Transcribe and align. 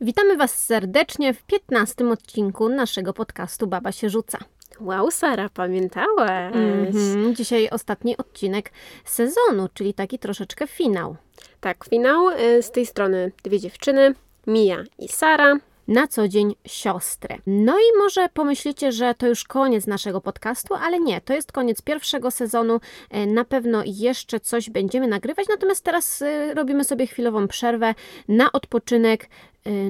Witamy 0.00 0.36
Was 0.36 0.64
serdecznie 0.66 1.34
w 1.34 1.42
15 1.42 2.08
odcinku 2.08 2.68
naszego 2.68 3.12
podcastu 3.12 3.66
Baba 3.66 3.92
się 3.92 4.10
rzuca. 4.10 4.38
Wow, 4.80 5.10
Sara, 5.10 5.48
pamiętałaś. 5.54 6.54
Mhm. 6.54 7.34
Dzisiaj 7.34 7.68
ostatni 7.70 8.16
odcinek 8.16 8.72
sezonu, 9.04 9.68
czyli 9.74 9.94
taki 9.94 10.18
troszeczkę 10.18 10.66
finał. 10.66 11.16
Tak, 11.60 11.84
finał 11.84 12.28
y, 12.30 12.62
z 12.62 12.70
tej 12.70 12.86
strony 12.86 13.32
dwie 13.44 13.60
dziewczyny, 13.60 14.14
Mia 14.46 14.84
i 14.98 15.08
Sara. 15.08 15.54
Na 15.88 16.06
co 16.08 16.28
dzień 16.28 16.54
siostry. 16.66 17.38
No 17.46 17.78
i 17.78 17.98
może 17.98 18.28
pomyślicie, 18.28 18.92
że 18.92 19.14
to 19.14 19.26
już 19.26 19.44
koniec 19.44 19.86
naszego 19.86 20.20
podcastu, 20.20 20.74
ale 20.74 21.00
nie, 21.00 21.20
to 21.20 21.34
jest 21.34 21.52
koniec 21.52 21.82
pierwszego 21.82 22.30
sezonu. 22.30 22.80
E, 23.10 23.26
Na 23.26 23.44
pewno 23.44 23.82
jeszcze 23.86 24.40
coś 24.40 24.70
będziemy 24.70 25.08
nagrywać, 25.08 25.46
natomiast 25.48 25.84
teraz 25.84 26.22
e, 26.22 26.54
robimy 26.54 26.84
sobie 26.84 27.06
chwilową 27.06 27.48
przerwę 27.48 27.94
na 28.28 28.52
odpoczynek, 28.52 29.28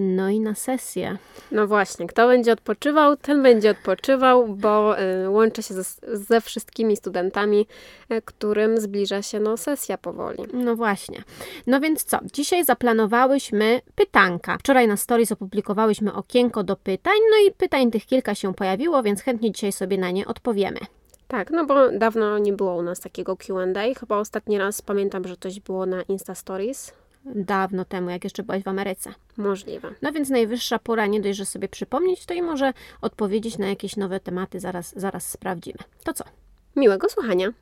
no 0.01 0.29
i 0.29 0.41
na 0.41 0.55
sesję. 0.55 1.17
No 1.53 1.67
właśnie, 1.67 2.07
kto 2.07 2.29
będzie 2.29 2.53
odpoczywał, 2.53 3.17
ten 3.17 3.43
będzie 3.43 3.71
odpoczywał, 3.71 4.49
bo 4.49 5.01
y, 5.01 5.31
łączy 5.31 5.63
się 5.63 5.75
ze, 5.75 5.85
ze 6.17 6.41
wszystkimi 6.41 6.97
studentami, 6.97 7.67
y, 8.13 8.23
którym 8.23 8.81
zbliża 8.81 9.23
się 9.23 9.41
no, 9.41 9.57
sesja 9.57 9.99
powoli. 9.99 10.39
No 10.53 10.77
właśnie. 10.77 11.23
No 11.67 11.81
więc 11.81 12.05
co? 12.05 12.19
Dzisiaj 12.33 12.65
zaplanowałyśmy 12.65 13.81
pytanka. 13.95 14.59
Wczoraj 14.59 14.89
na 14.89 14.97
stories 14.97 15.33
opublikowałyśmy 15.33 16.13
okienko 16.15 16.63
do 16.63 16.77
pytań, 16.77 17.17
no 17.31 17.49
i 17.49 17.53
pytań 17.53 17.91
tych 17.91 18.07
kilka 18.07 18.35
się 18.35 18.55
pojawiło, 18.55 19.03
więc 19.03 19.23
chętnie 19.23 19.53
dzisiaj 19.53 19.73
sobie 19.73 19.99
na 19.99 20.11
nie 20.11 20.27
odpowiemy. 20.27 20.81
Tak, 21.29 21.51
no 21.51 21.67
bo 21.67 21.91
dawno 21.91 22.39
nie 22.39 22.53
było 22.53 22.75
u 22.77 22.83
nas 22.83 23.01
takiego 23.01 23.37
Q&A. 23.37 23.95
Chyba 24.01 24.17
ostatni 24.17 24.59
raz 24.59 24.83
pamiętam, 24.83 25.29
że 25.29 25.37
coś 25.37 25.61
było 25.61 25.87
na 25.87 26.03
Insta 26.03 26.35
Stories. 26.35 26.93
Dawno 27.25 27.85
temu, 27.85 28.11
jak 28.11 28.25
jeszcze 28.25 28.43
byłaś 28.43 28.63
w 28.63 28.69
Ameryce. 28.69 29.15
Możliwe. 29.37 29.95
No 30.03 30.13
więc 30.13 30.29
najwyższa 30.29 30.79
pora 30.79 31.07
nie 31.07 31.21
dość, 31.21 31.39
że 31.39 31.47
sobie 31.47 31.69
przypomnieć, 31.69 32.27
to 32.27 32.35
i 32.35 32.43
może 32.43 32.73
odpowiedzieć 33.01 33.59
na 33.59 33.67
jakieś 33.67 33.97
nowe 33.97 34.21
tematy, 34.21 34.61
zaraz, 34.61 34.95
zaraz 34.97 35.31
sprawdzimy. 35.31 35.79
To 36.05 36.13
co? 36.13 36.25
Miłego 36.77 37.09
słuchania. 37.09 37.53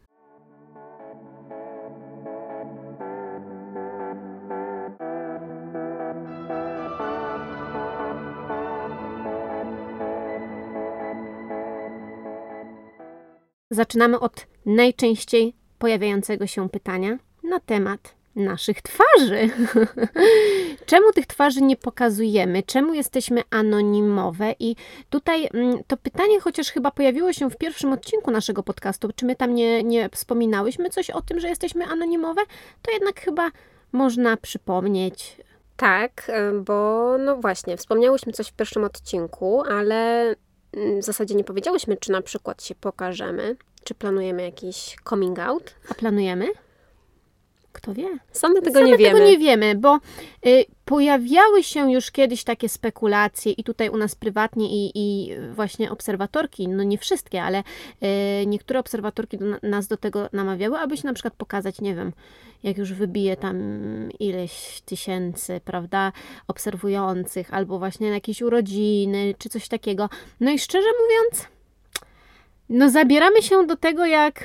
Zaczynamy 13.70 14.20
od 14.20 14.46
najczęściej 14.66 15.54
pojawiającego 15.78 16.46
się 16.46 16.68
pytania 16.68 17.18
na 17.42 17.60
temat 17.60 18.17
naszych 18.38 18.82
twarzy. 18.82 19.50
Czemu 20.86 21.12
tych 21.12 21.26
twarzy 21.26 21.62
nie 21.62 21.76
pokazujemy? 21.76 22.62
Czemu 22.62 22.94
jesteśmy 22.94 23.42
anonimowe? 23.50 24.54
I 24.58 24.76
tutaj 25.10 25.48
mm, 25.54 25.78
to 25.86 25.96
pytanie, 25.96 26.40
chociaż 26.40 26.70
chyba 26.70 26.90
pojawiło 26.90 27.32
się 27.32 27.50
w 27.50 27.56
pierwszym 27.56 27.92
odcinku 27.92 28.30
naszego 28.30 28.62
podcastu, 28.62 29.08
czy 29.16 29.26
my 29.26 29.36
tam 29.36 29.54
nie, 29.54 29.82
nie 29.82 30.08
wspominałyśmy 30.08 30.90
coś 30.90 31.10
o 31.10 31.22
tym, 31.22 31.40
że 31.40 31.48
jesteśmy 31.48 31.84
anonimowe, 31.84 32.42
to 32.82 32.92
jednak 32.92 33.20
chyba 33.20 33.50
można 33.92 34.36
przypomnieć. 34.36 35.36
Tak, 35.76 36.28
y, 36.28 36.60
bo 36.60 37.16
no 37.18 37.36
właśnie, 37.36 37.76
wspomniałyśmy 37.76 38.32
coś 38.32 38.48
w 38.48 38.52
pierwszym 38.52 38.84
odcinku, 38.84 39.62
ale 39.70 40.34
mm, 40.72 41.00
w 41.00 41.04
zasadzie 41.04 41.34
nie 41.34 41.44
powiedziałyśmy, 41.44 41.96
czy 41.96 42.12
na 42.12 42.22
przykład 42.22 42.62
się 42.62 42.74
pokażemy, 42.74 43.56
czy 43.84 43.94
planujemy 43.94 44.42
jakiś 44.42 44.96
coming 45.08 45.38
out. 45.38 45.74
A 45.90 45.94
planujemy? 45.94 46.46
Kto 47.72 47.94
wie? 47.94 48.08
Same 48.32 48.62
tego 48.62 48.78
Same 48.78 48.90
nie 48.90 48.96
wiemy. 48.96 49.14
tego 49.14 49.26
nie 49.30 49.38
wiemy, 49.38 49.74
bo 49.74 49.98
y, 50.46 50.64
pojawiały 50.84 51.62
się 51.62 51.92
już 51.92 52.10
kiedyś 52.10 52.44
takie 52.44 52.68
spekulacje 52.68 53.52
i 53.52 53.64
tutaj 53.64 53.88
u 53.88 53.96
nas 53.96 54.14
prywatnie 54.14 54.66
i, 54.70 54.92
i 54.94 55.30
właśnie 55.52 55.90
obserwatorki, 55.90 56.68
no 56.68 56.82
nie 56.82 56.98
wszystkie, 56.98 57.42
ale 57.42 57.62
y, 58.42 58.46
niektóre 58.46 58.80
obserwatorki 58.80 59.38
do, 59.38 59.44
nas 59.62 59.86
do 59.86 59.96
tego 59.96 60.28
namawiały, 60.32 60.78
aby 60.78 60.96
się 60.96 61.06
na 61.06 61.14
przykład 61.14 61.34
pokazać, 61.34 61.80
nie 61.80 61.94
wiem, 61.94 62.12
jak 62.62 62.78
już 62.78 62.92
wybije 62.92 63.36
tam 63.36 63.58
ileś 64.18 64.82
tysięcy, 64.84 65.60
prawda, 65.64 66.12
obserwujących, 66.48 67.54
albo 67.54 67.78
właśnie 67.78 68.08
na 68.08 68.14
jakieś 68.14 68.42
urodziny, 68.42 69.34
czy 69.38 69.48
coś 69.48 69.68
takiego. 69.68 70.08
No 70.40 70.50
i 70.50 70.58
szczerze 70.58 70.88
mówiąc, 71.02 71.48
no 72.68 72.90
zabieramy 72.90 73.42
się 73.42 73.66
do 73.66 73.76
tego 73.76 74.06
jak 74.06 74.44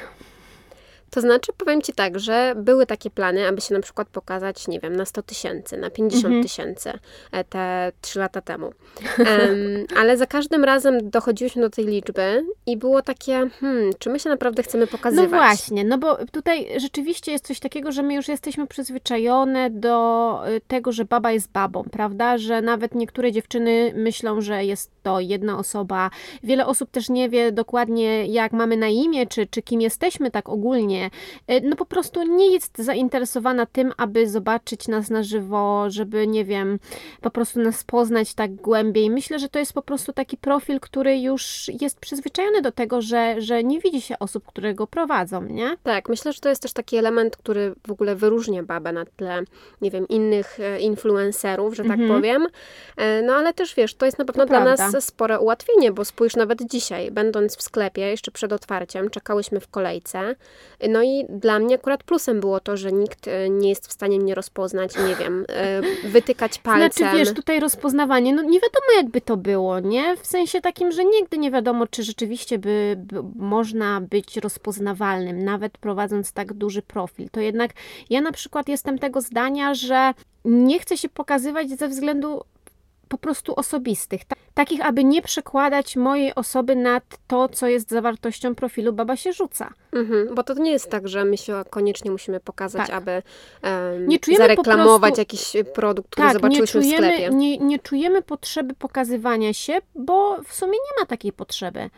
To 1.13 1.21
znaczy, 1.21 1.51
powiem 1.57 1.81
Ci 1.81 1.93
tak, 1.93 2.19
że 2.19 2.53
były 2.57 2.85
takie 2.85 3.09
plany, 3.09 3.47
aby 3.47 3.61
się 3.61 3.73
na 3.73 3.81
przykład 3.81 4.07
pokazać, 4.07 4.67
nie 4.67 4.79
wiem, 4.79 4.95
na 4.95 5.05
100 5.05 5.23
tysięcy, 5.23 5.77
na 5.77 5.89
50 5.89 6.25
Mhm. 6.25 6.43
tysięcy 6.43 6.93
e, 7.31 7.43
te 7.43 7.91
3 8.01 8.19
lata 8.19 8.41
temu. 8.41 8.73
Em, 9.19 9.85
ale 9.99 10.17
za 10.17 10.25
każdym 10.25 10.63
razem 10.63 11.09
dochodziłyśmy 11.09 11.61
do 11.61 11.69
tej 11.69 11.85
liczby 11.85 12.45
i 12.65 12.77
było 12.77 13.01
takie, 13.01 13.49
hmm, 13.59 13.91
czy 13.99 14.09
my 14.09 14.19
się 14.19 14.29
naprawdę 14.29 14.63
chcemy 14.63 14.87
pokazywać? 14.87 15.31
No 15.31 15.37
właśnie, 15.37 15.83
no 15.83 15.97
bo 15.97 16.17
tutaj 16.25 16.67
rzeczywiście 16.79 17.31
jest 17.31 17.47
coś 17.47 17.59
takiego, 17.59 17.91
że 17.91 18.03
my 18.03 18.13
już 18.13 18.27
jesteśmy 18.27 18.67
przyzwyczajone 18.67 19.69
do 19.69 20.39
y, 20.47 20.61
tego, 20.67 20.91
że 20.91 21.05
baba 21.05 21.31
jest 21.31 21.51
babą, 21.51 21.83
prawda? 21.91 22.37
Że 22.37 22.61
nawet 22.61 22.95
niektóre 22.95 23.31
dziewczyny 23.31 23.93
myślą, 23.95 24.41
że 24.41 24.65
jest 24.65 24.92
to 25.03 25.19
jedna 25.19 25.57
osoba. 25.59 26.09
Wiele 26.43 26.65
osób 26.65 26.91
też 26.91 27.09
nie 27.09 27.29
wie 27.29 27.51
dokładnie, 27.51 28.25
jak 28.25 28.51
mamy 28.53 28.77
na 28.77 28.87
imię, 28.87 29.27
czy, 29.27 29.47
czy 29.47 29.61
kim 29.61 29.81
jesteśmy 29.81 30.31
tak 30.31 30.49
ogólnie. 30.49 31.09
Y, 31.51 31.61
No 31.63 31.75
po 31.75 31.85
prostu 31.85 32.23
nie 32.23 32.51
jest 32.51 32.77
zainteresowana 32.77 33.65
tym, 33.65 33.91
aby 33.97 34.29
zobaczyć 34.29 34.87
nas 34.87 35.09
na 35.09 35.23
żywo, 35.23 35.85
żeby, 35.89 36.27
nie 36.27 36.45
wiem, 36.45 36.79
po 37.21 37.29
prostu 37.29 37.59
nas 37.59 37.83
poznać 37.83 38.33
tak 38.33 38.55
głębiej. 38.55 39.09
Myślę, 39.09 39.39
że 39.39 39.49
to 39.49 39.59
jest 39.59 39.73
po 39.73 39.81
prostu 39.81 40.13
taki 40.13 40.37
profil, 40.37 40.79
który 40.79 41.19
już 41.19 41.71
jest 41.81 41.99
przyzwyczajony 41.99 42.61
do 42.61 42.71
tego, 42.71 43.01
że, 43.01 43.35
że 43.41 43.63
nie 43.63 43.79
widzi 43.79 44.01
się 44.01 44.19
osób, 44.19 44.45
które 44.47 44.73
go 44.73 44.87
prowadzą, 44.87 45.41
nie? 45.41 45.77
Tak, 45.83 46.09
myślę, 46.09 46.33
że 46.33 46.39
to 46.39 46.49
jest 46.49 46.61
też 46.61 46.73
taki 46.73 46.97
element, 46.97 47.37
który 47.37 47.75
w 47.87 47.91
ogóle 47.91 48.15
wyróżnia 48.15 48.63
babę 48.63 48.91
na 48.93 49.05
tle, 49.05 49.41
nie 49.81 49.91
wiem, 49.91 50.07
innych 50.07 50.59
e, 50.59 50.79
influencerów, 50.79 51.75
że 51.75 51.83
tak 51.83 51.91
Mhm. 51.99 52.09
powiem. 52.09 52.47
E, 52.97 53.21
No 53.21 53.33
ale 53.33 53.53
też 53.53 53.75
wiesz, 53.75 53.95
to 53.95 54.05
jest 54.05 54.19
na 54.19 54.25
pewno 54.25 54.43
To 54.43 54.47
dla 54.49 54.61
prawda. 54.61 54.83
nas 54.83 54.92
spore 55.01 55.39
ułatwienie, 55.39 55.91
bo 55.91 56.05
spójrz 56.05 56.35
nawet 56.35 56.69
dzisiaj, 56.69 57.11
będąc 57.11 57.57
w 57.57 57.61
sklepie, 57.61 58.01
jeszcze 58.01 58.31
przed 58.31 58.53
otwarciem, 58.53 59.09
czekałyśmy 59.09 59.59
w 59.59 59.67
kolejce. 59.67 60.35
No 60.89 61.03
i 61.03 61.25
dla 61.29 61.59
mnie 61.59 61.75
akurat 61.75 62.03
plusem 62.03 62.39
było 62.39 62.59
to, 62.59 62.77
że 62.77 62.91
nikt 62.91 63.27
e, 63.27 63.49
nie 63.49 63.69
jest 63.69 63.87
w 63.87 63.91
stanie 63.91 64.19
mnie 64.19 64.35
rozpoznać, 64.35 64.91
nie 65.07 65.15
wiem, 65.15 65.45
e, 65.49 65.81
wytykać 66.09 66.59
palcem. 66.63 66.91
Znaczy, 66.91 67.17
wiesz, 67.17 67.33
tutaj 67.33 67.59
rozpoznawanie, 67.59 68.33
no 68.33 68.41
nie 68.41 68.59
wiadomo 68.59 68.97
jakby 68.97 69.21
to 69.21 69.37
było, 69.37 69.79
nie? 69.79 70.17
W 70.17 70.27
sensie 70.27 70.61
takim, 70.61 70.91
że 70.91 71.05
nigdy 71.05 71.37
nie 71.37 71.51
wiadomo, 71.51 71.87
czy 71.87 72.03
rzeczywiście 72.03 72.59
by, 72.59 72.95
by 72.97 73.23
można 73.35 74.01
być 74.01 74.37
rozpoznawalnym, 74.37 75.43
nawet 75.43 75.77
prowadząc 75.77 76.31
tak 76.31 76.53
duży 76.53 76.81
profil. 76.81 77.29
To 77.29 77.39
jednak 77.39 77.71
ja 78.09 78.21
na 78.21 78.31
przykład 78.31 78.69
jestem 78.69 78.99
tego 78.99 79.21
zdania, 79.21 79.73
że 79.73 80.13
nie 80.45 80.79
chcę 80.79 80.97
się 80.97 81.09
pokazywać 81.09 81.69
ze 81.69 81.87
względu 81.87 82.41
po 83.13 83.17
prostu 83.17 83.53
osobistych. 83.55 84.25
Ta- 84.25 84.35
Takich, 84.53 84.85
aby 84.85 85.03
nie 85.03 85.21
przekładać 85.21 85.95
mojej 85.95 86.35
osoby 86.35 86.75
nad 86.75 87.03
to, 87.27 87.49
co 87.49 87.67
jest 87.67 87.89
zawartością 87.89 88.55
profilu 88.55 88.93
Baba 88.93 89.15
się 89.17 89.33
rzuca. 89.33 89.73
Mhm, 89.91 90.35
bo 90.35 90.43
to 90.43 90.53
nie 90.53 90.71
jest 90.71 90.89
tak, 90.89 91.07
że 91.07 91.25
my 91.25 91.37
się 91.37 91.63
koniecznie 91.69 92.11
musimy 92.11 92.39
pokazać, 92.39 92.87
Tak. 92.87 92.95
aby 92.95 93.11
em, 93.61 94.07
Nie 94.07 94.19
czujemy 94.19 94.43
zareklamować 94.43 95.09
prostu- 95.09 95.21
jakiś 95.21 95.55
e, 95.55 95.63
produkt, 95.63 96.09
który 96.09 96.27
Tak, 96.27 96.33
nie 96.33 96.39
zobaczyłyśmy 96.39 96.81
w 96.81 96.83
czujemy, 96.83 97.07
sklepie. 97.15 97.35
nie, 97.35 97.57
nie 97.57 97.79
czujemy 97.79 98.21
potrzeby 98.21 98.73
pokazywania 98.73 99.53
się, 99.53 99.79
bo 99.95 100.37
w 100.47 100.53
sumie 100.53 100.71
nie 100.71 100.99
ma 101.01 101.05
takiej 101.05 101.31
potrzeby. 101.33 101.89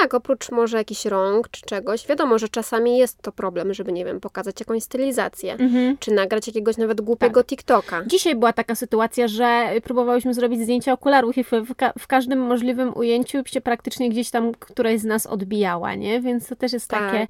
Tak, 0.00 0.14
oprócz 0.14 0.50
może 0.50 0.76
jakichś 0.78 1.04
rąk 1.04 1.48
czy 1.48 1.62
czegoś. 1.62 2.06
Wiadomo, 2.06 2.38
że 2.38 2.48
czasami 2.48 2.98
jest 2.98 3.22
to 3.22 3.32
problem, 3.32 3.74
żeby, 3.74 3.92
nie 3.92 4.04
wiem, 4.04 4.20
pokazać 4.20 4.60
jakąś 4.60 4.82
stylizację. 4.82 5.52
Mhm. 5.52 5.96
Czy 5.98 6.10
nagrać 6.10 6.46
jakiegoś 6.46 6.76
nawet 6.76 7.00
głupiego 7.00 7.44
TikToka. 7.44 8.02
Dzisiaj 8.06 8.34
była 8.36 8.52
taka 8.52 8.74
sytuacja, 8.74 9.28
że 9.28 9.72
próbowałyśmy 9.84 10.34
zrobić 10.34 10.60
zdjęcia 10.60 10.92
okularów 10.92 11.38
i 11.38 11.44
w, 11.44 11.74
ka- 11.76 11.92
w 11.98 12.06
każdym 12.06 12.38
możliwym 12.38 12.96
ujęciu 12.96 13.38
się 13.46 13.60
praktycznie 13.60 14.10
gdzieś 14.10 14.30
tam 14.30 14.52
któraś 14.54 15.00
z 15.00 15.04
nas 15.04 15.26
odbijała, 15.26 15.94
nie? 15.94 16.20
Więc 16.20 16.48
to 16.48 16.56
też 16.56 16.72
jest 16.72 16.88
Tak. 16.88 17.12
takie... 17.12 17.26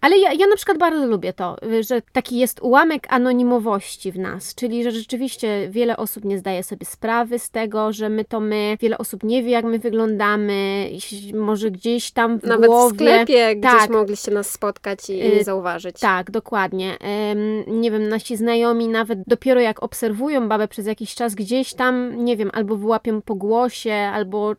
Ale 0.00 0.18
ja, 0.18 0.32
ja 0.32 0.46
na 0.46 0.56
przykład 0.56 0.78
bardzo 0.78 1.06
lubię 1.06 1.32
to, 1.32 1.56
że 1.80 2.02
taki 2.12 2.38
jest 2.38 2.62
ułamek 2.62 3.06
anonimowości 3.10 4.12
w 4.12 4.18
nas, 4.18 4.54
czyli 4.54 4.84
że 4.84 4.90
rzeczywiście 4.90 5.68
wiele 5.70 5.96
osób 5.96 6.24
nie 6.24 6.38
zdaje 6.38 6.62
sobie 6.62 6.86
sprawy 6.86 7.38
z 7.38 7.50
tego, 7.50 7.92
że 7.92 8.08
my 8.08 8.24
to 8.24 8.40
my, 8.40 8.76
wiele 8.80 8.98
osób 8.98 9.22
nie 9.22 9.42
wie, 9.42 9.50
jak 9.50 9.64
my 9.64 9.78
wyglądamy, 9.78 10.90
może 11.34 11.70
gdzieś 11.70 12.03
tam 12.10 12.40
w 12.40 12.44
Nawet 12.44 12.66
głowie... 12.70 12.92
w 12.92 12.94
sklepie 12.94 13.56
gdzieś 13.56 13.70
tak. 13.72 13.90
mogliście 13.90 14.30
nas 14.30 14.50
spotkać 14.50 15.10
i, 15.10 15.22
Y, 15.26 15.36
nie 15.36 15.44
zauważyć. 15.44 16.00
Tak, 16.00 16.30
dokładnie. 16.30 16.98
Em, 17.00 17.80
nie 17.80 17.90
wiem, 17.90 18.08
nasi 18.08 18.36
znajomi 18.36 18.88
nawet 18.88 19.18
dopiero 19.26 19.60
jak 19.60 19.82
obserwują 19.82 20.48
babę 20.48 20.68
przez 20.68 20.86
jakiś 20.86 21.14
czas 21.14 21.34
gdzieś 21.34 21.74
tam, 21.74 22.24
nie 22.24 22.36
wiem, 22.36 22.50
albo 22.52 22.76
wyłapią 22.76 23.22
po 23.22 23.34
głosie, 23.34 23.92
albo 23.94 24.52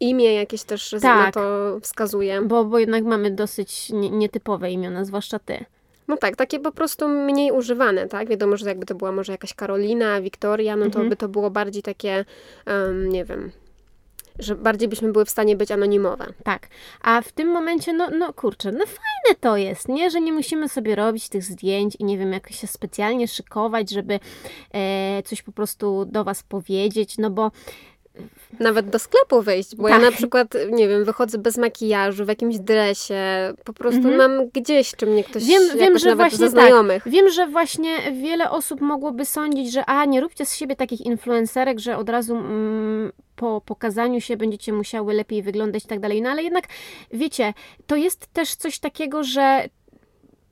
Imię 0.00 0.34
jakieś 0.34 0.62
też 0.62 0.90
Tak. 1.02 1.02
na 1.26 1.32
to 1.32 1.76
wskazuje. 1.80 2.42
bo, 2.42 2.64
bo 2.64 2.78
jednak 2.78 3.04
mamy 3.04 3.30
dosyć 3.30 3.90
nie, 3.90 4.10
nietypowe 4.10 4.70
imiona, 4.70 5.04
zwłaszcza 5.04 5.38
ty. 5.38 5.64
No 6.08 6.16
tak, 6.16 6.36
takie 6.36 6.60
po 6.60 6.72
prostu 6.72 7.08
mniej 7.08 7.52
używane, 7.52 8.08
tak? 8.08 8.28
Wiadomo, 8.28 8.56
że 8.56 8.68
jakby 8.68 8.86
to 8.86 8.94
była 8.94 9.12
może 9.12 9.32
jakaś 9.32 9.54
Karolina, 9.54 10.20
Wiktoria, 10.20 10.76
no 10.76 10.82
to 10.84 10.88
Mhm. 10.88 11.08
by 11.08 11.16
to 11.16 11.28
było 11.28 11.50
bardziej 11.50 11.82
takie, 11.82 12.24
em, 12.66 13.08
nie 13.08 13.24
wiem, 13.24 13.50
że 14.38 14.54
bardziej 14.54 14.88
byśmy 14.88 15.12
były 15.12 15.24
w 15.24 15.30
stanie 15.30 15.56
być 15.56 15.70
anonimowe. 15.70 16.26
Tak. 16.44 16.68
A 17.00 17.20
w 17.20 17.32
tym 17.32 17.48
momencie, 17.48 17.92
no, 17.92 18.10
no 18.10 18.32
kurczę, 18.32 18.72
no 18.72 18.84
fajne 18.86 19.40
to 19.40 19.56
jest, 19.56 19.88
nie? 19.88 20.10
Że 20.10 20.20
nie 20.20 20.32
musimy 20.32 20.68
sobie 20.68 20.94
robić 20.94 21.28
tych 21.28 21.44
zdjęć 21.44 21.96
i 21.98 22.04
nie 22.04 22.18
wiem, 22.18 22.32
jak 22.32 22.52
się 22.52 22.66
specjalnie 22.66 23.28
szykować, 23.28 23.90
żeby 23.90 24.20
e, 24.74 25.22
coś 25.22 25.42
po 25.42 25.52
prostu 25.52 26.04
do 26.04 26.24
Was 26.24 26.42
powiedzieć, 26.42 27.18
no 27.18 27.30
bo 27.30 27.50
Nawet 28.60 28.90
do 28.90 28.98
sklepu 28.98 29.42
wejść, 29.42 29.76
bo 29.76 29.88
ja 29.88 29.94
Tak. 29.94 30.04
na 30.04 30.12
przykład, 30.12 30.48
nie 30.72 30.88
wiem, 30.88 31.04
wychodzę 31.04 31.38
bez 31.38 31.56
makijażu, 31.56 32.24
w 32.24 32.28
jakimś 32.28 32.58
dresie, 32.58 33.14
po 33.64 33.72
prostu 33.72 34.08
Mhm. 34.08 34.16
mam 34.16 34.48
gdzieś, 34.48 34.92
czy 34.96 35.06
mnie 35.06 35.24
ktoś 35.24 35.44
Wiem- 35.44 35.78
wiem, 35.78 35.98
że 35.98 36.06
nawet 36.08 36.16
właśnie 36.16 36.38
tak. 36.44 36.50
znajomych. 36.50 37.02
Wiem, 37.06 37.28
że 37.30 37.46
właśnie 37.46 38.12
wiele 38.12 38.50
osób 38.50 38.80
mogłoby 38.80 39.24
sądzić, 39.24 39.72
że 39.72 39.84
a, 39.86 40.04
nie 40.04 40.20
róbcie 40.20 40.46
z 40.46 40.54
siebie 40.56 40.76
takich 40.76 41.00
influencerek, 41.00 41.78
że 41.78 41.96
od 41.96 42.08
razu 42.08 42.36
mm, 42.36 43.12
po 43.36 43.60
pokazaniu 43.66 44.20
się 44.20 44.36
będziecie 44.36 44.72
musiały 44.72 45.14
lepiej 45.14 45.42
wyglądać 45.42 45.84
i 45.84 45.88
tak 45.88 46.00
dalej. 46.00 46.22
No 46.22 46.30
ale 46.30 46.42
jednak, 46.42 46.64
wiecie, 47.12 47.54
to 47.86 47.96
jest 47.96 48.26
też 48.26 48.54
coś 48.54 48.78
takiego, 48.78 49.24
że 49.24 49.64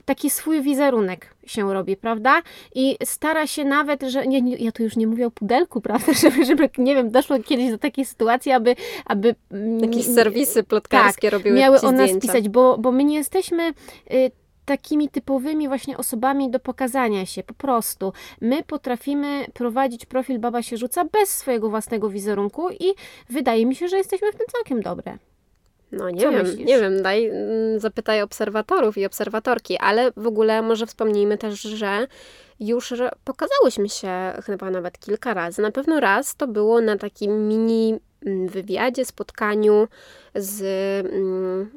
taki 0.04 0.30
swój 0.30 0.62
wizerunek 0.62 1.34
się 1.46 1.74
robi, 1.74 1.96
prawda? 1.96 2.42
I 2.74 2.96
stara 3.04 3.46
się 3.46 3.64
nawet, 3.64 4.02
że 4.02 4.26
nie, 4.26 4.42
nie, 4.42 4.56
ja 4.56 4.72
tu 4.72 4.82
już 4.82 4.96
nie 4.96 5.06
mówię 5.06 5.26
o 5.26 5.30
pudelku, 5.30 5.80
prawda? 5.88 6.12
Żeby, 6.12 6.44
żeby, 6.44 6.70
nie 6.78 6.94
wiem, 6.94 7.10
doszło 7.10 7.38
kiedyś 7.38 7.70
do 7.70 7.78
takiej 7.78 8.04
sytuacji, 8.04 8.52
aby, 8.52 8.76
aby 9.04 9.34
mm, 9.50 9.80
Jakieś 9.80 10.06
serwisy 10.06 10.62
plotkarskie 10.62 11.30
robiły 11.30 11.58
miały 11.58 11.80
o 11.80 11.92
nas 11.92 12.10
zdjęcia. 12.10 12.20
pisać, 12.20 12.48
bo, 12.48 12.78
bo 12.78 12.92
my 12.92 13.04
nie 13.04 13.16
jesteśmy 13.16 13.72
y, 14.12 14.30
takimi 14.64 15.08
typowymi 15.08 15.68
właśnie 15.68 15.96
osobami 15.96 16.50
do 16.50 16.58
pokazania 16.58 17.26
się, 17.26 17.42
po 17.42 17.54
prostu. 17.54 18.12
My 18.40 18.62
potrafimy 18.62 19.44
prowadzić 19.54 20.06
profil 20.06 20.38
Baba 20.38 20.62
się 20.62 20.76
rzuca 20.76 21.04
bez 21.04 21.30
swojego 21.30 21.70
własnego 21.70 22.10
wizerunku 22.10 22.70
i 22.70 22.94
wydaje 23.30 23.66
mi 23.66 23.74
się, 23.74 23.88
że 23.88 23.96
jesteśmy 23.96 24.32
w 24.32 24.36
tym 24.36 24.46
całkiem 24.52 24.82
dobre. 24.82 25.18
No 25.92 26.10
nie 26.10 26.22
Co 26.22 26.30
wiem, 26.30 26.42
myślisz? 26.42 26.66
nie 26.66 26.80
wiem, 26.80 27.02
daj, 27.02 27.26
mm, 27.26 27.80
zapytaj 27.80 28.22
obserwatorów 28.22 28.98
i 28.98 29.06
obserwatorki, 29.06 29.78
ale 29.78 30.12
w 30.16 30.26
ogóle 30.26 30.62
może 30.62 30.86
wspomnijmy 30.86 31.38
też, 31.38 31.60
że 31.60 32.06
już 32.60 32.94
pokazałyśmy 33.24 33.88
się 33.88 34.32
chyba 34.44 34.70
nawet 34.70 34.98
kilka 34.98 35.34
razy. 35.34 35.62
Na 35.62 35.70
pewno 35.70 36.00
raz 36.00 36.36
to 36.36 36.46
było 36.46 36.80
na 36.80 36.98
takim 36.98 37.48
mini 37.48 37.98
mm, 38.26 38.48
wywiadzie, 38.48 39.04
spotkaniu 39.04 39.88
z 40.34 40.62
mm, 41.06 41.70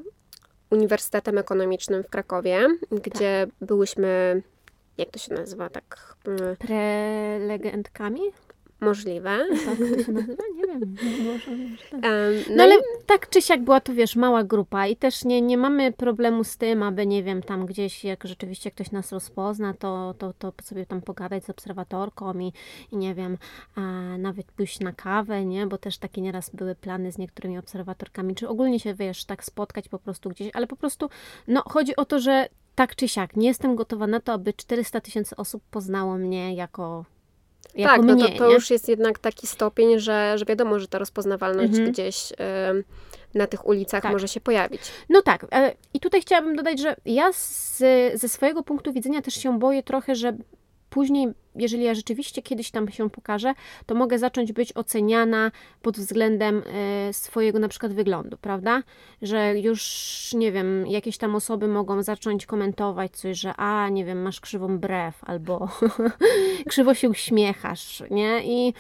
Uniwersytetem 0.70 1.38
Ekonomicznym 1.38 2.04
w 2.04 2.10
Krakowie, 2.10 2.68
gdzie 2.92 3.48
byłyśmy, 3.62 4.42
jak 4.98 5.10
to 5.10 5.20
się 5.20 5.34
nazywa, 5.34 5.70
tak 5.70 6.16
Prelegentkami? 6.60 8.22
Możliwe. 8.82 9.46
Tak 9.66 9.78
to 9.78 10.04
się 10.04 10.12
nazywa? 10.12 10.44
Nie 10.56 10.68
wiem. 10.68 10.96
Może, 11.26 11.52
może 11.56 11.78
tak. 11.92 12.06
Em, 12.06 12.56
No 12.56 12.64
ale 12.64 12.76
i- 12.76 12.80
tak 13.06 13.30
czy 13.30 13.42
siak 13.42 13.64
była 13.64 13.80
to, 13.82 13.94
wiesz, 13.94 14.16
mała 14.16 14.44
grupa 14.44 14.88
i 14.88 14.96
też 14.96 15.26
nie, 15.26 15.42
nie 15.42 15.58
mamy 15.58 15.92
problemu 15.92 16.44
z 16.44 16.58
tym, 16.58 16.84
aby, 16.84 17.06
nie 17.08 17.24
wiem, 17.24 17.42
tam 17.44 17.66
gdzieś, 17.66 18.04
jak 18.04 18.24
rzeczywiście 18.28 18.72
ktoś 18.72 18.92
nas 18.92 19.12
rozpozna, 19.12 19.74
to, 19.74 20.14
to, 20.18 20.34
to 20.34 20.54
sobie 20.64 20.86
tam 20.86 21.02
pogadać 21.02 21.46
z 21.46 21.50
obserwatorką 21.50 22.40
i, 22.40 22.54
i 22.92 22.98
nie 22.98 23.16
wiem, 23.16 23.38
a 23.76 23.82
nawet 24.18 24.46
pójść 24.52 24.80
na 24.80 24.94
kawę, 24.94 25.46
nie? 25.46 25.68
Bo 25.68 25.78
też 25.78 25.98
takie 25.98 26.22
nieraz 26.22 26.50
były 26.50 26.76
plany 26.76 27.12
z 27.12 27.18
niektórymi 27.18 27.58
obserwatorkami, 27.58 28.36
czy 28.36 28.48
ogólnie 28.50 28.80
się, 28.80 28.94
wiesz, 28.94 29.26
tak 29.26 29.44
spotkać 29.44 29.90
po 29.90 30.00
prostu 30.00 30.30
gdzieś, 30.30 30.50
ale 30.54 30.68
po 30.68 30.76
prostu, 30.76 31.10
no, 31.48 31.64
chodzi 31.70 31.96
o 31.96 32.06
to, 32.06 32.20
że 32.20 32.48
tak 32.76 32.96
czy 32.96 33.08
siak, 33.08 33.36
nie 33.36 33.48
jestem 33.48 33.76
gotowa 33.76 34.08
na 34.08 34.20
to, 34.20 34.34
aby 34.34 34.54
400 34.54 35.02
tysięcy 35.02 35.36
osób 35.36 35.64
poznało 35.72 36.18
mnie 36.18 36.56
jako 36.56 37.06
tak, 37.84 38.02
mnie, 38.02 38.16
no 38.16 38.28
to, 38.28 38.38
to 38.38 38.52
już 38.52 38.70
jest 38.70 38.90
jednak 38.90 39.20
taki 39.20 39.48
stopień, 39.48 40.00
że, 40.00 40.38
że 40.38 40.46
wiadomo, 40.46 40.80
że 40.80 40.88
ta 40.88 41.00
rozpoznawalność 41.00 41.70
Mhm. 41.70 41.92
gdzieś 41.92 42.34
em, 42.38 42.84
na 43.34 43.48
tych 43.48 43.68
ulicach 43.68 44.04
Tak. 44.04 44.12
może 44.12 44.28
się 44.28 44.42
pojawić. 44.42 44.82
No 45.10 45.22
tak, 45.22 45.46
e, 45.52 45.74
i 45.94 46.00
tutaj 46.00 46.22
chciałabym 46.22 46.56
dodać, 46.56 46.80
że 46.80 46.96
ja 47.06 47.34
z, 47.34 47.78
ze 48.14 48.30
swojego 48.30 48.64
punktu 48.64 48.94
widzenia 48.94 49.22
też 49.22 49.34
się 49.34 49.60
boję 49.60 49.84
trochę, 49.84 50.16
że 50.16 50.38
później, 50.96 51.28
jeżeli 51.56 51.84
ja 51.84 51.94
rzeczywiście 51.94 52.42
kiedyś 52.42 52.72
tam 52.72 52.92
się 52.92 53.10
pokażę, 53.10 53.54
to 53.86 53.96
mogę 53.96 54.20
zacząć 54.20 54.54
być 54.54 54.78
oceniana 54.78 55.52
pod 55.82 55.98
względem 55.98 56.64
e, 57.08 57.14
swojego 57.14 57.60
na 57.60 57.68
przykład 57.68 57.94
wyglądu, 57.94 58.38
prawda? 58.38 58.84
Że 59.22 59.60
już, 59.60 59.82
nie 60.34 60.52
wiem, 60.52 60.88
jakieś 60.88 61.18
tam 61.18 61.36
osoby 61.36 61.68
mogą 61.68 62.04
zacząć 62.04 62.46
komentować 62.46 63.12
coś, 63.12 63.40
że 63.40 63.54
a, 63.58 63.90
nie 63.90 64.06
wiem, 64.06 64.22
masz 64.22 64.42
krzywą 64.42 64.78
brew, 64.78 65.24
albo 65.24 65.70
krzywo 66.70 66.94
się 66.94 67.10
uśmiechasz, 67.10 68.04
nie? 68.12 68.42
I 68.44 68.74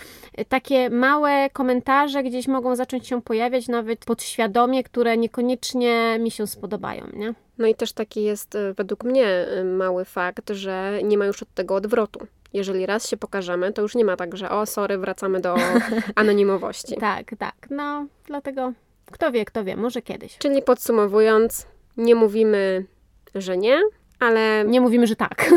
takie 0.50 0.90
małe 0.90 1.50
komentarze 1.50 2.24
gdzieś 2.24 2.48
mogą 2.48 2.76
zacząć 2.76 3.08
się 3.08 3.22
pojawiać 3.22 3.68
nawet 3.68 4.06
podświadomie, 4.06 4.84
które 4.84 5.18
niekoniecznie 5.18 6.18
mi 6.20 6.32
się 6.32 6.48
spodobają, 6.48 7.08
nie? 7.14 7.45
No 7.58 7.68
i 7.68 7.76
też 7.76 7.94
taki 7.94 8.24
jest 8.24 8.56
e, 8.56 8.74
według 8.74 9.04
mnie 9.04 9.28
e, 9.28 9.64
mały 9.64 10.06
fakt, 10.06 10.50
że 10.50 11.00
nie 11.04 11.18
ma 11.18 11.26
już 11.26 11.44
od 11.44 11.54
tego 11.54 11.76
odwrotu. 11.76 12.28
Jeżeli 12.54 12.86
raz 12.86 13.10
się 13.10 13.18
pokażemy, 13.18 13.74
to 13.74 13.82
już 13.82 13.96
nie 13.96 14.06
ma 14.06 14.18
tak, 14.18 14.38
że 14.38 14.50
o, 14.50 14.66
sorry, 14.66 14.98
wracamy 14.98 15.42
do 15.42 15.56
anonimowości. 16.16 16.96
Tak, 17.00 17.32
tak. 17.40 17.56
No, 17.70 18.06
dlatego 18.26 18.74
kto 19.12 19.32
wie, 19.32 19.46
kto 19.46 19.64
wie, 19.64 19.76
może 19.78 20.02
kiedyś. 20.02 20.38
Czyli 20.38 20.62
podsumowując, 20.62 21.68
nie 21.98 22.16
mówimy, 22.16 22.86
że 23.36 23.58
nie, 23.58 23.82
ale 24.20 24.64
Nie 24.68 24.82
mówimy, 24.82 25.08
że 25.08 25.16
tak. 25.16 25.46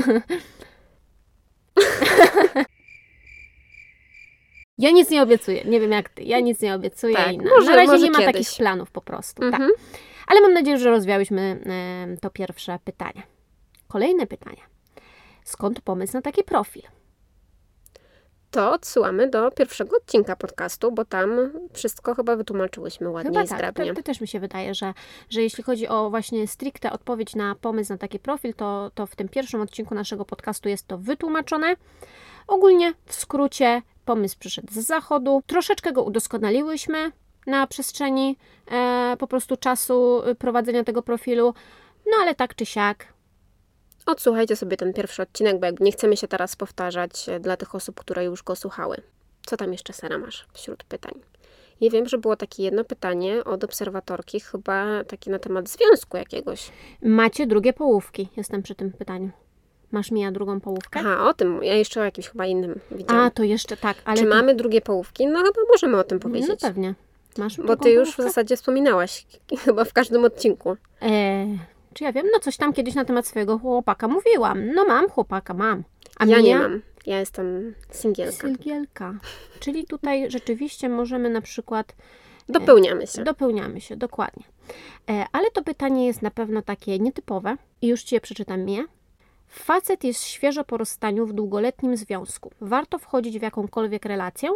Ja 4.79 4.91
nic 4.91 5.11
nie 5.11 5.23
obiecuję. 5.23 5.65
Nie 5.65 5.81
wiem 5.81 5.93
jak 5.93 6.09
ty. 6.09 6.23
Ja 6.23 6.41
nic 6.41 6.61
nie 6.61 6.75
obiecuję. 6.75 7.15
Tak, 7.17 7.33
i 7.33 7.39
na, 7.39 7.51
może- 7.51 7.71
na 7.71 7.77
razie 7.77 7.99
nie 8.05 8.11
ma 8.11 8.19
kiedyś. 8.19 8.33
takich 8.47 8.57
planów 8.59 8.91
po 8.91 9.01
prostu. 9.01 9.51
Tak. 9.51 9.61
Ale 10.29 10.41
mam 10.41 10.53
nadzieję, 10.53 10.79
że 10.79 10.91
rozwiałyśmy 10.91 11.61
to 12.21 12.31
pierwsze 12.31 12.79
pytanie. 12.85 13.23
Kolejne 13.89 14.27
pytanie. 14.27 14.63
Skąd 15.45 15.81
pomysł 15.81 16.13
na 16.15 16.23
taki 16.23 16.45
profil? 16.45 16.83
to 18.51 18.73
odsyłamy 18.73 19.31
do 19.31 19.51
pierwszego 19.51 19.97
odcinka 19.97 20.37
podcastu, 20.37 20.93
bo 20.93 21.05
tam 21.05 21.31
wszystko 21.73 22.15
chyba 22.15 22.37
wytłumaczyłyśmy 22.37 23.11
ładnie 23.11 23.31
Chyba 23.31 23.43
i 23.43 23.49
tak. 23.49 23.59
zgrabnie. 23.59 23.87
To, 23.87 23.95
to 23.95 24.03
też 24.03 24.21
mi 24.21 24.29
się 24.29 24.41
wydaje, 24.41 24.75
że, 24.75 24.95
że 25.31 25.43
jeśli 25.43 25.65
chodzi 25.65 25.89
o 25.89 26.11
właśnie 26.11 26.47
stricte 26.47 26.93
odpowiedź 26.93 27.35
na 27.35 27.55
pomysł 27.55 27.93
na 27.93 27.99
taki 27.99 28.19
profil, 28.19 28.55
to, 28.55 28.91
to 28.95 29.07
w 29.07 29.17
tym 29.17 29.29
pierwszym 29.29 29.61
odcinku 29.61 29.95
naszego 29.95 30.25
podcastu 30.25 30.69
jest 30.69 30.87
to 30.87 30.99
wytłumaczone. 30.99 31.77
Ogólnie 32.47 32.93
w 33.07 33.15
skrócie 33.15 33.83
pomysł 34.05 34.37
przyszedł 34.39 34.73
z 34.73 34.77
zachodu. 34.79 35.43
Troszeczkę 35.47 35.93
go 35.93 36.03
udoskonaliłyśmy 36.03 37.13
na 37.49 37.67
przestrzeni 37.67 38.37
e, 38.71 39.17
po 39.19 39.27
prostu 39.27 39.57
czasu 39.57 40.23
y, 40.29 40.35
prowadzenia 40.35 40.85
tego 40.85 41.03
profilu. 41.03 41.55
No 42.07 42.13
ale 42.23 42.35
tak 42.35 42.55
czy 42.55 42.67
siak, 42.67 43.07
Odsłuchajcie 44.07 44.57
sobie 44.57 44.77
ten 44.77 44.93
pierwszy 44.93 45.23
odcinek, 45.23 45.61
bo 45.61 45.67
jakby 45.67 45.85
nie 45.85 45.93
chcemy 45.93 46.17
się 46.17 46.29
teraz 46.29 46.57
powtarzać 46.57 47.29
e, 47.29 47.41
dla 47.41 47.57
tych 47.57 47.75
osób, 47.75 48.01
które 48.01 48.25
już 48.25 48.43
go 48.43 48.57
słuchały. 48.57 48.97
Co 49.47 49.57
tam 49.57 49.73
jeszcze, 49.73 49.93
Sara, 49.93 50.19
masz 50.19 50.47
wśród 50.53 50.85
pytań? 50.85 51.13
Ja 51.81 51.91
wiem, 51.91 52.09
że 52.09 52.19
było 52.19 52.37
takie 52.37 52.63
jedno 52.63 52.85
pytanie 52.85 53.45
od 53.45 53.65
obserwatorki, 53.65 54.41
chyba 54.41 55.05
takie 55.05 55.31
na 55.31 55.39
temat 55.39 55.69
związku 55.69 56.17
jakiegoś. 56.17 56.71
macie 57.03 57.47
drugie 57.47 57.73
połówki. 57.73 58.29
Jestem 58.37 58.63
przy 58.63 58.75
tym 58.75 58.93
pytaniu. 58.93 59.31
Masz 59.93 60.11
Mija 60.11 60.33
drugą 60.33 60.61
połówkę? 60.61 61.01
Aha, 61.01 61.29
o 61.29 61.35
tym, 61.35 61.63
ja 61.63 61.75
jeszcze 61.75 62.01
o 62.01 62.05
jakimś 62.05 62.29
chyba 62.29 62.47
innym 62.47 62.81
widziałam. 62.91 63.25
A, 63.25 63.31
to 63.31 63.43
jeszcze 63.43 63.77
tak, 63.77 63.97
ale 64.05 64.17
Czy 64.17 64.23
to- 64.23 64.29
mamy 64.35 64.55
drugie 64.55 64.81
połówki? 64.81 65.27
No 65.27 65.39
chyba 65.39 65.61
możemy 65.73 65.97
o 65.99 66.05
tym 66.05 66.19
No 66.19 66.23
powiedzieć. 66.23 66.61
pewnie. 66.61 66.95
Masz 67.39 67.57
bo 67.57 67.77
ty 67.77 67.91
już 67.91 68.13
w 68.13 68.17
zasadzie 68.17 68.57
wspominałaś 68.57 69.27
chyba 69.65 69.85
w 69.85 69.93
każdym 69.93 70.25
odcinku. 70.25 70.77
E, 71.03 71.47
czy 71.95 72.05
ja 72.05 72.13
wiem? 72.13 72.27
No 72.33 72.39
coś 72.41 72.57
tam 72.57 72.73
kiedyś 72.73 72.95
na 72.95 73.05
temat 73.05 73.27
swojego 73.27 73.59
chłopaka 73.59 74.09
mówiłam. 74.09 74.73
No 74.75 74.85
mam 74.85 75.09
chłopaka, 75.09 75.55
mam. 75.55 75.85
A 76.19 76.25
ja 76.25 76.41
nie 76.41 76.59
mam. 76.59 76.83
Ja 77.07 77.21
jestem 77.21 77.75
singielka. 77.91 78.37
Sylgielka. 78.37 79.15
Czyli 79.61 79.87
tutaj 79.87 80.31
rzeczywiście 80.31 80.89
możemy 80.89 81.31
na 81.31 81.41
przykład 81.41 81.95
Dopełniamy 82.49 83.07
się. 83.07 83.25
dopełniamy 83.25 83.81
się, 83.81 83.97
dokładnie. 83.97 84.45
E, 85.11 85.27
ale 85.33 85.51
to 85.51 85.63
pytanie 85.65 86.07
jest 86.07 86.23
na 86.23 86.31
pewno 86.31 86.63
takie 86.63 86.99
nietypowe 86.99 87.57
i 87.83 87.89
już 87.89 88.03
Ci 88.03 88.15
je 88.15 88.21
przeczytam 88.21 88.61
Mija. 88.65 88.85
Facet 89.49 90.05
jest 90.05 90.25
świeżo 90.25 90.65
po 90.65 90.77
rozstaniu 90.77 91.27
w 91.27 91.33
długoletnim 91.33 91.97
związku. 91.97 92.51
Warto 92.61 92.99
wchodzić 92.99 93.39
w 93.39 93.43
jakąkolwiek 93.43 94.05
relację? 94.05 94.51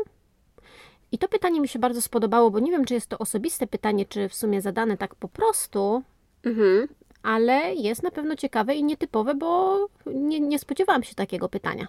I 1.12 1.18
to 1.18 1.28
pytanie 1.28 1.60
mi 1.60 1.68
się 1.68 1.78
bardzo 1.78 2.02
spodobało, 2.02 2.50
bo 2.50 2.58
nie 2.58 2.70
wiem, 2.70 2.84
czy 2.84 2.94
jest 2.94 3.06
to 3.06 3.18
osobiste 3.18 3.66
pytanie, 3.66 4.06
czy 4.06 4.28
w 4.28 4.34
sumie 4.34 4.60
zadane 4.60 4.96
tak 4.96 5.14
po 5.14 5.28
prostu, 5.28 6.02
Mhm. 6.44 6.88
ale 7.22 7.74
jest 7.74 8.02
na 8.02 8.10
pewno 8.10 8.36
ciekawe 8.36 8.74
i 8.74 8.84
nietypowe, 8.84 9.34
bo 9.34 9.78
nie, 10.06 10.40
nie 10.40 10.58
spodziewałam 10.58 11.02
się 11.02 11.14
takiego 11.14 11.48
pytania. 11.48 11.86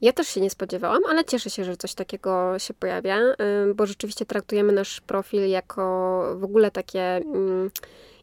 Ja 0.00 0.12
też 0.12 0.28
się 0.28 0.40
nie 0.40 0.50
spodziewałam, 0.50 1.02
ale 1.10 1.24
cieszę 1.24 1.50
się, 1.50 1.64
że 1.64 1.76
coś 1.76 1.94
takiego 1.94 2.58
się 2.58 2.74
pojawia, 2.74 3.18
y, 3.70 3.74
bo 3.74 3.86
rzeczywiście 3.86 4.26
traktujemy 4.26 4.72
nasz 4.72 5.00
profil 5.00 5.48
jako 5.48 6.22
w 6.36 6.44
ogóle 6.44 6.70
takie 6.70 7.02
mm, 7.16 7.70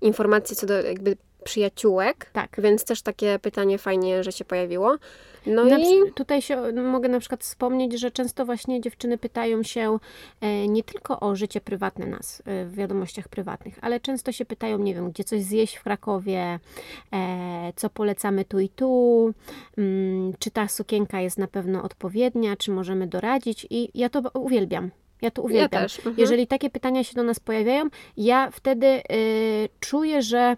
informacje 0.02 0.56
co 0.56 0.66
do 0.66 0.82
jakby 0.82 1.18
przyjaciółek. 1.44 2.30
Tak. 2.34 2.56
Więc 2.58 2.86
też 2.86 3.02
takie 3.02 3.40
pytanie 3.40 3.78
fajnie, 3.78 4.24
że 4.24 4.32
się 4.32 4.46
pojawiło. 4.46 4.98
No 5.48 5.66
Na 5.66 5.78
i 5.78 6.12
Tutaj 6.16 6.42
się 6.42 6.72
mogę 6.72 7.10
na 7.10 7.20
przykład 7.20 7.44
wspomnieć, 7.44 8.00
że 8.00 8.12
często 8.12 8.46
właśnie 8.46 8.82
dziewczyny 8.82 9.18
pytają 9.18 9.64
się 9.64 9.98
e, 10.42 10.68
nie 10.68 10.84
tylko 10.84 11.20
o 11.20 11.36
życie 11.36 11.62
prywatne 11.62 12.06
nas 12.06 12.42
e, 12.46 12.66
w 12.66 12.76
wiadomościach 12.76 13.28
prywatnych, 13.28 13.78
ale 13.82 14.00
często 14.00 14.32
się 14.32 14.46
pytają, 14.46 14.78
nie 14.78 14.96
wiem, 14.96 15.12
gdzie 15.12 15.24
coś 15.24 15.44
zjeść 15.44 15.76
w 15.76 15.84
Krakowie, 15.84 16.60
e, 17.14 17.74
co 17.76 17.90
polecamy 17.90 18.46
tu 18.46 18.60
i 18.60 18.70
tu, 18.70 19.34
mm, 19.78 20.34
czy 20.40 20.52
ta 20.52 20.68
sukienka 20.68 21.22
jest 21.22 21.38
na 21.38 21.48
pewno 21.48 21.84
odpowiednia, 21.84 22.56
czy 22.56 22.72
możemy 22.72 23.08
doradzić 23.08 23.68
i 23.70 23.90
ja 23.94 24.10
to 24.10 24.22
uwielbiam. 24.34 24.92
Ja 25.22 25.32
to 25.32 25.42
ja 25.42 25.46
uwielbiam. 25.46 25.84
też. 25.84 25.98
Mhm. 25.98 26.16
Jeżeli 26.18 26.48
takie 26.48 26.70
pytania 26.70 27.04
się 27.04 27.16
do 27.16 27.24
nas 27.24 27.40
pojawiają, 27.40 27.86
ja 28.18 28.52
wtedy 28.52 28.88
y, 28.88 29.70
czuję, 29.80 30.22
że 30.22 30.58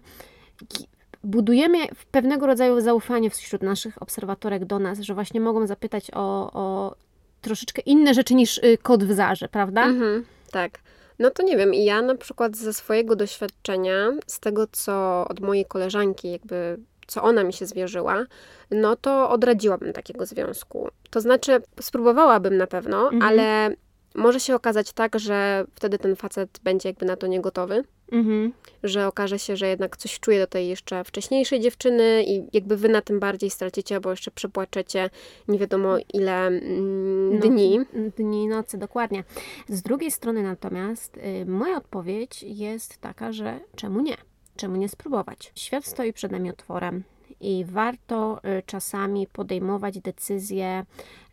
budujemy 1.24 1.78
pewnego 2.10 2.46
rodzaju 2.46 2.80
zaufanie 2.80 3.30
wśród 3.30 3.62
naszych 3.62 4.02
obserwatorek 4.02 4.64
do 4.64 4.78
nas, 4.78 5.00
że 5.00 5.14
właśnie 5.14 5.40
mogą 5.40 5.66
zapytać 5.66 6.10
o, 6.14 6.50
o 6.52 6.94
troszeczkę 7.40 7.82
inne 7.86 8.14
rzeczy 8.14 8.34
niż 8.34 8.58
y, 8.58 8.78
kod 8.82 9.04
w 9.04 9.12
zarze, 9.14 9.48
prawda? 9.48 9.84
Mhm, 9.84 10.24
tak. 10.52 10.78
No 11.18 11.30
to 11.30 11.42
nie 11.42 11.56
wiem, 11.56 11.74
i 11.74 11.84
ja 11.84 12.02
na 12.02 12.14
przykład 12.14 12.56
ze 12.56 12.72
swojego 12.72 13.16
doświadczenia, 13.16 14.10
z 14.26 14.40
tego 14.40 14.66
co 14.72 15.24
od 15.28 15.40
mojej 15.40 15.64
koleżanki, 15.64 16.32
jakby 16.32 16.78
co 17.06 17.22
ona 17.22 17.44
mi 17.44 17.52
się 17.52 17.66
zwierzyła, 17.66 18.24
no 18.70 18.96
to 18.96 19.30
odradziłabym 19.30 19.92
takiego 19.92 20.26
związku. 20.26 20.88
To 21.10 21.20
znaczy, 21.20 21.62
spróbowałabym 21.80 22.56
na 22.56 22.66
pewno, 22.66 23.02
Mhm. 23.02 23.22
ale 23.22 23.76
może 24.18 24.40
się 24.40 24.54
okazać 24.54 24.92
tak, 24.92 25.18
że 25.18 25.64
wtedy 25.74 25.98
ten 25.98 26.16
facet 26.16 26.60
będzie 26.62 26.88
jakby 26.88 27.06
na 27.06 27.16
to 27.16 27.26
niegotowy, 27.26 27.84
Mhm. 28.12 28.52
że 28.82 29.06
okaże 29.06 29.38
się, 29.38 29.56
że 29.56 29.68
jednak 29.68 29.96
coś 29.96 30.20
czuje 30.20 30.38
do 30.38 30.46
tej 30.46 30.68
jeszcze 30.68 31.04
wcześniejszej 31.04 31.60
dziewczyny 31.60 32.24
i 32.26 32.42
jakby 32.52 32.76
wy 32.76 32.88
na 32.88 33.00
tym 33.02 33.20
bardziej 33.20 33.50
stracicie, 33.50 34.00
bo 34.00 34.10
jeszcze 34.10 34.30
przepłaczecie 34.30 35.10
nie 35.48 35.58
wiadomo 35.58 35.96
ile 36.14 36.46
mm, 36.46 37.34
No, 37.34 37.40
dni. 37.40 37.80
Dni, 38.16 38.46
nocy, 38.48 38.78
dokładnie. 38.78 39.24
Z 39.68 39.82
drugiej 39.82 40.10
strony 40.10 40.42
natomiast 40.42 41.16
y, 41.16 41.46
moja 41.46 41.76
odpowiedź 41.76 42.42
jest 42.42 43.00
taka, 43.00 43.32
że 43.32 43.60
czemu 43.76 44.00
nie? 44.00 44.16
Czemu 44.56 44.76
nie 44.76 44.88
spróbować? 44.88 45.52
Świat 45.54 45.84
stoi 45.86 46.12
przed 46.12 46.32
nami 46.32 46.50
otworem 46.50 47.02
i 47.40 47.64
warto 47.68 48.40
y, 48.58 48.62
czasami 48.66 49.26
podejmować 49.26 50.00
decyzje 50.00 50.84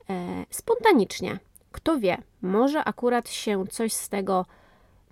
e, 0.09 0.45
spontanicznie. 0.49 1.39
Kto 1.75 1.99
wie, 1.99 2.17
może 2.41 2.83
akurat 2.83 3.29
się 3.29 3.67
coś 3.67 3.93
z 3.93 4.09
tego 4.09 4.45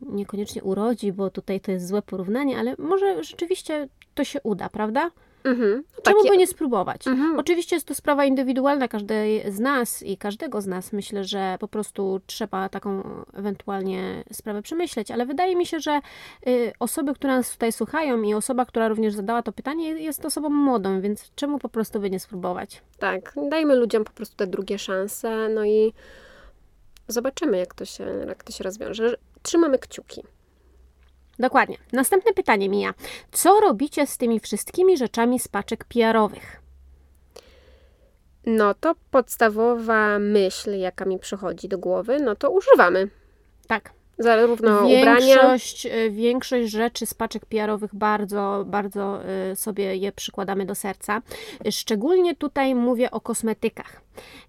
niekoniecznie 0.01 0.63
urodzi, 0.63 1.11
bo 1.11 1.29
tutaj 1.29 1.61
to 1.61 1.71
jest 1.71 1.87
złe 1.87 2.01
porównanie, 2.01 2.57
ale 2.57 2.75
może 2.77 3.23
rzeczywiście 3.23 3.87
to 4.15 4.23
się 4.23 4.39
uda, 4.43 4.69
prawda? 4.69 5.11
Mhm. 5.43 5.83
Czemu 6.03 6.17
Takie- 6.17 6.29
by 6.29 6.37
nie 6.37 6.47
spróbować? 6.47 7.07
Mhm. 7.07 7.39
Oczywiście 7.39 7.75
jest 7.75 7.87
to 7.87 7.95
sprawa 7.95 8.25
indywidualna 8.25 8.87
każdej 8.87 9.51
z 9.51 9.59
nas 9.59 10.03
i 10.03 10.17
każdego 10.17 10.61
z 10.61 10.67
nas. 10.67 10.93
Myślę, 10.93 11.23
że 11.23 11.57
po 11.59 11.67
prostu 11.67 12.21
trzeba 12.25 12.69
taką 12.69 13.03
ewentualnie 13.33 14.23
sprawę 14.33 14.61
przemyśleć, 14.61 15.11
ale 15.11 15.25
wydaje 15.25 15.55
mi 15.55 15.65
się, 15.65 15.79
że 15.79 15.99
y, 16.47 16.71
osoby, 16.79 17.13
które 17.13 17.37
nas 17.37 17.51
tutaj 17.51 17.71
słuchają 17.71 18.21
i 18.21 18.33
osoba, 18.33 18.65
która 18.65 18.87
również 18.87 19.13
zadała 19.13 19.41
to 19.41 19.51
pytanie, 19.51 19.89
jest 19.89 20.25
osobą 20.25 20.49
młodą, 20.49 21.01
więc 21.01 21.31
czemu 21.35 21.59
po 21.59 21.69
prostu 21.69 21.99
by 21.99 22.09
nie 22.09 22.19
spróbować? 22.19 22.81
Tak, 22.99 23.33
dajmy 23.49 23.75
ludziom 23.75 24.03
po 24.03 24.11
prostu 24.11 24.35
te 24.35 24.47
drugie 24.47 24.79
szanse, 24.79 25.49
no 25.49 25.65
i 25.65 25.93
zobaczymy, 27.13 27.57
jak 27.57 27.73
to 27.73 27.85
się, 27.85 28.03
jak 28.27 28.43
to 28.43 28.51
się 28.51 28.63
rozwiąże. 28.63 29.15
Trzymamy 29.41 29.79
kciuki. 29.79 30.23
Dokładnie. 31.39 31.77
Następne 31.93 32.33
pytanie, 32.33 32.69
Mija. 32.69 32.93
Co 33.31 33.59
robicie 33.59 34.07
z 34.07 34.17
tymi 34.17 34.39
wszystkimi 34.39 34.97
rzeczami 34.97 35.39
z 35.39 35.47
paczek 35.47 35.85
PR-owych? 35.85 36.61
No 38.45 38.73
to 38.73 38.95
podstawowa 39.11 40.19
myśl, 40.19 40.77
jaka 40.77 41.05
mi 41.05 41.19
przychodzi 41.19 41.67
do 41.67 41.77
głowy, 41.77 42.19
no 42.19 42.35
to 42.35 42.51
używamy. 42.51 43.09
Tak, 43.67 43.91
Zarówno 44.17 44.85
ubrania, 44.85 45.19
Większość, 45.19 45.85
y, 45.85 46.11
większość 46.11 46.71
rzeczy 46.71 47.05
z 47.05 47.13
paczek 47.13 47.45
PR-owych 47.45 47.95
bardzo, 47.95 48.63
bardzo 48.67 49.19
y, 49.51 49.55
sobie 49.55 49.95
je 49.95 50.11
przykładamy 50.11 50.65
do 50.65 50.75
serca. 50.75 51.21
Szczególnie 51.71 52.35
tutaj 52.35 52.75
mówię 52.75 53.11
o 53.11 53.21
kosmetykach. 53.21 54.01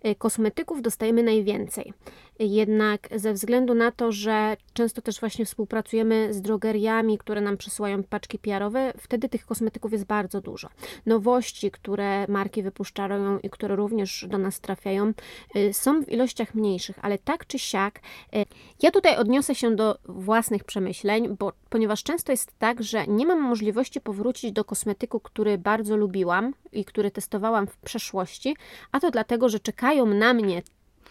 Y, 0.06 0.14
Kosmetyków 0.14 0.82
dostajemy 0.82 1.22
najwięcej. 1.22 1.92
Jednak 2.38 3.08
ze 3.16 3.32
względu 3.32 3.74
na 3.74 3.90
to, 3.90 4.12
że 4.12 4.56
często 4.72 5.02
też 5.02 5.20
właśnie 5.20 5.44
współpracujemy 5.44 6.34
z 6.34 6.42
drogeriami, 6.42 7.18
które 7.18 7.40
nam 7.40 7.56
przysyłają 7.56 8.02
paczki 8.02 8.38
PR-owe, 8.38 8.92
wtedy 8.98 9.28
tych 9.28 9.46
kosmetyków 9.46 9.92
jest 9.92 10.04
bardzo 10.04 10.40
dużo. 10.40 10.68
Nowości, 11.06 11.70
które 11.70 12.26
marki 12.28 12.62
wypuszczają 12.62 13.38
i 13.38 13.50
które 13.50 13.76
również 13.76 14.26
do 14.28 14.38
nas 14.38 14.60
trafiają, 14.60 15.12
y, 15.56 15.72
są 15.72 16.02
w 16.02 16.12
ilościach 16.12 16.54
mniejszych, 16.54 16.98
ale 17.02 17.18
tak 17.18 17.46
czy 17.46 17.58
siak 17.58 17.98
y, 17.98 18.44
ja 18.82 18.90
tutaj 18.90 19.16
odniosę 19.16 19.54
się 19.54 19.76
do 19.76 19.98
własnych 20.04 20.64
przemyśleń, 20.64 21.36
bo 21.38 21.52
ponieważ 21.70 22.02
często 22.02 22.32
jest 22.32 22.58
tak, 22.58 22.82
że 22.82 23.06
nie 23.06 23.26
mam 23.26 23.40
możliwości 23.40 24.00
powrócić 24.00 24.52
do 24.52 24.64
kosmetyku, 24.64 25.20
który 25.20 25.58
bardzo 25.58 25.96
lubiłam 25.96 26.54
i 26.72 26.84
który 26.84 27.10
testowałam 27.10 27.66
w 27.66 27.76
przeszłości, 27.76 28.56
a 28.92 29.00
to 29.00 29.10
dlatego, 29.10 29.48
że 29.48 29.60
czekają 29.60 30.06
na 30.06 30.34
mnie 30.34 30.62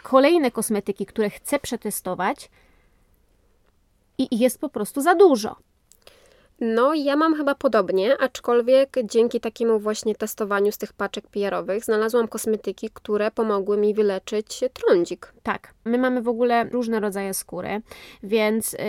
kolejne 0.03 0.51
kosmetyki, 0.51 1.05
które 1.05 1.29
chcę 1.29 1.59
przetestować 1.59 2.49
i 4.17 4.39
jest 4.39 4.59
po 4.59 4.69
prostu 4.69 5.01
za 5.01 5.15
dużo. 5.15 5.55
no 6.59 6.93
ja 6.93 7.15
mam 7.15 7.35
chyba 7.35 7.55
podobnie, 7.55 8.17
aczkolwiek 8.17 8.95
dzięki 9.03 9.39
takiemu 9.39 9.79
właśnie 9.79 10.15
testowaniu 10.15 10.71
z 10.71 10.77
tych 10.77 10.93
paczek 10.93 11.27
PR-owych 11.27 11.85
znalazłam 11.85 12.27
kosmetyki, 12.27 12.89
które 12.93 13.31
pomogły 13.31 13.77
mi 13.77 13.93
wyleczyć 13.93 14.63
trądzik. 14.73 15.33
Tak, 15.43 15.73
my 15.85 15.97
mamy 15.97 16.21
w 16.21 16.27
ogóle 16.27 16.63
różne 16.63 16.99
rodzaje 16.99 17.33
skóry, 17.33 17.81
więc 18.23 18.73
yy, 18.73 18.79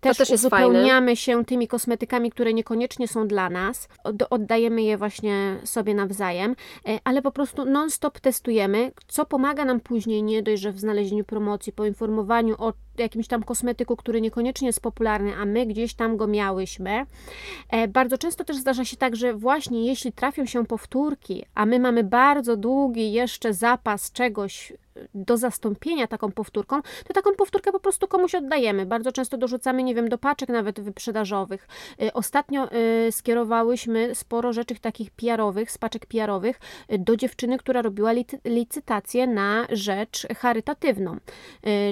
też, 0.00 0.16
też 0.16 0.30
jest 0.30 0.44
uzupełniamy 0.44 1.16
się 1.16 1.44
tymi 1.44 1.68
kosmetykami, 1.68 2.30
które 2.30 2.54
niekoniecznie 2.54 3.08
są 3.08 3.28
dla 3.28 3.50
nas. 3.50 3.88
Od, 4.04 4.16
oddajemy 4.30 4.82
je 4.82 4.98
właśnie 4.98 5.56
sobie 5.64 5.94
nawzajem, 5.94 6.56
yy, 6.86 6.98
ale 7.04 7.22
po 7.22 7.32
prostu 7.32 7.64
non-stop 7.64 8.20
testujemy, 8.20 8.92
co 9.08 9.26
pomaga 9.26 9.64
nam 9.64 9.80
później 9.80 10.22
nie 10.22 10.42
dość, 10.42 10.62
że 10.62 10.72
w 10.72 10.80
znalezieniu 10.80 11.24
promocji, 11.24 11.72
poinformowaniu 11.72 12.54
o 12.58 12.72
jakimś 12.98 13.26
tam 13.28 13.42
kosmetyku, 13.42 13.96
który 13.96 14.20
niekoniecznie 14.20 14.66
jest 14.66 14.80
popularny, 14.80 15.36
a 15.36 15.44
my 15.44 15.66
gdzieś 15.66 15.94
tam 15.94 16.16
go 16.16 16.26
miałyśmy. 16.26 17.06
E, 17.70 17.88
Bardzo 17.88 18.18
często 18.18 18.44
też 18.44 18.56
zdarza 18.56 18.84
się 18.84 18.96
tak, 18.96 19.16
że 19.16 19.34
właśnie 19.34 19.86
jeśli 19.86 20.12
trafią 20.12 20.46
się 20.46 20.66
powtórki, 20.66 21.44
a 21.54 21.66
my 21.66 21.78
mamy 21.78 22.04
bardzo 22.04 22.56
długi 22.56 23.12
jeszcze 23.12 23.54
zapas 23.54 24.12
czegoś 24.12 24.72
do 25.14 25.36
zastąpienia 25.36 26.06
taką 26.06 26.32
powtórką, 26.32 26.82
to 27.06 27.14
taką 27.14 27.30
powtórkę 27.32 27.72
po 27.72 27.80
prostu 27.80 28.08
komuś 28.08 28.34
oddajemy. 28.34 28.86
Bardzo 28.86 29.12
często 29.12 29.36
dorzucamy, 29.38 29.82
nie 29.82 29.94
wiem, 29.94 30.08
do 30.08 30.18
paczek 30.18 30.48
nawet 30.48 30.80
wyprzedażowych. 30.80 31.68
Y, 32.02 32.12
Ostatnio 32.12 32.68
skierowałyśmy 33.10 34.14
sporo 34.14 34.52
rzeczy 34.52 34.74
takich 34.80 35.10
PR-owych, 35.10 35.70
z 35.70 35.78
paczek 35.78 36.06
PR-owych 36.06 36.60
do 36.98 37.16
dziewczyny, 37.16 37.58
która 37.58 37.82
robiła 37.82 38.12
licy- 38.12 38.38
licytację 38.44 39.26
na 39.26 39.66
rzecz 39.72 40.26
charytatywną. 40.36 41.16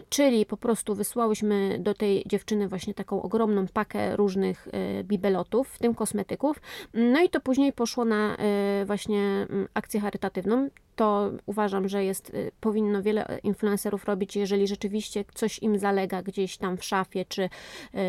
Czyli 0.08 0.46
po 0.46 0.56
prostu 0.56 0.94
wysłałyśmy 0.98 1.78
do 1.78 1.94
tej 1.94 2.22
dziewczyny 2.26 2.68
właśnie 2.68 2.94
taką 2.94 3.22
ogromną 3.22 3.66
pakę 3.72 4.16
różnych 4.16 4.68
y, 4.68 5.04
bibelotów, 5.04 5.68
w 5.68 5.78
tym 5.78 5.94
kosmetyków. 5.94 6.60
No 6.94 7.22
i 7.22 7.28
to 7.28 7.40
później 7.40 7.72
poszło 7.72 8.04
na 8.04 8.36
y, 8.82 8.84
właśnie 8.86 9.46
mm, 9.50 9.68
akcję 9.74 10.00
charytatywną. 10.00 10.68
To 10.96 11.30
uważam, 11.46 11.88
że 11.88 12.04
jest, 12.04 12.30
y, 12.30 12.50
powinno 12.60 13.02
wiele 13.02 13.38
influencerów 13.42 14.04
robić, 14.04 14.36
jeżeli 14.36 14.66
rzeczywiście 14.66 15.24
coś 15.34 15.58
im 15.58 15.78
zalega 15.78 16.22
gdzieś 16.22 16.56
tam 16.56 16.76
w 16.76 16.84
szafie 16.84 17.24
czy 17.24 17.48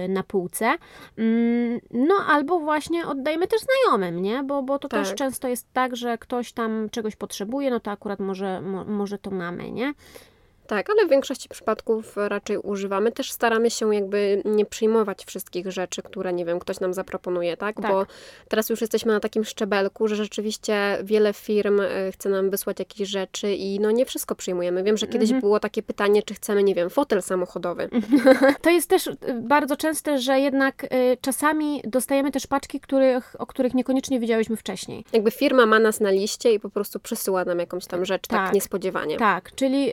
na 0.09 0.23
półce. 0.23 0.75
Mm, 1.17 1.79
No 1.91 2.15
albo 2.27 2.59
właśnie 2.59 3.07
oddajmy 3.07 3.47
też 3.47 3.61
znajomym, 3.61 4.21
nie? 4.21 4.43
Bo, 4.43 4.63
bo 4.63 4.79
to 4.79 4.87
też 4.87 5.07
Tak. 5.07 5.17
często 5.17 5.47
jest 5.47 5.73
tak, 5.73 5.95
że 5.95 6.17
ktoś 6.17 6.53
tam 6.53 6.89
czegoś 6.91 7.15
potrzebuje, 7.15 7.69
no 7.69 7.79
to 7.79 7.91
akurat 7.91 8.19
może, 8.19 8.61
mo, 8.61 8.85
może 8.85 9.17
to 9.17 9.31
mamy, 9.31 9.71
nie? 9.71 9.93
Tak, 10.69 10.89
ale 10.89 11.05
w 11.05 11.09
większości 11.09 11.49
przypadków 11.49 12.17
raczej 12.17 12.57
używamy. 12.57 13.11
Też 13.11 13.31
staramy 13.31 13.69
się 13.71 13.95
jakby 13.95 14.41
nie 14.45 14.65
przyjmować 14.65 15.25
wszystkich 15.25 15.71
rzeczy, 15.71 16.01
które, 16.01 16.33
nie 16.33 16.45
wiem, 16.45 16.59
ktoś 16.59 16.79
nam 16.79 16.93
zaproponuje, 16.93 17.57
tak? 17.57 17.75
Tak. 17.75 17.91
Bo 17.91 18.05
teraz 18.47 18.69
już 18.69 18.81
jesteśmy 18.81 19.13
na 19.13 19.19
takim 19.19 19.43
szczebelku, 19.43 20.07
że 20.07 20.15
rzeczywiście 20.15 20.97
wiele 21.03 21.33
firm 21.33 21.79
e, 21.81 22.11
chce 22.11 22.29
nam 22.29 22.49
wysłać 22.49 22.79
jakieś 22.79 23.09
rzeczy 23.09 23.53
i 23.53 23.79
no 23.79 23.91
nie 23.91 24.05
wszystko 24.05 24.35
przyjmujemy. 24.35 24.83
Wiem, 24.83 24.97
że 24.97 25.07
kiedyś 25.07 25.29
Mhm. 25.29 25.41
było 25.41 25.59
takie 25.59 25.83
pytanie, 25.83 26.23
czy 26.23 26.33
chcemy, 26.33 26.63
nie 26.63 26.75
wiem, 26.75 26.89
fotel 26.89 27.21
samochodowy. 27.21 27.89
To 28.61 28.69
jest 28.69 28.89
też 28.89 29.07
y, 29.07 29.17
bardzo 29.41 29.77
częste, 29.77 30.19
że 30.19 30.39
jednak 30.39 30.83
y, 30.83 30.87
czasami 31.21 31.81
dostajemy 31.85 32.31
też 32.31 32.47
paczki, 32.47 32.79
których, 32.79 33.35
o 33.39 33.45
których 33.45 33.73
niekoniecznie 33.73 34.19
wiedziałyśmy 34.19 34.55
wcześniej. 34.55 35.05
Jakby 35.13 35.31
firma 35.31 35.65
ma 35.65 35.79
nas 35.79 35.99
na 35.99 36.11
liście 36.11 36.53
i 36.53 36.59
po 36.59 36.69
prostu 36.69 36.99
przysyła 36.99 37.45
nam 37.45 37.59
jakąś 37.59 37.85
tam 37.85 38.05
rzecz 38.05 38.27
tak, 38.27 38.45
Tak. 38.45 38.53
niespodziewanie. 38.53 39.17
Tak, 39.17 39.55
czyli 39.55 39.91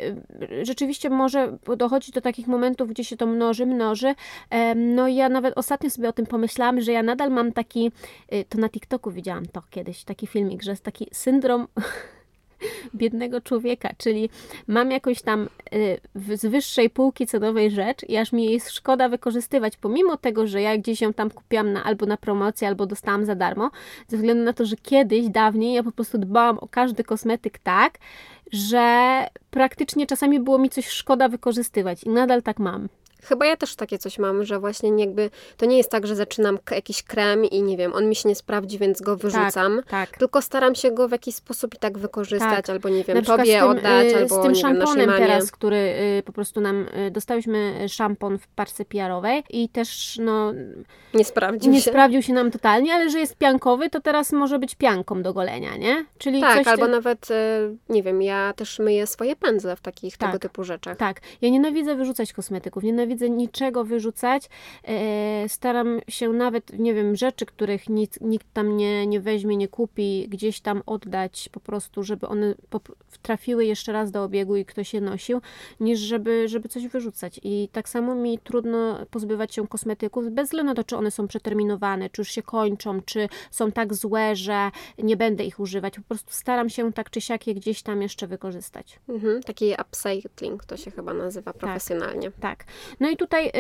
rzeczywiście 0.67 1.11
może 1.11 1.59
dochodzić 1.77 2.11
do 2.11 2.21
takich 2.21 2.47
momentów, 2.47 2.89
gdzie 2.89 3.05
się 3.05 3.17
to 3.17 3.27
mnoży, 3.27 3.67
mnoży. 3.67 4.15
No 4.77 5.09
ja 5.09 5.29
nawet 5.29 5.59
ostatnio 5.59 5.91
sobie 5.91 6.09
o 6.09 6.13
tym 6.13 6.27
pomyślałam, 6.27 6.81
że 6.81 6.93
ja 6.93 7.03
nadal 7.03 7.31
mam 7.31 7.53
taki, 7.53 7.93
y, 8.33 8.45
to 8.49 8.59
na 8.59 8.69
TikToku 8.69 9.11
widziałam 9.11 9.47
to 9.47 9.63
kiedyś, 9.71 10.05
taki 10.05 10.27
filmik, 10.27 10.63
że 10.63 10.71
jest 10.71 10.85
taki 10.85 11.09
syndrom 11.13 11.67
biednego 12.95 13.41
człowieka, 13.41 13.91
czyli 13.99 14.31
mam 14.67 14.91
jakąś 14.91 15.23
tam 15.23 15.49
y, 15.75 16.01
z 16.15 16.47
wyższej 16.47 16.91
półki 16.91 17.27
cenowej 17.27 17.71
rzecz 17.71 18.05
i 18.09 18.17
aż 18.17 18.33
mi 18.33 18.45
jej 18.45 18.61
szkoda 18.61 19.09
wykorzystywać, 19.09 19.77
pomimo 19.77 20.17
tego, 20.17 20.47
że 20.47 20.63
ja 20.63 20.79
gdzieś 20.79 21.01
ją 21.01 21.13
tam 21.13 21.31
kupiłam 21.31 21.73
na, 21.73 21.85
albo 21.85 22.07
na 22.07 22.17
promocję, 22.17 22.69
albo 22.69 22.87
dostałam 22.87 23.25
za 23.25 23.35
darmo, 23.35 23.71
ze 24.09 24.17
względu 24.17 24.45
na 24.45 24.53
to, 24.53 24.65
że 24.65 24.77
kiedyś, 24.77 25.29
dawniej 25.29 25.75
ja 25.75 25.83
po 25.83 25.93
prostu 25.93 26.19
dbałam 26.19 26.59
o 26.59 26.69
każdy 26.69 27.05
kosmetyk 27.05 27.59
tak, 27.59 27.99
że 28.53 29.27
praktycznie 29.51 30.07
czasami 30.07 30.41
było 30.41 30.59
mi 30.59 30.71
coś 30.71 30.89
szkoda 30.89 31.29
wykorzystywać 31.29 32.05
i 32.05 32.09
nadal 32.09 32.43
tak 32.43 32.59
mam. 32.59 32.89
Chyba 33.27 33.47
ja 33.47 33.57
też 33.57 33.77
takie 33.77 33.99
coś 33.99 34.19
mam, 34.19 34.45
że 34.45 34.61
właśnie 34.61 35.01
jakby 35.01 35.31
to 35.57 35.67
nie 35.67 35.77
jest 35.77 35.91
tak, 35.91 36.07
że 36.07 36.17
zaczynam 36.17 36.59
jakiś 36.71 37.03
krem 37.03 37.45
i 37.45 37.63
nie 37.63 37.77
wiem, 37.77 37.95
on 37.95 38.09
mi 38.09 38.17
się 38.17 38.29
nie 38.29 38.35
sprawdzi, 38.35 38.79
więc 38.79 39.01
go 39.01 39.17
wyrzucam. 39.17 39.77
Tak, 39.77 40.11
tak. 40.11 40.19
Tylko 40.19 40.43
staram 40.43 40.75
się 40.75 40.91
go 40.91 41.09
w 41.09 41.13
jakiś 41.13 41.35
sposób 41.35 41.75
i 41.75 41.79
tak 41.79 41.99
wykorzystać, 41.99 42.67
tak. 42.67 42.71
albo 42.71 42.89
nie 42.89 43.05
wiem, 43.05 43.25
tobie 43.25 43.59
tym, 43.59 43.69
oddać, 43.69 44.13
y, 44.13 44.17
albo 44.17 44.41
z 44.41 44.43
tym 44.43 44.53
nie 44.53 44.61
szamponem 44.61 45.11
wiem, 45.11 45.19
teraz, 45.19 45.51
który 45.51 45.77
y, 46.19 46.23
po 46.23 46.33
prostu 46.33 46.61
nam 46.61 46.87
y, 47.07 47.11
dostałyśmy 47.11 47.89
szampon 47.89 48.39
w 48.39 48.47
parce 48.49 48.85
PR-owej 48.85 49.43
i 49.51 49.69
też 49.69 50.19
no 50.21 50.53
nie 51.15 51.25
sprawdził 51.25 51.73
nie 51.73 51.81
się. 51.81 51.91
sprawdził 51.91 52.23
się 52.23 52.33
nam 52.33 52.51
totalnie, 52.51 52.95
ale 52.95 53.11
że 53.11 53.19
jest 53.19 53.37
piankowy, 53.37 53.91
to 53.91 54.01
teraz 54.01 54.33
może 54.33 54.59
być 54.59 54.75
pianką 54.75 55.23
do 55.23 55.33
golenia, 55.33 55.77
nie? 55.77 56.05
Czyli 56.19 56.41
tak, 56.41 56.59
coś 56.59 56.67
albo 56.67 56.85
ty... 56.85 56.91
nawet 56.93 57.29
nie 57.89 58.03
wiem, 58.03 58.23
ja 58.23 58.53
też 58.57 58.79
myję 58.79 59.07
swoje 59.07 59.37
pędzle 59.37 59.77
w 59.77 59.81
takich 59.81 60.17
tak, 60.17 60.29
tego 60.29 60.39
typu 60.39 60.65
rzeczach. 60.65 60.97
Tak. 60.97 61.21
Ja 61.41 61.49
nienawidzę 61.49 61.95
wyrzucać 61.95 62.33
kosmetyków, 62.33 62.83
nienawidzę 62.83 63.16
niczego 63.21 63.85
wyrzucać. 63.85 64.49
E, 64.85 65.49
staram 65.49 66.01
się 66.09 66.29
nawet, 66.29 66.79
nie 66.79 66.95
wiem, 66.95 67.17
rzeczy, 67.17 67.47
których 67.47 67.89
nikt, 67.89 68.21
nikt 68.21 68.47
tam 68.53 68.77
nie, 68.77 69.07
nie 69.07 69.21
weźmie, 69.21 69.57
nie 69.57 69.69
kupi, 69.69 70.27
gdzieś 70.29 70.61
tam 70.61 70.83
oddać 70.87 71.49
po 71.53 71.61
prostu, 71.61 72.03
żeby 72.03 72.29
one 72.29 72.55
trafiły 73.23 73.65
jeszcze 73.65 73.93
raz 73.93 74.11
do 74.11 74.25
obiegu 74.25 74.57
i 74.57 74.65
ktoś 74.65 74.95
je 74.95 75.01
nosił, 75.01 75.41
niż 75.81 76.01
żeby, 76.01 76.49
żeby 76.49 76.69
coś 76.69 76.87
wyrzucać. 76.87 77.41
I 77.43 77.69
tak 77.73 77.89
samo 77.89 78.15
mi 78.15 78.39
trudno 78.39 79.07
pozbywać 79.11 79.55
się 79.55 79.69
kosmetyków, 79.69 80.31
bez 80.31 80.49
względu 80.49 80.71
na 80.71 80.75
to, 80.75 80.85
czy 80.85 80.97
one 80.97 81.11
są 81.11 81.29
przeterminowane, 81.29 82.11
czy 82.11 82.21
już 82.21 82.29
się 82.29 82.43
kończą, 82.43 83.03
czy 83.03 83.29
są 83.51 83.73
tak 83.73 83.95
złe, 83.95 84.37
że 84.37 84.71
nie 84.99 85.17
będę 85.17 85.45
ich 85.45 85.61
używać. 85.61 85.95
Po 85.95 86.03
prostu 86.03 86.33
staram 86.33 86.69
się 86.69 86.93
tak 86.93 87.11
czy 87.11 87.21
siak 87.21 87.47
je 87.47 87.55
gdzieś 87.55 87.83
tam 87.83 88.03
jeszcze 88.03 88.27
wykorzystać. 88.27 89.01
Mhm, 89.09 89.43
taki 89.43 89.75
upcycling 89.81 90.65
to 90.65 90.77
się 90.77 90.91
chyba 90.91 91.15
nazywa 91.15 91.53
tak, 91.53 91.61
profesjonalnie. 91.61 92.31
Tak. 92.31 92.41
tak. 92.41 92.65
No 93.01 93.06
i 93.11 93.17
tutaj 93.17 93.51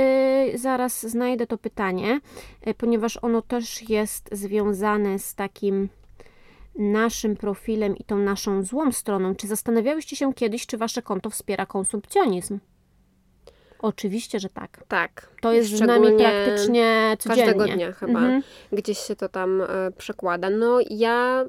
y, 0.54 0.58
zaraz 0.58 1.06
znajdę 1.06 1.46
to 1.46 1.58
pytanie, 1.58 2.20
y, 2.66 2.74
ponieważ 2.74 3.18
ono 3.22 3.42
też 3.42 3.90
jest 3.90 4.28
związane 4.32 5.18
z 5.18 5.34
takim 5.34 5.88
naszym 6.78 7.36
profilem 7.36 7.96
i 7.96 8.04
tą 8.04 8.18
naszą 8.18 8.62
złą 8.62 8.92
stroną. 8.92 9.34
Czy 9.34 9.46
zastanawiałyście 9.46 10.16
się 10.16 10.34
kiedyś, 10.34 10.66
czy 10.66 10.78
wasze 10.78 11.02
konto 11.02 11.30
wspiera 11.30 11.66
konsumpcjonizm? 11.66 12.58
Oczywiście, 13.78 14.40
że 14.40 14.48
tak. 14.48 14.82
Tak. 14.88 15.28
To 15.42 15.52
jest 15.52 15.70
z 15.70 15.80
nami 15.80 16.08
praktycznie 16.18 17.16
codziennie. 17.18 17.44
Każdego 17.44 17.74
dnia 17.74 17.92
chyba. 17.92 18.18
Mhm. 18.18 18.42
Gdzieś 18.72 18.98
się 18.98 19.16
to 19.16 19.28
tam 19.28 19.62
e, 19.62 19.66
przekłada. 19.98 20.50
No 20.50 20.78
ja 20.90 21.44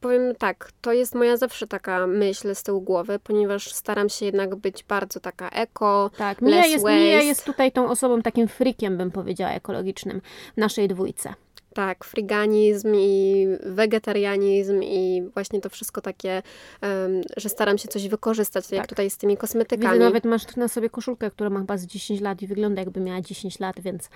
powiem 0.00 0.34
tak, 0.34 0.70
to 0.80 0.92
jest 0.92 1.14
moja 1.14 1.36
zawsze 1.36 1.66
taka 1.66 2.06
myśl 2.06 2.54
z 2.54 2.62
tyłu 2.62 2.80
głowy, 2.80 3.18
ponieważ 3.18 3.72
staram 3.72 4.08
się 4.08 4.26
jednak 4.26 4.56
być 4.56 4.84
bardzo 4.84 5.20
taka 5.20 5.48
eko, 5.48 6.10
Tak, 6.16 6.42
Mia 6.42 6.66
jest, 6.66 6.84
Mia 6.84 7.22
jest 7.22 7.44
tutaj 7.44 7.72
tą 7.72 7.88
osobą, 7.88 8.22
takim 8.22 8.48
frikiem 8.48 8.96
bym 8.96 9.10
powiedziała, 9.10 9.52
ekologicznym 9.52 10.20
w 10.54 10.56
naszej 10.56 10.88
dwójce. 10.88 11.34
Tak, 11.74 12.04
friganizm 12.04 12.94
i 12.94 13.46
wegetarianizm 13.62 14.82
i 14.82 15.22
właśnie 15.34 15.60
to 15.60 15.68
wszystko 15.68 16.00
takie, 16.00 16.42
um, 16.82 17.20
że 17.36 17.48
staram 17.48 17.78
się 17.78 17.88
coś 17.88 18.08
wykorzystać, 18.08 18.66
tak. 18.66 18.72
jak 18.72 18.86
tutaj 18.86 19.10
z 19.10 19.16
tymi 19.16 19.36
kosmetykami. 19.36 19.92
Widzę, 19.92 20.04
nawet 20.04 20.24
masz 20.24 20.56
na 20.56 20.68
sobie 20.68 20.90
koszulkę, 20.90 21.30
która 21.30 21.50
ma 21.50 21.60
chyba 21.60 21.76
z 21.76 21.86
10 21.86 22.20
lat 22.20 22.42
i 22.42 22.46
wygląda 22.46 22.80
jakby 22.80 23.00
miała 23.00 23.20
10 23.20 23.60
lat, 23.60 23.80
więc, 23.80 24.08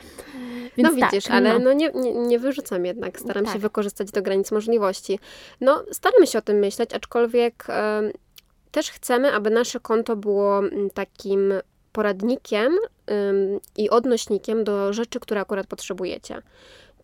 więc 0.76 0.88
No 0.90 1.00
tak, 1.00 1.10
widzisz, 1.10 1.30
ale 1.30 1.52
no. 1.52 1.58
no 1.58 1.72
nie, 1.72 1.90
nie, 1.94 2.12
nie, 2.12 2.38
wyrzucam 2.38 2.86
jednak, 2.86 3.20
staram 3.20 3.44
tak. 3.44 3.54
się 3.54 3.58
wykorzystać 3.58 4.10
do 4.10 4.22
granic 4.22 4.52
możliwości. 4.52 5.18
No, 5.60 5.84
staramy 5.92 6.26
się 6.26 6.38
o 6.38 6.42
tym 6.42 6.58
myśleć, 6.58 6.94
aczkolwiek 6.94 7.66
um, 7.68 8.12
też 8.70 8.90
chcemy, 8.90 9.32
aby 9.32 9.50
nasze 9.50 9.80
konto 9.80 10.16
było 10.16 10.58
mm, 10.58 10.90
takim 10.90 11.52
poradnikiem 11.92 12.72
um, 12.72 13.60
i 13.76 13.90
odnośnikiem 13.90 14.64
do 14.64 14.92
rzeczy, 14.92 15.20
które 15.20 15.40
akurat 15.40 15.66
potrzebujecie 15.66 16.42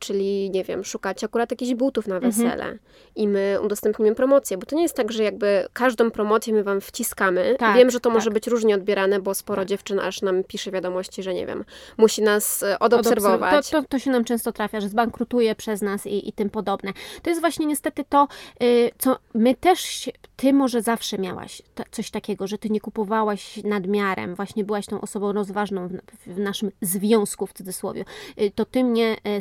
czyli 0.03 0.51
nie 0.51 0.65
wiem, 0.65 0.85
szukać 0.85 1.25
akurat 1.25 1.51
jakichś 1.51 1.75
butów 1.75 2.07
na 2.07 2.15
mhm. 2.15 2.33
wesele 2.33 2.65
mhm. 2.65 2.79
i 3.17 3.29
my 3.29 3.59
udostępnimy 3.63 4.15
promocję, 4.15 4.59
bo 4.59 4.67
to 4.67 4.77
nie 4.77 4.83
jest 4.83 4.97
tak, 4.97 5.13
że 5.13 5.23
jakby 5.23 5.67
każdą 5.73 6.11
promocję 6.11 6.55
my 6.55 6.63
wam 6.63 6.81
wciskamy. 6.81 7.57
Tak, 7.59 7.77
wiem, 7.77 7.91
że 7.91 8.01
to 8.01 8.11
tak. 8.11 8.15
może 8.15 8.31
być 8.31 8.47
różnie 8.47 8.75
odbierane, 8.75 9.21
bo 9.21 9.35
sporo 9.35 9.63
tak. 9.63 9.69
dziewczyn 9.69 9.99
aż 10.01 10.23
nam 10.23 10.45
pisze 10.45 10.71
wiadomości, 10.71 11.23
że 11.23 11.35
nie 11.35 11.47
wiem, 11.47 11.65
musi 11.97 12.23
nas 12.23 12.63
e, 12.63 12.79
odobserwować. 12.79 13.71
To, 13.71 13.83
to, 13.83 13.89
to, 13.89 13.99
się 13.99 14.11
nam 14.11 14.25
często 14.25 14.53
trafia, 14.53 14.81
że 14.81 14.89
zbankrutuje 14.89 15.55
przez 15.55 15.83
nas 15.83 16.07
i, 16.07 16.29
i 16.29 16.33
tym 16.33 16.51
podobne. 16.51 16.93
To 17.23 17.31
jest 17.31 17.41
właśnie 17.41 17.67
niestety 17.67 18.05
to, 18.09 18.29
y, 18.63 18.91
co 18.99 19.19
my 19.35 19.55
też, 19.55 20.11
ty 20.37 20.53
może 20.53 20.83
zawsze 20.83 21.19
miałaś 21.19 21.63
coś 21.91 22.11
takiego, 22.11 22.47
że 22.47 22.59
ty 22.59 22.71
nie 22.71 22.81
kupowałaś 22.81 23.63
nadmiarem, 23.65 24.35
właśnie 24.35 24.65
byłaś 24.65 24.87
tą 24.87 25.01
osobą 25.01 25.33
rozważną 25.33 25.89
w, 25.89 25.99
w 26.27 26.39
naszym 26.39 26.71
związku, 26.81 27.47
w 27.47 27.53
cudzysłowie. 27.53 28.05
Y, 28.41 28.51
to 28.55 28.65
ty 28.65 28.85
mnie 28.85 29.17
e, 29.25 29.41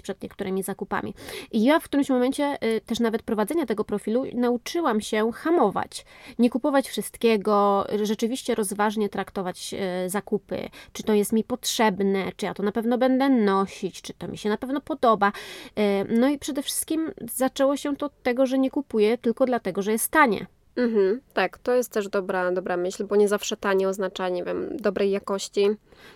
przed 0.00 0.22
niektórymi 0.22 0.62
zakupami. 0.62 1.14
I 1.52 1.64
ja 1.64 1.80
w 1.80 1.84
którymś 1.84 2.08
momencie 2.08 2.58
y, 2.64 2.80
też 2.80 3.00
nawet 3.00 3.22
prowadzenia 3.22 3.66
tego 3.66 3.84
profilu 3.84 4.24
nauczyłam 4.34 5.00
się 5.00 5.32
hamować. 5.32 6.04
Nie 6.38 6.50
kupować 6.50 6.88
wszystkiego, 6.88 7.86
rzeczywiście 8.02 8.54
rozważnie 8.54 9.08
traktować 9.08 9.74
y, 9.74 10.08
zakupy. 10.08 10.68
Czy 10.92 11.02
to 11.02 11.14
jest 11.14 11.32
mi 11.32 11.44
potrzebne, 11.44 12.32
czy 12.36 12.46
ja 12.46 12.54
to 12.54 12.62
na 12.62 12.72
pewno 12.72 12.98
będę 12.98 13.28
nosić, 13.28 14.02
czy 14.02 14.14
to 14.14 14.28
mi 14.28 14.38
się 14.38 14.48
na 14.48 14.56
pewno 14.56 14.80
podoba. 14.80 15.32
Y, 15.78 15.82
no 16.08 16.28
i 16.28 16.38
przede 16.38 16.62
wszystkim 16.62 17.10
zaczęło 17.34 17.76
się 17.76 17.96
to 17.96 18.06
od 18.06 18.22
tego, 18.22 18.46
że 18.46 18.58
nie 18.58 18.70
kupuję 18.70 19.18
tylko 19.18 19.46
dlatego, 19.46 19.82
że 19.82 19.92
jest 19.92 20.10
tanie. 20.10 20.46
Mhm, 20.76 21.20
tak, 21.32 21.58
to 21.58 21.74
jest 21.74 21.92
też 21.92 22.08
dobra, 22.08 22.52
dobra 22.52 22.76
myśl, 22.76 23.04
bo 23.04 23.16
nie 23.16 23.28
zawsze 23.28 23.56
tanie 23.56 23.88
oznacza, 23.88 24.28
nie 24.28 24.44
wiem, 24.44 24.76
dobrej 24.76 25.10
jakości. 25.10 25.68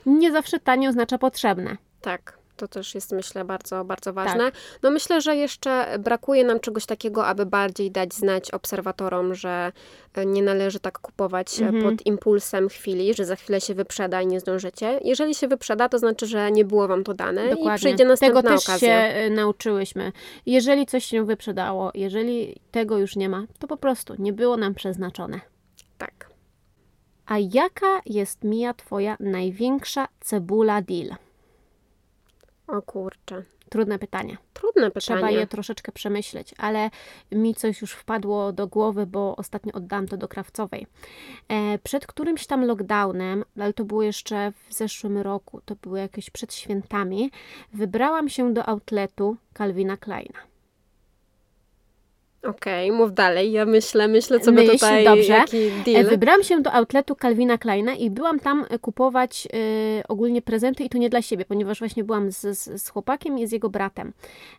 Nie 0.06 0.32
zawsze 0.32 0.60
tanie 0.60 0.88
oznacza 0.88 1.18
potrzebne. 1.18 1.76
Tak. 2.00 2.38
To 2.56 2.68
też 2.68 2.94
jest, 2.94 3.12
myślę, 3.12 3.44
bardzo, 3.44 3.84
bardzo 3.84 4.12
ważne. 4.12 4.44
Tak. 4.44 4.54
No 4.82 4.90
myślę, 4.90 5.20
że 5.20 5.36
jeszcze 5.36 5.98
brakuje 5.98 6.44
nam 6.44 6.60
czegoś 6.60 6.86
takiego, 6.86 7.26
aby 7.26 7.46
bardziej 7.46 7.90
dać 7.90 8.14
znać 8.14 8.50
obserwatorom, 8.50 9.34
że 9.34 9.72
e, 10.14 10.26
nie 10.26 10.42
należy 10.42 10.80
tak 10.80 10.98
kupować 10.98 11.60
e, 11.60 11.66
mhm. 11.66 11.84
pod 11.84 12.06
impulsem 12.06 12.68
chwili, 12.68 13.14
że 13.14 13.24
za 13.24 13.36
chwilę 13.36 13.60
się 13.60 13.74
wyprzeda 13.74 14.22
i 14.22 14.26
nie 14.26 14.40
zdążycie. 14.40 15.00
Jeżeli 15.04 15.34
się 15.34 15.48
wyprzeda, 15.48 15.88
to 15.88 15.98
znaczy, 15.98 16.26
że 16.26 16.52
nie 16.52 16.64
było 16.64 16.88
wam 16.88 17.04
to 17.04 17.14
dane 17.14 17.48
Dokładnie. 17.48 17.74
i 17.74 17.78
przyjdzie 17.78 18.04
następna 18.04 18.42
tego 18.42 18.54
też 18.54 18.68
okazja. 18.68 18.88
się 18.88 19.14
e, 19.14 19.30
nauczyłyśmy. 19.30 20.12
Jeżeli 20.46 20.86
coś 20.86 21.04
się 21.04 21.24
wyprzedało, 21.24 21.90
jeżeli 21.94 22.60
tego 22.70 22.98
już 22.98 23.16
nie 23.16 23.28
ma, 23.28 23.44
to 23.58 23.66
po 23.66 23.76
prostu 23.76 24.14
nie 24.18 24.32
było 24.32 24.56
nam 24.56 24.74
przeznaczone. 24.74 25.40
Tak. 25.98 26.30
A 27.26 27.38
jaka 27.38 28.00
jest, 28.06 28.44
Mija, 28.44 28.74
twoja 28.74 29.16
największa 29.20 30.08
cebula 30.20 30.82
deal? 30.82 31.25
O 32.68 32.82
kurczę. 32.82 33.42
Trudne 33.68 33.98
pytanie. 33.98 34.36
Trudne 34.52 34.90
pytanie. 34.90 35.00
Trzeba 35.00 35.30
je 35.30 35.46
troszeczkę 35.46 35.92
przemyśleć, 35.92 36.54
ale 36.58 36.90
mi 37.32 37.54
coś 37.54 37.80
już 37.80 37.92
wpadło 37.92 38.52
do 38.52 38.66
głowy, 38.66 39.06
bo 39.06 39.36
ostatnio 39.36 39.72
oddałam 39.72 40.08
to 40.08 40.16
do 40.16 40.28
krawcowej. 40.28 40.86
E, 41.48 41.78
przed 41.78 42.06
którymś 42.06 42.46
tam 42.46 42.64
lockdownem, 42.64 43.44
ale 43.58 43.72
to 43.72 43.84
było 43.84 44.02
jeszcze 44.02 44.52
w 44.68 44.74
zeszłym 44.74 45.18
roku, 45.18 45.60
to 45.64 45.76
było 45.76 45.96
jakieś 45.96 46.30
przed 46.30 46.54
świętami, 46.54 47.30
wybrałam 47.72 48.28
się 48.28 48.54
do 48.54 48.66
outletu 48.68 49.36
Calvina 49.58 49.96
Kleina. 49.96 50.38
Okej, 52.46 52.90
okay, 52.90 52.98
mów 52.98 53.14
dalej. 53.14 53.52
Ja 53.52 53.64
myślę, 53.64 54.08
myślę 54.08 54.40
co 54.40 54.52
Myśl, 54.52 54.72
tutaj, 54.72 55.04
dobrze. 55.04 55.32
jaki 55.32 55.70
deal. 55.84 56.06
Wybrałam 56.06 56.42
się 56.42 56.62
do 56.62 56.72
outletu 56.72 57.16
Calvina 57.22 57.58
Kleina 57.58 57.94
i 57.94 58.10
byłam 58.10 58.40
tam 58.40 58.66
kupować 58.80 59.48
y, 60.00 60.02
ogólnie 60.08 60.42
prezenty 60.42 60.84
i 60.84 60.88
to 60.88 60.98
nie 60.98 61.10
dla 61.10 61.22
siebie, 61.22 61.44
ponieważ 61.44 61.78
właśnie 61.78 62.04
byłam 62.04 62.30
z, 62.30 62.58
z, 62.58 62.82
z 62.82 62.88
chłopakiem 62.88 63.38
i 63.38 63.46
z 63.46 63.52
jego 63.52 63.68
bratem. 63.68 64.12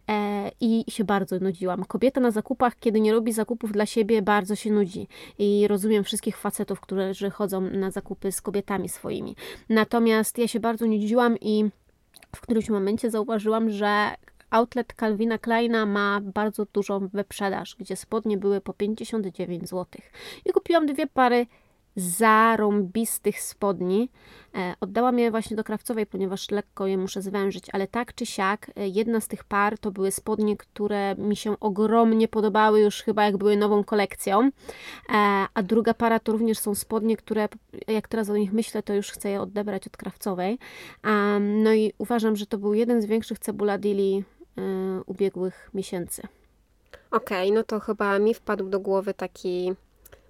E, 0.09 0.51
I 0.61 0.83
się 0.89 1.03
bardzo 1.03 1.39
nudziłam. 1.39 1.85
Kobieta 1.85 2.21
na 2.21 2.31
zakupach, 2.31 2.79
kiedy 2.79 2.99
nie 2.99 3.11
robi 3.13 3.33
zakupów 3.33 3.71
dla 3.71 3.85
siebie, 3.85 4.21
bardzo 4.21 4.55
się 4.55 4.71
nudzi. 4.71 5.07
I 5.39 5.67
rozumiem 5.67 6.03
wszystkich 6.03 6.37
facetów, 6.37 6.79
którzy 6.79 7.29
chodzą 7.29 7.61
na 7.61 7.91
zakupy 7.91 8.31
z 8.31 8.41
kobietami 8.41 8.89
swoimi. 8.89 9.35
Natomiast 9.69 10.37
ja 10.37 10.47
się 10.47 10.59
bardzo 10.59 10.85
nudziłam 10.85 11.37
i 11.41 11.65
w 12.35 12.41
którymś 12.41 12.69
momencie 12.69 13.11
zauważyłam, 13.11 13.69
że 13.69 14.15
Outlet 14.49 14.93
Calvina 14.93 15.37
Kleina 15.37 15.85
ma 15.85 16.21
bardzo 16.21 16.65
dużą 16.73 17.07
wyprzedaż, 17.07 17.75
gdzie 17.79 17.95
spodnie 17.95 18.37
były 18.37 18.61
po 18.61 18.73
59 18.73 19.69
zł. 19.69 19.85
I 20.45 20.51
kupiłam 20.51 20.85
dwie 20.85 21.07
pary 21.07 21.45
zarąbistych 21.97 23.41
spodni. 23.41 24.09
E, 24.55 24.73
oddałam 24.81 25.19
je 25.19 25.31
właśnie 25.31 25.57
do 25.57 25.63
krawcowej, 25.63 26.05
ponieważ 26.05 26.51
lekko 26.51 26.87
je 26.87 26.97
muszę 26.97 27.21
zwężyć, 27.21 27.65
ale 27.73 27.87
tak 27.87 28.15
czy 28.15 28.25
siak, 28.25 28.71
e, 28.75 28.87
jedna 28.87 29.19
z 29.19 29.27
tych 29.27 29.43
par 29.43 29.77
to 29.77 29.91
były 29.91 30.11
spodnie, 30.11 30.57
które 30.57 31.15
mi 31.15 31.35
się 31.35 31.59
ogromnie 31.59 32.27
podobały, 32.27 32.81
już 32.81 33.01
chyba 33.01 33.25
jak 33.25 33.37
były 33.37 33.57
nową 33.57 33.83
kolekcją, 33.83 34.41
e, 34.41 34.49
a 35.53 35.63
druga 35.63 35.93
para 35.93 36.19
to 36.19 36.31
również 36.31 36.59
są 36.59 36.75
spodnie, 36.75 37.17
które 37.17 37.47
jak 37.87 38.07
teraz 38.07 38.29
o 38.29 38.37
nich 38.37 38.53
myślę, 38.53 38.83
to 38.83 38.93
już 38.93 39.11
chcę 39.11 39.29
je 39.29 39.41
odebrać 39.41 39.87
od 39.87 39.97
krawcowej. 39.97 40.59
No 41.39 41.73
i 41.73 41.93
uważam, 41.97 42.35
że 42.35 42.45
to 42.45 42.57
był 42.57 42.73
jeden 42.73 43.01
z 43.01 43.05
większych 43.05 43.39
cebuladili 43.39 44.23
ubiegłych 45.05 45.69
miesięcy. 45.73 46.21
Okej, 47.11 47.47
okay, 47.47 47.55
no 47.55 47.63
to 47.63 47.79
chyba 47.79 48.19
mi 48.19 48.33
wpadł 48.33 48.69
do 48.69 48.79
głowy 48.79 49.13
taki 49.13 49.73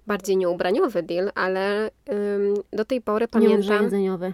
bardziej 0.06 0.36
nieubraniowy 0.36 1.02
deal, 1.02 1.30
ale 1.34 1.90
ym, 2.12 2.54
do 2.72 2.84
tej 2.84 3.00
pory 3.00 3.28
pamiętam... 3.28 3.76
Nie 3.76 3.82
jedzeniowy. 3.82 4.32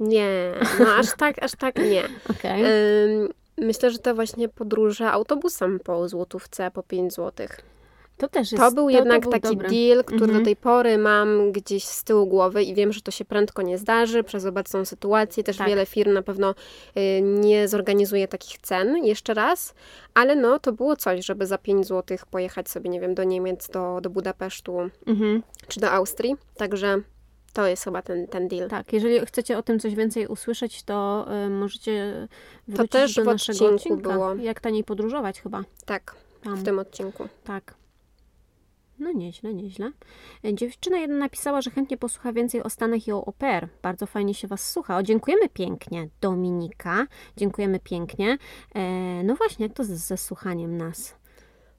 Nie, 0.00 0.52
no 0.80 0.94
aż 0.94 1.16
tak, 1.16 1.42
aż 1.42 1.52
tak 1.52 1.76
nie. 1.76 2.02
Okay. 2.38 2.66
Ym, 2.66 3.28
myślę, 3.58 3.90
że 3.90 3.98
to 3.98 4.14
właśnie 4.14 4.48
podróże 4.48 5.10
autobusem 5.10 5.80
po 5.80 6.08
złotówce, 6.08 6.70
po 6.70 6.82
5 6.82 7.14
złotych. 7.14 7.60
To 8.18 8.28
też 8.28 8.52
jest, 8.52 8.64
To 8.64 8.72
był 8.72 8.84
to, 8.84 8.90
jednak 8.90 9.22
to 9.24 9.30
był 9.30 9.40
taki 9.40 9.56
dobry. 9.56 9.68
deal, 9.68 10.04
który 10.04 10.20
mhm. 10.24 10.38
do 10.38 10.44
tej 10.44 10.56
pory 10.56 10.98
mam 10.98 11.52
gdzieś 11.52 11.84
z 11.84 12.04
tyłu 12.04 12.26
głowy 12.26 12.62
i 12.62 12.74
wiem, 12.74 12.92
że 12.92 13.00
to 13.00 13.10
się 13.10 13.24
prędko 13.24 13.62
nie 13.62 13.78
zdarzy 13.78 14.24
przez 14.24 14.44
obecną 14.46 14.84
sytuację. 14.84 15.44
Też 15.44 15.56
Tak. 15.56 15.68
wiele 15.68 15.86
firm 15.86 16.12
na 16.12 16.22
pewno 16.22 16.54
y, 16.96 17.20
nie 17.22 17.68
zorganizuje 17.68 18.28
takich 18.28 18.58
cen 18.58 18.96
jeszcze 19.04 19.34
raz, 19.34 19.74
ale 20.14 20.36
no 20.36 20.58
to 20.58 20.72
było 20.72 20.96
coś, 20.96 21.26
żeby 21.26 21.46
za 21.46 21.58
5 21.58 21.86
zł 21.86 22.18
pojechać 22.30 22.68
sobie, 22.70 22.90
nie 22.90 23.00
wiem, 23.00 23.14
do 23.14 23.24
Niemiec, 23.24 23.68
do, 23.68 23.98
do 24.02 24.10
Budapesztu 24.10 24.78
Mhm. 25.06 25.42
czy 25.68 25.80
do 25.80 25.90
Austrii. 25.90 26.36
Także 26.56 27.00
to 27.52 27.66
jest 27.66 27.84
chyba 27.84 28.02
ten, 28.02 28.26
ten 28.26 28.48
deal. 28.48 28.68
Tak, 28.68 28.92
jeżeli 28.92 29.26
chcecie 29.26 29.58
o 29.58 29.62
tym 29.62 29.78
coś 29.80 29.94
więcej 29.94 30.26
usłyszeć, 30.26 30.82
to 30.82 31.26
y, 31.46 31.50
możecie 31.50 32.28
wrócić 32.68 32.92
też 32.92 33.14
do 33.14 33.22
w 33.22 33.26
naszego 33.26 33.58
odcinku 33.66 33.74
odcinka. 33.94 34.12
było. 34.12 34.34
Jak 34.34 34.60
taniej 34.60 34.84
podróżować 34.84 35.40
chyba. 35.40 35.62
Tak, 35.86 36.14
Tam. 36.44 36.56
w 36.56 36.62
tym 36.64 36.78
odcinku. 36.78 37.28
Tak. 37.44 37.74
No 38.98 39.12
nieźle, 39.12 39.54
nieźle. 39.54 39.92
E, 40.44 40.54
Dziewczyna 40.54 40.98
jedna 40.98 41.16
napisała, 41.16 41.60
że 41.60 41.70
chętnie 41.70 41.96
posłucha 41.96 42.32
więcej 42.32 42.62
o 42.62 42.70
Stanach 42.70 43.08
i 43.08 43.12
o 43.12 43.24
oper. 43.24 43.68
Bardzo 43.82 44.06
fajnie 44.06 44.34
się 44.34 44.48
Was 44.48 44.70
słucha. 44.70 44.96
O, 44.96 45.02
dziękujemy 45.02 45.48
pięknie, 45.48 46.08
Dominika. 46.20 47.06
Dziękujemy 47.36 47.80
pięknie. 47.80 48.38
E, 48.74 48.80
no 49.24 49.34
właśnie, 49.34 49.66
jak 49.66 49.76
to 49.76 49.84
z, 49.84 49.88
ze 49.88 50.16
słuchaniem 50.16 50.76
nas? 50.76 51.14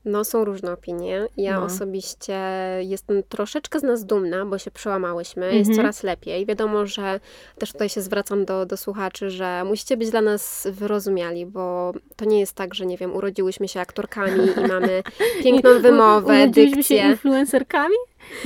No, 0.06 0.24
są 0.24 0.46
różne 0.46 0.72
opinie. 0.74 1.28
Ja 1.38 1.60
No. 1.60 1.66
osobiście 1.66 2.40
jestem 2.80 3.24
troszeczkę 3.24 3.80
z 3.80 3.84
nas 3.84 4.06
dumna, 4.06 4.46
bo 4.46 4.58
się 4.58 4.72
przełamałyśmy. 4.72 5.46
Jest 5.56 5.70
Mhm. 5.70 5.76
coraz 5.76 6.04
lepiej. 6.04 6.46
Wiadomo, 6.46 6.86
że 6.86 7.20
też 7.58 7.72
tutaj 7.72 7.90
się 7.90 8.02
zwracam 8.02 8.46
do, 8.46 8.66
do 8.66 8.78
słuchaczy, 8.78 9.30
że 9.30 9.64
musicie 9.66 9.98
być 9.98 10.10
dla 10.12 10.22
nas 10.22 10.68
wyrozumiali, 10.72 11.46
bo 11.46 11.94
to 12.16 12.26
nie 12.26 12.40
jest 12.40 12.54
tak, 12.54 12.74
że 12.74 12.86
nie 12.86 12.98
wiem, 12.98 13.16
urodziłyśmy 13.16 13.68
się 13.68 13.80
aktorkami 13.80 14.48
i 14.58 14.68
mamy 14.68 15.04
piękną 15.44 15.80
wymowę, 15.80 16.34
Urodziliśmy 16.44 16.84
się 16.84 16.96
dykcję. 16.96 17.12
influencerkami? 17.12 17.96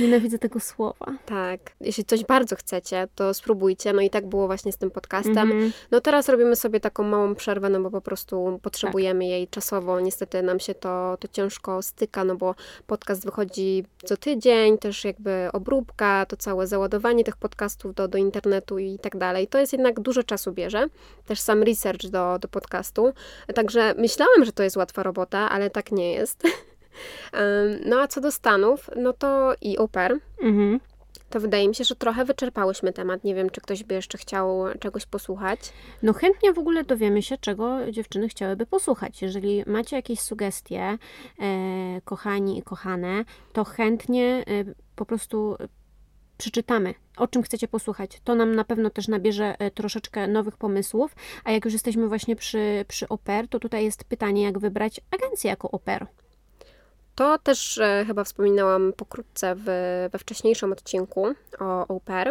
Nienawidzę 0.00 0.38
tego 0.38 0.60
słowa. 0.60 1.06
Tak. 1.26 1.60
Jeśli 1.80 2.04
coś 2.04 2.24
bardzo 2.24 2.56
chcecie, 2.56 3.08
to 3.14 3.34
spróbujcie. 3.34 3.92
No 3.92 4.02
i 4.02 4.10
tak 4.10 4.26
było 4.26 4.46
właśnie 4.46 4.72
z 4.72 4.76
tym 4.76 4.90
podcastem. 4.90 5.38
Mhm. 5.38 5.72
No 5.90 6.00
teraz 6.00 6.28
robimy 6.28 6.56
sobie 6.56 6.80
taką 6.80 7.02
małą 7.02 7.34
przerwę, 7.34 7.68
no 7.68 7.80
bo 7.80 7.90
po 7.90 8.00
prostu 8.00 8.60
potrzebujemy 8.62 9.24
jej 9.24 9.48
czasowo. 9.48 10.00
Niestety 10.00 10.42
nam 10.42 10.60
się 10.60 10.74
to, 10.74 11.16
to 11.20 11.28
ciężko 11.28 11.82
styka, 11.82 12.24
no 12.24 12.36
bo 12.36 12.54
podcast 12.86 13.24
wychodzi 13.24 13.84
co 14.04 14.16
tydzień, 14.16 14.78
też 14.78 15.04
jakby 15.04 15.48
obróbka, 15.52 16.26
to 16.26 16.36
całe 16.36 16.66
załadowanie 16.66 17.24
tych 17.24 17.36
podcastów 17.36 17.94
do, 17.94 18.08
do 18.08 18.18
internetu 18.18 18.78
i 18.78 18.98
tak 18.98 19.16
dalej. 19.16 19.46
To 19.46 19.58
jest 19.58 19.72
jednak 19.72 20.00
dużo 20.00 20.22
czasu 20.22 20.52
bierze. 20.52 20.86
Też 21.26 21.40
sam 21.40 21.62
research 21.62 22.06
do, 22.10 22.38
do 22.38 22.48
podcastu. 22.48 23.12
Także 23.54 23.94
myślałam, 23.98 24.44
że 24.44 24.52
to 24.52 24.62
jest 24.62 24.76
łatwa 24.76 25.02
robota, 25.02 25.50
ale 25.50 25.70
tak 25.70 25.92
nie 25.92 26.12
jest. 26.12 26.42
No 27.86 28.00
a 28.00 28.08
co 28.08 28.20
do 28.20 28.32
Stanów, 28.32 28.90
no 28.96 29.12
to 29.12 29.54
i 29.60 29.78
oper. 29.78 30.18
Mhm. 30.42 30.80
To 31.30 31.40
wydaje 31.40 31.68
mi 31.68 31.74
się, 31.74 31.84
że 31.84 31.96
trochę 31.96 32.24
wyczerpałyśmy 32.24 32.92
temat. 32.92 33.24
Nie 33.24 33.34
wiem, 33.34 33.50
czy 33.50 33.60
ktoś 33.60 33.84
by 33.84 33.94
jeszcze 33.94 34.18
chciał 34.18 34.64
czegoś 34.80 35.06
posłuchać. 35.06 35.72
No 36.02 36.12
chętnie 36.12 36.52
w 36.52 36.58
ogóle 36.58 36.84
dowiemy 36.84 37.22
się, 37.22 37.38
czego 37.38 37.92
dziewczyny 37.92 38.28
chciałyby 38.28 38.66
posłuchać. 38.66 39.22
Jeżeli 39.22 39.62
macie 39.66 39.96
jakieś 39.96 40.20
sugestie, 40.20 40.98
e, 41.40 42.00
kochani 42.04 42.58
i 42.58 42.62
kochane, 42.62 43.24
to 43.52 43.64
chętnie 43.64 44.44
e, 44.46 44.74
po 44.96 45.06
prostu 45.06 45.56
przeczytamy, 46.38 46.94
o 47.16 47.28
czym 47.28 47.42
chcecie 47.42 47.68
posłuchać. 47.68 48.20
To 48.24 48.34
nam 48.34 48.54
na 48.54 48.64
pewno 48.64 48.90
też 48.90 49.08
nabierze 49.08 49.54
e, 49.58 49.70
troszeczkę 49.70 50.28
nowych 50.28 50.56
pomysłów. 50.56 51.16
A 51.44 51.52
jak 51.52 51.64
już 51.64 51.72
jesteśmy 51.72 52.08
właśnie 52.08 52.36
przy, 52.36 52.84
przy 52.88 53.08
oper, 53.08 53.48
to 53.48 53.58
tutaj 53.58 53.84
jest 53.84 54.04
pytanie, 54.04 54.42
jak 54.42 54.58
wybrać 54.58 55.00
agencję 55.10 55.50
jako 55.50 55.70
oper. 55.70 56.06
To 57.14 57.38
też 57.38 57.78
e, 57.78 58.04
chyba 58.06 58.24
wspominałam 58.24 58.92
pokrótce 58.92 59.54
w, 59.54 59.64
we 60.12 60.18
wcześniejszym 60.18 60.72
odcinku 60.72 61.26
o 61.60 61.86
au 61.90 62.00
pair. 62.00 62.30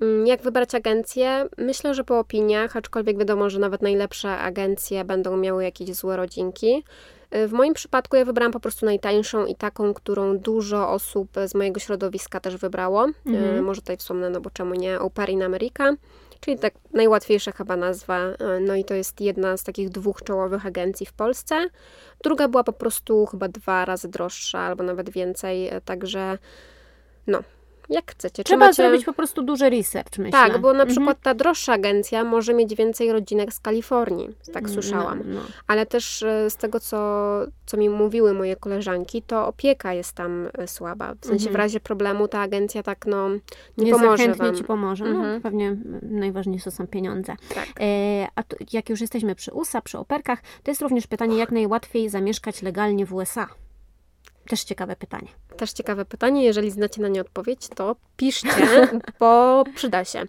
Mm, 0.00 0.26
Jak 0.26 0.42
wybrać 0.42 0.74
agencję? 0.74 1.48
Myślę, 1.58 1.94
że 1.94 2.04
po 2.04 2.18
opiniach, 2.18 2.76
aczkolwiek 2.76 3.18
wiadomo, 3.18 3.50
że 3.50 3.58
nawet 3.58 3.82
najlepsze 3.82 4.38
agencje 4.38 5.04
będą 5.04 5.36
miały 5.36 5.64
jakieś 5.64 5.94
złe 5.94 6.16
rodzinki. 6.16 6.84
E, 7.30 7.48
W 7.48 7.52
moim 7.52 7.74
przypadku 7.74 8.16
ja 8.16 8.24
wybrałam 8.24 8.52
po 8.52 8.60
prostu 8.60 8.86
najtańszą 8.86 9.46
i 9.46 9.54
taką, 9.54 9.94
którą 9.94 10.38
dużo 10.38 10.90
osób 10.90 11.28
z 11.46 11.54
mojego 11.54 11.80
środowiska 11.80 12.40
też 12.40 12.56
wybrało. 12.56 13.04
E, 13.04 13.12
Mhm. 13.26 13.64
Może 13.64 13.80
tutaj 13.80 13.96
wspomnę, 13.96 14.30
no 14.30 14.40
bo 14.40 14.50
czemu 14.50 14.74
nie, 14.74 14.98
Au 14.98 15.10
Pair 15.10 15.30
in 15.30 15.42
America, 15.42 15.92
czyli 16.44 16.58
tak 16.58 16.74
najłatwiejsza 16.92 17.52
chyba 17.52 17.76
nazwa. 17.76 18.18
E, 18.18 18.60
No 18.60 18.74
i 18.74 18.84
to 18.84 18.94
jest 18.94 19.20
jedna 19.20 19.56
z 19.56 19.64
takich 19.64 19.88
dwóch 19.88 20.22
czołowych 20.22 20.66
agencji 20.66 21.06
w 21.06 21.12
Polsce. 21.12 21.66
Druga 22.24 22.48
była 22.48 22.64
po 22.64 22.72
prostu 22.72 23.26
chyba 23.26 23.48
dwa 23.48 23.84
razy 23.84 24.08
droższa, 24.08 24.58
albo 24.58 24.84
nawet 24.84 25.10
więcej, 25.10 25.68
e, 25.68 25.80
także 25.80 26.38
no, 27.26 27.42
jak 27.88 28.10
chcecie. 28.12 28.44
Trzeba 28.44 28.66
macie- 28.66 28.82
zrobić 28.82 29.04
po 29.04 29.12
prostu 29.12 29.42
duży 29.42 29.70
research, 29.70 30.18
myślę. 30.18 30.32
Tak, 30.32 30.58
bo 30.60 30.68
na 30.72 30.82
Mhm. 30.82 30.88
przykład 30.88 31.18
ta 31.22 31.34
droższa 31.34 31.72
agencja 31.72 32.24
może 32.24 32.54
mieć 32.54 32.74
więcej 32.74 33.12
rodzinek 33.12 33.52
z 33.54 33.60
Kalifornii, 33.60 34.28
tak 34.52 34.70
słyszałam. 34.70 35.18
No, 35.26 35.34
no. 35.34 35.40
Ale 35.66 35.86
też 35.86 36.22
e, 36.22 36.50
z 36.50 36.56
tego, 36.56 36.80
co, 36.80 36.96
co 37.66 37.76
mi 37.76 37.88
mówiły 37.88 38.32
moje 38.32 38.56
koleżanki, 38.56 39.22
to 39.22 39.46
opieka 39.46 39.92
jest 39.92 40.12
tam 40.12 40.48
e, 40.58 40.68
słaba. 40.68 41.14
W 41.14 41.26
sensie 41.26 41.34
Mhm. 41.48 41.52
w 41.52 41.56
razie 41.56 41.80
problemu 41.80 42.28
ta 42.28 42.40
agencja 42.40 42.82
tak 42.82 43.06
no 43.06 43.28
nie, 43.28 43.84
Nie 43.84 43.92
pomoże 43.92 44.34
wam. 44.34 44.56
ci 44.56 44.64
pomoże. 44.64 45.04
No, 45.04 45.10
Mhm. 45.10 45.40
pewnie 45.42 45.66
mm, 45.68 46.00
najważniejsze 46.02 46.70
są 46.70 46.86
pieniądze. 46.86 47.36
Tak. 47.54 47.68
E, 47.80 48.26
a 48.34 48.42
tu, 48.42 48.56
jak 48.72 48.88
już 48.90 49.00
jesteśmy 49.00 49.34
przy 49.34 49.52
USA, 49.52 49.80
przy 49.80 49.98
operkach, 49.98 50.42
to 50.62 50.70
jest 50.70 50.82
również 50.82 51.06
pytanie, 51.06 51.36
jak 51.36 51.52
najłatwiej 51.52 52.08
zamieszkać 52.08 52.62
legalnie 52.62 53.06
w 53.06 53.14
USA. 53.14 53.46
Też 54.48 54.64
ciekawe 54.64 54.96
pytanie. 54.96 55.28
Też 55.56 55.72
ciekawe 55.72 56.04
pytanie. 56.04 56.44
Jeżeli 56.44 56.70
znacie 56.70 57.02
na 57.02 57.08
nie 57.08 57.20
odpowiedź, 57.20 57.68
to 57.68 57.96
piszcie, 58.16 58.88
bo 59.20 59.64
przyda 59.74 60.04
się. 60.04 60.22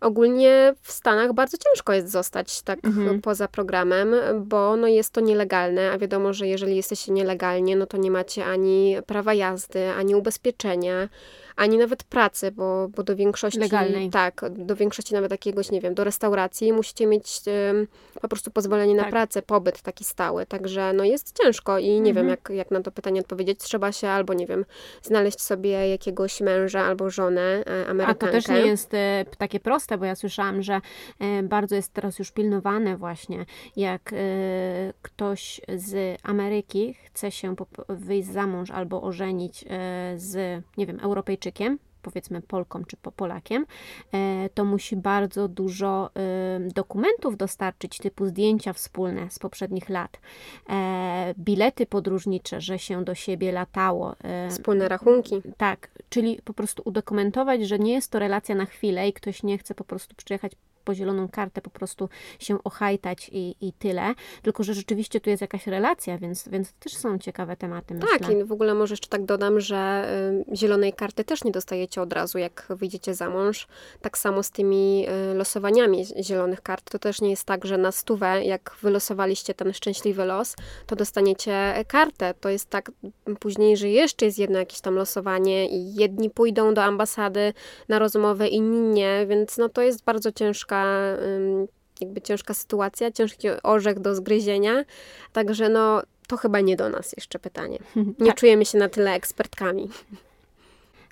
Ogólnie 0.00 0.74
w 0.82 0.92
Stanach 0.92 1.32
bardzo 1.32 1.56
ciężko 1.56 1.92
jest 1.92 2.10
zostać 2.10 2.62
tak 2.62 2.84
Mhm. 2.84 3.20
poza 3.20 3.48
programem, 3.48 4.14
bo 4.40 4.76
no 4.76 4.86
jest 4.86 5.12
to 5.12 5.20
nielegalne, 5.20 5.90
a 5.90 5.98
wiadomo, 5.98 6.32
że 6.32 6.46
jeżeli 6.48 6.76
jesteście 6.76 7.12
nielegalnie, 7.12 7.76
no 7.76 7.86
to 7.86 7.96
nie 7.96 8.10
macie 8.10 8.46
ani 8.46 8.96
prawa 9.06 9.34
jazdy, 9.34 9.90
ani 9.90 10.14
ubezpieczenia, 10.14 11.08
ani 11.56 11.78
nawet 11.78 12.04
pracy, 12.04 12.52
bo, 12.52 12.88
bo 12.88 13.02
do 13.02 13.16
większości... 13.16 13.58
Legalnej. 13.58 14.10
Tak, 14.10 14.40
do 14.50 14.76
większości 14.76 15.14
nawet 15.14 15.30
jakiegoś, 15.30 15.70
nie 15.70 15.80
wiem, 15.80 15.94
do 15.94 16.04
restauracji 16.04 16.72
musicie 16.72 17.06
mieć 17.06 17.40
em, 17.46 17.86
po 18.20 18.28
prostu 18.28 18.50
pozwolenie 18.50 18.94
na 18.94 19.02
Tak. 19.02 19.10
pracę, 19.10 19.42
pobyt 19.42 19.82
taki 19.82 20.04
stały, 20.04 20.46
także 20.46 20.92
no 20.92 21.04
jest 21.04 21.42
ciężko 21.42 21.78
i 21.78 22.00
nie 22.00 22.14
wiem, 22.14 22.26
Mhm. 22.26 22.28
jak, 22.28 22.50
jak 22.56 22.70
na 22.70 22.80
to 22.80 22.90
pytanie 22.92 23.20
odpowiedzieć. 23.20 23.60
Trzeba 23.60 23.92
się 23.92 24.08
albo, 24.08 24.34
nie 24.34 24.46
wiem, 24.46 24.64
znaleźć 25.02 25.40
sobie 25.40 25.88
jakiegoś 25.88 26.40
męża 26.40 26.80
albo 26.84 27.10
żonę 27.10 27.64
e, 28.00 28.06
A 28.06 28.14
to 28.14 28.26
też 28.26 28.48
nie 28.48 28.60
jest 28.60 28.94
e, 28.94 29.24
takie 29.38 29.60
proste, 29.60 29.98
bo 29.98 30.04
ja 30.04 30.14
słyszałam, 30.14 30.62
że 30.62 30.80
e, 31.20 31.42
bardzo 31.42 31.74
jest 31.76 31.92
teraz 31.92 32.18
już 32.18 32.30
pilnowane 32.32 32.96
właśnie, 32.96 33.46
jak 33.76 34.12
e, 34.12 34.16
ktoś 35.02 35.60
z 35.76 36.18
Ameryki 36.22 36.94
chce 37.04 37.30
się 37.30 37.54
wyjść 37.88 38.28
za 38.28 38.46
mąż 38.46 38.70
albo 38.70 39.02
ożenić 39.02 39.64
e, 39.64 40.14
z, 40.16 40.62
nie 40.76 40.86
wiem, 40.86 41.00
Europejczykiem, 41.00 41.43
powiedzmy 42.02 42.42
Polką 42.42 42.84
czy 42.84 42.96
po- 42.96 43.12
Polakiem, 43.12 43.66
e, 44.14 44.48
to 44.54 44.64
musi 44.64 44.96
bardzo 44.96 45.48
dużo 45.48 46.10
e, 46.16 46.60
dokumentów 46.60 47.36
dostarczyć, 47.36 47.98
typu 47.98 48.26
zdjęcia 48.26 48.72
wspólne 48.72 49.30
z 49.30 49.38
poprzednich 49.38 49.88
lat, 49.88 50.20
e, 50.70 51.34
bilety 51.38 51.86
podróżnicze, 51.86 52.60
że 52.60 52.78
się 52.78 53.04
do 53.04 53.14
siebie 53.14 53.52
latało. 53.52 54.14
e, 54.24 54.48
Wspólne 54.50 54.88
rachunki. 54.88 55.42
tak, 55.56 55.90
czyli 56.08 56.40
po 56.44 56.54
prostu 56.54 56.82
udokumentować, 56.84 57.68
że 57.68 57.78
nie 57.78 57.92
jest 57.92 58.10
to 58.10 58.18
relacja 58.18 58.54
na 58.54 58.66
chwilę 58.66 59.08
i 59.08 59.12
ktoś 59.12 59.42
nie 59.42 59.58
chce 59.58 59.74
po 59.74 59.84
prostu 59.84 60.14
przyjechać 60.14 60.52
po 60.84 60.94
zieloną 60.94 61.28
kartę 61.28 61.60
po 61.60 61.70
prostu 61.70 62.08
się 62.38 62.64
ochajtać 62.64 63.30
i, 63.32 63.54
i 63.60 63.72
tyle, 63.72 64.14
tylko 64.42 64.62
że 64.62 64.74
rzeczywiście 64.74 65.20
tu 65.20 65.30
jest 65.30 65.40
jakaś 65.40 65.66
relacja, 65.66 66.18
więc, 66.18 66.48
więc 66.48 66.72
też 66.72 66.96
są 66.96 67.18
ciekawe 67.18 67.56
tematy, 67.56 67.98
Tak, 67.98 68.20
myślę. 68.20 68.40
i 68.40 68.44
w 68.44 68.52
ogóle 68.52 68.74
może 68.74 68.92
jeszcze 68.92 69.08
tak 69.08 69.24
dodam, 69.24 69.60
że 69.60 70.08
y, 70.52 70.56
zielonej 70.56 70.92
karty 70.92 71.24
też 71.24 71.44
nie 71.44 71.52
dostajecie 71.52 72.02
od 72.02 72.12
razu, 72.12 72.38
jak 72.38 72.66
wyjdziecie 72.70 73.14
za 73.14 73.30
mąż. 73.30 73.66
Tak 74.00 74.18
samo 74.18 74.42
z 74.42 74.50
tymi 74.50 75.06
y, 75.32 75.34
losowaniami 75.34 76.04
zielonych 76.22 76.62
kart. 76.62 76.90
To 76.90 76.98
też 76.98 77.20
nie 77.20 77.30
jest 77.30 77.44
tak, 77.44 77.64
że 77.64 77.78
na 77.78 77.92
stówę, 77.92 78.44
jak 78.44 78.76
wylosowaliście 78.82 79.54
ten 79.54 79.72
szczęśliwy 79.72 80.24
los, 80.24 80.56
to 80.86 80.96
dostaniecie 80.96 81.84
kartę. 81.88 82.34
To 82.40 82.48
jest 82.48 82.70
tak 82.70 82.90
później, 83.40 83.76
że 83.76 83.88
jeszcze 83.88 84.26
jest 84.26 84.38
jedno 84.38 84.58
jakieś 84.58 84.80
tam 84.80 84.94
losowanie 84.94 85.68
i 85.68 85.94
jedni 85.94 86.30
pójdą 86.30 86.74
do 86.74 86.84
ambasady 86.84 87.52
na 87.88 87.98
rozmowę, 87.98 88.48
inni 88.48 88.80
nie, 88.80 89.26
więc 89.28 89.58
no 89.58 89.68
to 89.68 89.82
jest 89.82 90.04
bardzo 90.04 90.32
ciężka 90.32 90.73
ym, 91.36 91.66
jakby 92.00 92.20
ciężka 92.20 92.54
sytuacja, 92.54 93.10
ciężki 93.12 93.48
orzech 93.62 93.98
do 93.98 94.14
zgryzienia. 94.14 94.84
Także 95.32 95.68
no 95.68 96.02
to 96.28 96.36
chyba 96.36 96.60
nie 96.60 96.76
do 96.76 96.88
nas 96.88 97.12
jeszcze 97.16 97.38
pytanie. 97.38 97.78
Nie 98.20 98.26
Tak. 98.26 98.36
czujemy 98.36 98.64
się 98.64 98.78
na 98.78 98.88
tyle 98.88 99.12
ekspertkami. 99.12 99.88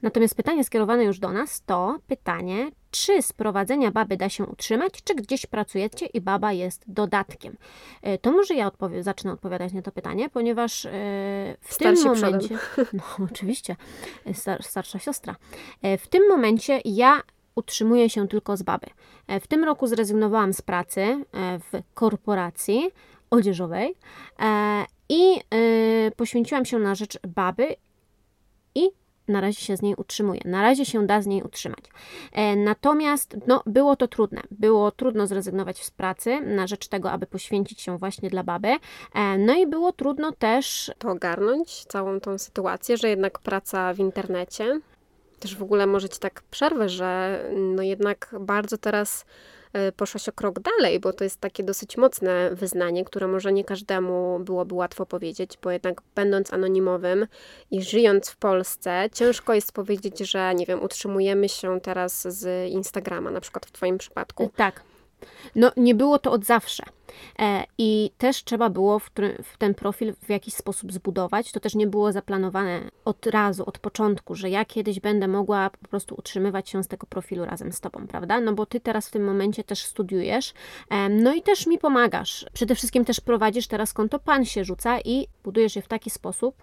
Natomiast 0.02 0.34
pytanie 0.34 0.64
skierowane 0.64 1.04
już 1.04 1.18
do 1.18 1.32
nas 1.32 1.62
to 1.66 1.98
pytanie, 2.06 2.70
czy 2.90 3.22
z 3.22 3.32
prowadzenia 3.32 3.90
baby 3.90 4.16
da 4.16 4.28
się 4.28 4.46
utrzymać, 4.46 4.92
czy 5.04 5.14
gdzieś 5.14 5.46
pracujecie 5.46 6.06
i 6.06 6.20
baba 6.20 6.52
jest 6.52 6.82
dodatkiem? 6.86 7.56
E, 8.02 8.18
To 8.18 8.32
może 8.32 8.54
ja 8.54 8.66
odpowie- 8.66 9.02
zacznę 9.02 9.32
odpowiadać 9.32 9.72
na 9.72 9.82
to 9.82 9.92
pytanie, 9.92 10.28
ponieważ 10.30 10.84
e, 10.86 10.90
w 11.60 11.78
tym 11.78 11.96
Starsi 11.96 12.02
przodem. 12.02 12.20
momencie, 12.32 12.58
no 12.92 13.02
oczywiście, 13.32 13.76
e, 14.26 14.34
star, 14.34 14.62
starsza 14.62 14.98
siostra, 14.98 15.36
w 15.98 16.08
tym 16.08 16.28
momencie 16.28 16.80
ja 16.84 17.20
utrzymuję 17.54 18.10
się 18.10 18.28
tylko 18.28 18.56
z 18.56 18.62
baby. 18.62 18.86
E, 19.26 19.40
W 19.40 19.46
tym 19.46 19.64
roku 19.64 19.86
zrezygnowałam 19.86 20.52
z 20.52 20.62
pracy 20.62 21.00
e, 21.00 21.24
w 21.58 21.82
korporacji 21.94 22.90
odzieżowej 23.30 23.94
e, 24.40 24.84
i 25.08 25.40
poświęciłam 26.16 26.64
się 26.64 26.78
na 26.78 26.94
rzecz 26.94 27.18
baby 27.26 27.76
i 28.74 28.90
na 29.28 29.40
razie 29.40 29.60
się 29.60 29.76
z 29.76 29.82
niej 29.82 29.94
utrzymuje. 29.94 30.40
Na 30.44 30.62
razie 30.62 30.84
się 30.84 31.06
da 31.06 31.22
z 31.22 31.26
niej 31.26 31.42
utrzymać. 31.42 31.84
Natomiast 32.56 33.36
no, 33.46 33.62
było 33.66 33.96
to 33.96 34.08
trudne. 34.08 34.42
Było 34.50 34.90
trudno 34.90 35.26
zrezygnować 35.26 35.84
z 35.84 35.90
pracy 35.90 36.40
na 36.40 36.66
rzecz 36.66 36.88
tego, 36.88 37.10
aby 37.10 37.26
poświęcić 37.26 37.80
się 37.80 37.98
właśnie 37.98 38.30
dla 38.30 38.42
baby. 38.42 38.76
No 39.38 39.54
i 39.54 39.66
było 39.66 39.92
trudno 39.92 40.32
też 40.32 40.92
To 40.98 41.10
ogarnąć 41.10 41.84
całą 41.84 42.20
tą 42.20 42.38
sytuację, 42.38 42.96
że 42.96 43.08
jednak 43.08 43.38
praca 43.38 43.94
w 43.94 43.98
internecie. 43.98 44.80
Też 45.42 45.56
w 45.56 45.62
ogóle 45.62 45.86
może 45.86 46.08
ci 46.08 46.18
tak 46.18 46.42
przerwę, 46.50 46.88
że 46.88 47.40
no 47.56 47.82
jednak 47.82 48.34
bardzo 48.40 48.78
teraz 48.78 49.24
y, 49.88 49.92
poszłaś 49.92 50.28
o 50.28 50.32
krok 50.32 50.60
dalej, 50.60 51.00
bo 51.00 51.12
to 51.12 51.24
jest 51.24 51.40
takie 51.40 51.62
dosyć 51.62 51.96
mocne 51.96 52.50
wyznanie, 52.52 53.04
które 53.04 53.26
może 53.26 53.52
nie 53.52 53.64
każdemu 53.64 54.38
byłoby 54.38 54.74
łatwo 54.74 55.06
powiedzieć, 55.06 55.58
bo 55.62 55.70
jednak 55.70 56.02
będąc 56.14 56.52
anonimowym 56.52 57.26
i 57.70 57.82
żyjąc 57.82 58.30
w 58.30 58.36
Polsce, 58.36 59.08
ciężko 59.12 59.54
jest 59.54 59.72
powiedzieć, 59.72 60.18
że 60.18 60.54
nie 60.54 60.66
wiem, 60.66 60.82
utrzymujemy 60.82 61.48
się 61.48 61.80
teraz 61.80 62.22
z 62.28 62.70
Instagrama, 62.70 63.30
na 63.30 63.40
przykład 63.40 63.66
w 63.66 63.72
twoim 63.72 63.98
przypadku. 63.98 64.50
Tak. 64.56 64.91
No, 65.56 65.72
nie 65.76 65.94
było 65.94 66.18
to 66.18 66.32
od 66.32 66.44
zawsze. 66.44 66.84
E, 67.38 67.64
I 67.78 68.10
też 68.18 68.44
trzeba 68.44 68.70
było 68.70 68.98
w, 68.98 69.10
ten 69.58 69.74
profil 69.74 70.14
w 70.22 70.28
jakiś 70.30 70.54
sposób 70.54 70.92
zbudować. 70.92 71.52
To 71.52 71.60
też 71.60 71.74
nie 71.74 71.86
było 71.86 72.12
zaplanowane 72.12 72.80
od 73.04 73.26
razu, 73.26 73.64
od 73.66 73.78
początku, 73.78 74.34
że 74.34 74.50
ja 74.50 74.64
kiedyś 74.64 75.00
będę 75.00 75.28
mogła 75.28 75.70
po 75.70 75.88
prostu 75.88 76.14
utrzymywać 76.18 76.68
się 76.68 76.84
z 76.84 76.88
tego 76.88 77.06
profilu 77.06 77.44
razem 77.44 77.72
z 77.72 77.80
Tobą, 77.80 78.06
prawda? 78.06 78.40
No 78.40 78.52
bo 78.52 78.66
Ty 78.66 78.80
teraz 78.80 79.08
w 79.08 79.10
tym 79.10 79.24
momencie 79.24 79.64
też 79.64 79.84
studiujesz, 79.84 80.52
e, 80.90 81.08
no 81.08 81.34
i 81.34 81.42
też 81.42 81.66
mi 81.66 81.78
pomagasz. 81.78 82.46
Przede 82.52 82.74
wszystkim 82.74 83.04
też 83.04 83.20
prowadzisz 83.20 83.66
teraz 83.66 83.92
konto 83.92 84.18
Pan 84.18 84.44
się 84.44 84.64
rzuca 84.64 85.00
i 85.00 85.26
budujesz 85.44 85.76
je 85.76 85.82
w 85.82 85.88
taki 85.88 86.10
sposób, 86.10 86.62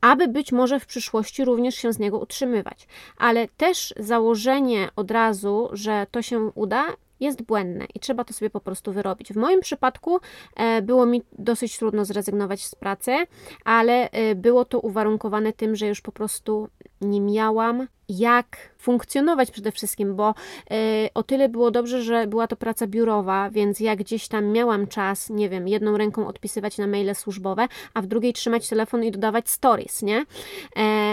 aby 0.00 0.28
być 0.28 0.52
może 0.52 0.80
w 0.80 0.86
przyszłości 0.86 1.44
również 1.44 1.74
się 1.74 1.92
z 1.92 1.98
niego 1.98 2.18
utrzymywać. 2.18 2.88
Ale 3.16 3.48
też 3.48 3.94
założenie 3.96 4.88
od 4.96 5.10
razu, 5.10 5.68
że 5.72 6.06
to 6.10 6.22
się 6.22 6.50
uda, 6.54 6.84
jest 7.20 7.42
błędne 7.42 7.86
i 7.94 8.00
trzeba 8.00 8.24
to 8.24 8.34
sobie 8.34 8.50
po 8.50 8.60
prostu 8.60 8.92
wyrobić. 8.92 9.32
W 9.32 9.36
moim 9.36 9.60
przypadku 9.60 10.18
e, 10.56 10.82
było 10.82 11.06
mi 11.06 11.22
dosyć 11.38 11.78
trudno 11.78 12.04
zrezygnować 12.04 12.64
z 12.64 12.74
pracy, 12.74 13.16
ale 13.64 14.10
e, 14.10 14.34
było 14.34 14.64
to 14.64 14.80
uwarunkowane 14.80 15.52
tym, 15.52 15.76
że 15.76 15.86
już 15.86 16.00
po 16.00 16.12
prostu 16.12 16.68
nie 17.00 17.20
miałam 17.20 17.88
jak 18.08 18.56
funkcjonować 18.78 19.50
przede 19.50 19.72
wszystkim, 19.72 20.16
bo 20.16 20.34
e, 20.70 20.74
o 21.14 21.22
tyle 21.22 21.48
było 21.48 21.70
dobrze, 21.70 22.02
że 22.02 22.26
była 22.26 22.46
to 22.46 22.56
praca 22.56 22.86
biurowa, 22.86 23.50
więc 23.50 23.80
jak 23.80 23.98
gdzieś 23.98 24.28
tam 24.28 24.46
miałam 24.46 24.86
czas, 24.86 25.30
nie 25.30 25.48
wiem, 25.48 25.68
jedną 25.68 25.96
ręką 25.96 26.26
odpisywać 26.26 26.78
na 26.78 26.86
maile 26.86 27.14
służbowe, 27.14 27.68
a 27.94 28.02
w 28.02 28.06
drugiej 28.06 28.32
trzymać 28.32 28.68
telefon 28.68 29.04
i 29.04 29.10
dodawać 29.10 29.50
stories, 29.50 30.02
nie? 30.02 30.24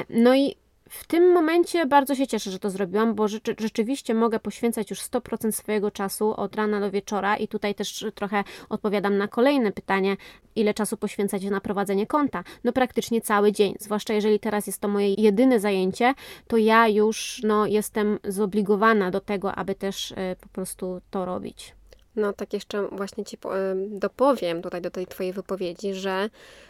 No 0.10 0.36
i 0.36 0.56
w 0.94 1.08
tym 1.08 1.32
momencie 1.32 1.86
bardzo 1.86 2.16
się 2.16 2.28
cieszę, 2.28 2.52
że 2.52 2.60
to 2.60 2.70
zrobiłam, 2.70 3.16
bo 3.16 3.28
rzeczy, 3.28 3.56
rzeczywiście 3.60 4.14
mogę 4.14 4.40
poświęcać 4.40 4.90
już 4.90 5.00
100% 5.00 5.52
swojego 5.52 5.92
czasu 5.92 6.34
od 6.34 6.56
rana 6.56 6.80
do 6.80 6.92
wieczora 6.92 7.38
i 7.38 7.48
tutaj 7.48 7.76
też 7.76 8.06
trochę 8.16 8.44
odpowiadam 8.70 9.18
na 9.18 9.28
kolejne 9.28 9.72
pytanie, 9.72 10.18
ile 10.56 10.74
czasu 10.74 10.98
poświęcać 10.98 11.44
na 11.44 11.62
prowadzenie 11.62 12.08
konta. 12.08 12.44
No 12.64 12.74
praktycznie 12.74 13.22
cały 13.22 13.52
dzień, 13.52 13.76
zwłaszcza 13.80 14.14
jeżeli 14.14 14.40
teraz 14.40 14.68
jest 14.68 14.82
to 14.82 14.88
moje 14.88 15.14
jedyne 15.14 15.60
zajęcie, 15.60 16.14
to 16.48 16.58
ja 16.58 16.88
już 16.88 17.42
no, 17.44 17.66
jestem 17.66 18.20
zobligowana 18.24 19.12
do 19.12 19.20
tego, 19.20 19.56
aby 19.56 19.76
też 19.76 20.12
y, 20.12 20.16
po 20.42 20.48
prostu 20.48 21.02
to 21.12 21.26
robić. 21.26 21.76
No, 22.16 22.34
tak 22.34 22.54
jeszcze 22.54 22.88
właśnie 22.88 23.26
ci 23.26 23.38
em, 23.46 24.00
dopowiem 24.00 24.62
tutaj 24.62 24.82
do 24.82 24.92
tej 24.92 25.08
twojej 25.08 25.34
wypowiedzi, 25.34 25.94
że 25.94 26.30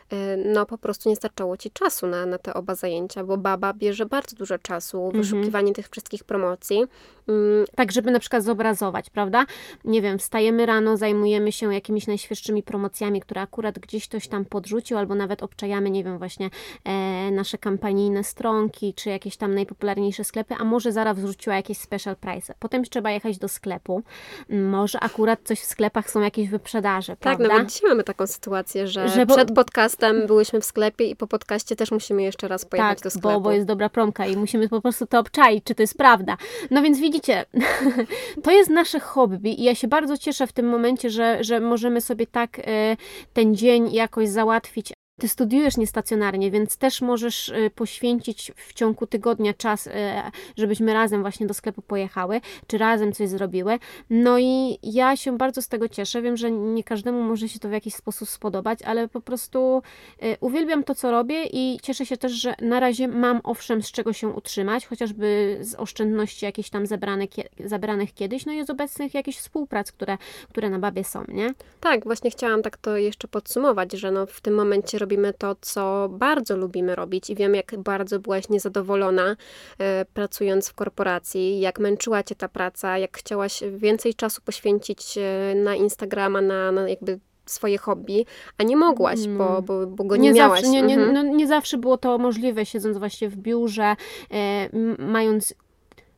e, 0.09 0.37
no 0.37 0.65
po 0.65 0.77
prostu 0.77 1.09
nie 1.09 1.15
starczało 1.15 1.57
ci 1.57 1.71
czasu 1.71 2.07
na, 2.07 2.25
na 2.25 2.37
te 2.37 2.53
oba 2.53 2.75
zajęcia, 2.75 3.23
bo 3.23 3.37
baba 3.37 3.73
bierze 3.73 4.05
bardzo 4.05 4.35
dużo 4.35 4.57
czasu, 4.59 5.11
wyszukiwanie 5.13 5.73
tych 5.73 5.89
wszystkich 5.89 6.23
promocji. 6.23 6.85
Mm, 7.27 7.65
Tak, 7.75 7.91
żeby 7.91 8.11
na 8.11 8.19
przykład 8.19 8.43
zobrazować, 8.43 9.09
prawda? 9.09 9.45
Nie 9.85 10.01
wiem, 10.01 10.19
wstajemy 10.19 10.65
rano, 10.65 10.97
zajmujemy 10.97 11.51
się 11.51 11.73
jakimiś 11.73 12.07
najświeższymi 12.07 12.63
promocjami, 12.63 13.21
które 13.21 13.41
akurat 13.41 13.79
gdzieś 13.79 14.07
ktoś 14.07 14.27
tam 14.27 14.45
podrzucił, 14.45 14.97
albo 14.97 15.15
nawet 15.15 15.43
obczajamy, 15.43 15.89
nie 15.89 16.03
wiem, 16.03 16.17
właśnie 16.17 16.49
e, 16.83 17.31
nasze 17.31 17.57
kampanijne 17.57 18.23
stronki, 18.23 18.93
czy 18.93 19.09
jakieś 19.09 19.37
tam 19.37 19.55
najpopularniejsze 19.55 20.23
sklepy, 20.23 20.55
a 20.59 20.63
może 20.63 20.91
zaraz 20.91 21.19
wrzuciła 21.19 21.55
jakieś 21.55 21.77
special 21.77 22.15
price. 22.15 22.53
Potem 22.59 22.83
trzeba 22.83 23.11
jechać 23.11 23.37
do 23.37 23.47
sklepu. 23.47 24.03
Może 24.49 24.99
akurat 24.99 25.32
coś 25.43 25.59
w 25.59 25.65
sklepach 25.65 26.09
są 26.09 26.21
jakieś 26.21 26.49
wyprzedaże, 26.49 27.07
tak, 27.13 27.19
prawda? 27.19 27.47
nawet 27.47 27.71
dzisiaj 27.71 27.89
mamy 27.89 28.03
taką 28.03 28.27
sytuację, 28.27 28.87
że, 28.87 29.09
Że 29.09 29.25
bo- 29.25 29.35
przed 29.35 29.53
podcastem 29.55 30.27
byłyśmy 30.27 30.61
w 30.61 30.65
sklepie 30.65 31.05
i 31.05 31.15
po 31.15 31.27
podcaście 31.27 31.75
też 31.75 31.91
musimy 31.91 32.23
jeszcze 32.23 32.47
raz 32.47 32.65
pojechać 32.65 32.97
do 32.97 33.03
Tak, 33.03 33.11
sklepu. 33.11 33.27
bo, 33.33 33.41
bo 33.41 33.51
jest 33.51 33.67
dobra 33.67 33.89
promka 33.89 34.25
i 34.27 34.37
musimy 34.37 34.69
po 34.69 34.81
prostu 34.81 35.05
to 35.05 35.19
obczaić, 35.19 35.63
czy 35.63 35.75
to 35.75 35.83
jest 35.83 35.97
prawda. 35.97 36.37
No 36.71 36.81
więc 36.81 36.99
widzicie, 36.99 37.45
to 38.43 38.51
jest 38.51 38.69
nasze 38.69 38.99
hobby 38.99 39.61
i 39.61 39.63
ja 39.63 39.75
się 39.75 39.87
bardzo 39.87 40.17
cieszę 40.17 40.47
w 40.47 40.53
tym 40.53 40.69
momencie, 40.69 41.09
że, 41.09 41.43
że 41.43 41.59
możemy 41.59 42.01
sobie 42.01 42.27
tak 42.27 42.59
e, 42.59 42.97
ten 43.33 43.55
dzień 43.55 43.93
jakoś 43.93 44.29
załatwić. 44.29 44.93
Ty 45.19 45.27
studiujesz 45.27 45.77
niestacjonarnie, 45.77 46.51
więc 46.51 46.77
też 46.77 47.01
możesz 47.01 47.49
e, 47.49 47.69
poświęcić 47.69 48.51
w 48.55 48.73
ciągu 48.73 49.07
tygodnia 49.07 49.53
czas, 49.53 49.87
e, 49.87 50.31
żebyśmy 50.57 50.93
razem 50.93 51.21
właśnie 51.21 51.47
do 51.47 51.53
sklepu 51.53 51.81
pojechały, 51.81 52.41
czy 52.67 52.77
razem 52.77 53.13
coś 53.13 53.29
zrobiły. 53.29 53.79
No 54.09 54.39
i 54.39 54.77
ja 54.83 55.15
się 55.15 55.37
bardzo 55.37 55.61
z 55.61 55.67
tego 55.67 55.89
cieszę. 55.89 56.21
Wiem, 56.21 56.37
że 56.37 56.51
nie 56.51 56.83
każdemu 56.83 57.21
może 57.21 57.49
się 57.49 57.59
to 57.59 57.69
w 57.69 57.71
jakiś 57.71 57.95
sposób 57.95 58.29
spodobać, 58.29 58.81
ale 58.81 59.07
po 59.07 59.21
prostu 59.21 59.81
e, 60.19 60.37
uwielbiam 60.39 60.83
to, 60.83 60.95
co 60.95 61.11
robię 61.11 61.43
i 61.43 61.79
cieszę 61.81 62.05
się 62.05 62.17
też, 62.17 62.31
że 62.31 62.55
na 62.61 62.79
razie 62.79 63.07
mam 63.07 63.41
owszem 63.43 63.83
z 63.83 63.91
czego 63.91 64.13
się 64.13 64.27
utrzymać, 64.27 64.85
chociażby 64.85 65.57
z 65.61 65.75
oszczędności 65.75 66.45
jakichś 66.45 66.69
tam 66.69 66.87
zebranych, 66.87 67.29
zebranych 67.65 68.13
kiedyś, 68.13 68.45
no 68.45 68.53
i 68.53 68.65
z 68.65 68.69
obecnych 68.69 69.13
jakichś 69.13 69.37
współprac, 69.37 69.91
które, 69.91 70.17
które 70.49 70.69
na 70.69 70.79
babie 70.79 71.03
są, 71.03 71.23
nie? 71.27 71.53
Tak, 71.79 72.03
właśnie 72.03 72.31
chciałam 72.31 72.61
tak 72.61 72.77
to 72.77 72.97
jeszcze 72.97 73.27
podsumować, 73.27 73.91
że 73.91 74.11
no 74.11 74.25
w 74.25 74.41
tym 74.41 74.53
momencie 74.53 75.02
robimy 75.03 75.33
to, 75.33 75.55
co 75.61 76.09
bardzo 76.11 76.57
lubimy 76.57 76.95
robić 76.95 77.29
i 77.29 77.35
wiem, 77.35 77.55
jak 77.55 77.75
bardzo 77.77 78.19
byłaś 78.19 78.49
niezadowolona 78.49 79.35
e, 79.79 80.05
pracując 80.13 80.69
w 80.69 80.73
korporacji, 80.73 81.59
jak 81.59 81.79
męczyła 81.79 82.23
cię 82.23 82.35
ta 82.35 82.47
praca, 82.47 82.97
jak 82.97 83.17
chciałaś 83.17 83.63
więcej 83.77 84.13
czasu 84.13 84.41
poświęcić 84.45 85.17
e, 85.17 85.55
na 85.55 85.75
Instagrama, 85.75 86.41
na, 86.41 86.71
na 86.71 86.89
jakby 86.89 87.19
swoje 87.45 87.77
hobby, 87.77 88.25
a 88.57 88.63
nie 88.63 88.77
mogłaś, 88.77 89.27
bo, 89.27 89.61
bo, 89.61 89.87
bo 89.87 90.03
go 90.03 90.15
nie, 90.15 90.31
miałaś. 90.33 90.61
Zawsze, 90.61 90.71
nie, 90.71 90.81
nie, 90.81 90.95
Mhm. 90.95 91.13
no, 91.13 91.35
nie 91.35 91.47
zawsze 91.47 91.77
było 91.77 91.97
to 91.97 92.17
możliwe, 92.17 92.65
siedząc 92.65 92.97
właśnie 92.97 93.29
w 93.29 93.35
biurze, 93.35 93.95
e, 94.31 94.69
mając 94.99 95.53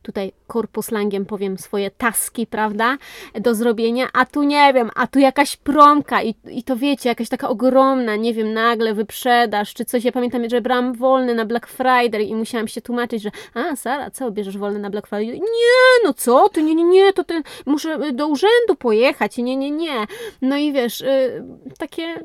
tutaj 0.06 0.32
korpuslangiem 0.46 1.26
powiem 1.26 1.58
swoje 1.58 1.90
taski, 1.90 2.46
prawda, 2.46 2.96
do 3.34 3.54
zrobienia, 3.54 4.08
a 4.12 4.26
tu 4.26 4.42
nie 4.42 4.72
wiem, 4.72 4.90
a 4.94 5.06
tu 5.06 5.18
jakaś 5.18 5.56
promka 5.56 6.22
i, 6.22 6.34
i 6.50 6.62
to 6.62 6.76
wiecie, 6.76 7.08
jakaś 7.08 7.28
taka 7.28 7.48
ogromna, 7.48 8.16
nie 8.16 8.34
wiem, 8.34 8.52
nagle 8.52 8.94
wyprzedaż 8.94 9.74
czy 9.74 9.84
coś. 9.84 10.04
Ja 10.04 10.12
pamiętam, 10.12 10.48
że 10.50 10.60
brałam 10.60 10.94
wolny 10.94 11.34
na 11.34 11.44
Black 11.44 11.66
Friday 11.66 12.22
i 12.22 12.34
musiałam 12.34 12.68
się 12.68 12.80
tłumaczyć, 12.80 13.22
że 13.22 13.30
a 13.54 13.76
Sara, 13.76 14.10
co, 14.10 14.30
bierzesz 14.30 14.58
wolny 14.58 14.78
na 14.78 14.90
Black 14.90 15.06
Friday? 15.06 15.38
Nie, 15.38 16.04
no 16.04 16.14
co 16.14 16.48
ty, 16.48 16.62
nie, 16.62 16.74
nie, 16.74 16.84
nie, 16.84 17.12
to 17.12 17.24
ty, 17.24 17.42
muszę 17.66 18.12
do 18.12 18.28
urzędu 18.28 18.76
pojechać, 18.78 19.36
nie, 19.36 19.56
nie, 19.56 19.70
nie. 19.70 20.06
No 20.42 20.56
i 20.56 20.72
wiesz, 20.72 21.00
y, 21.00 21.44
takie 21.78 22.22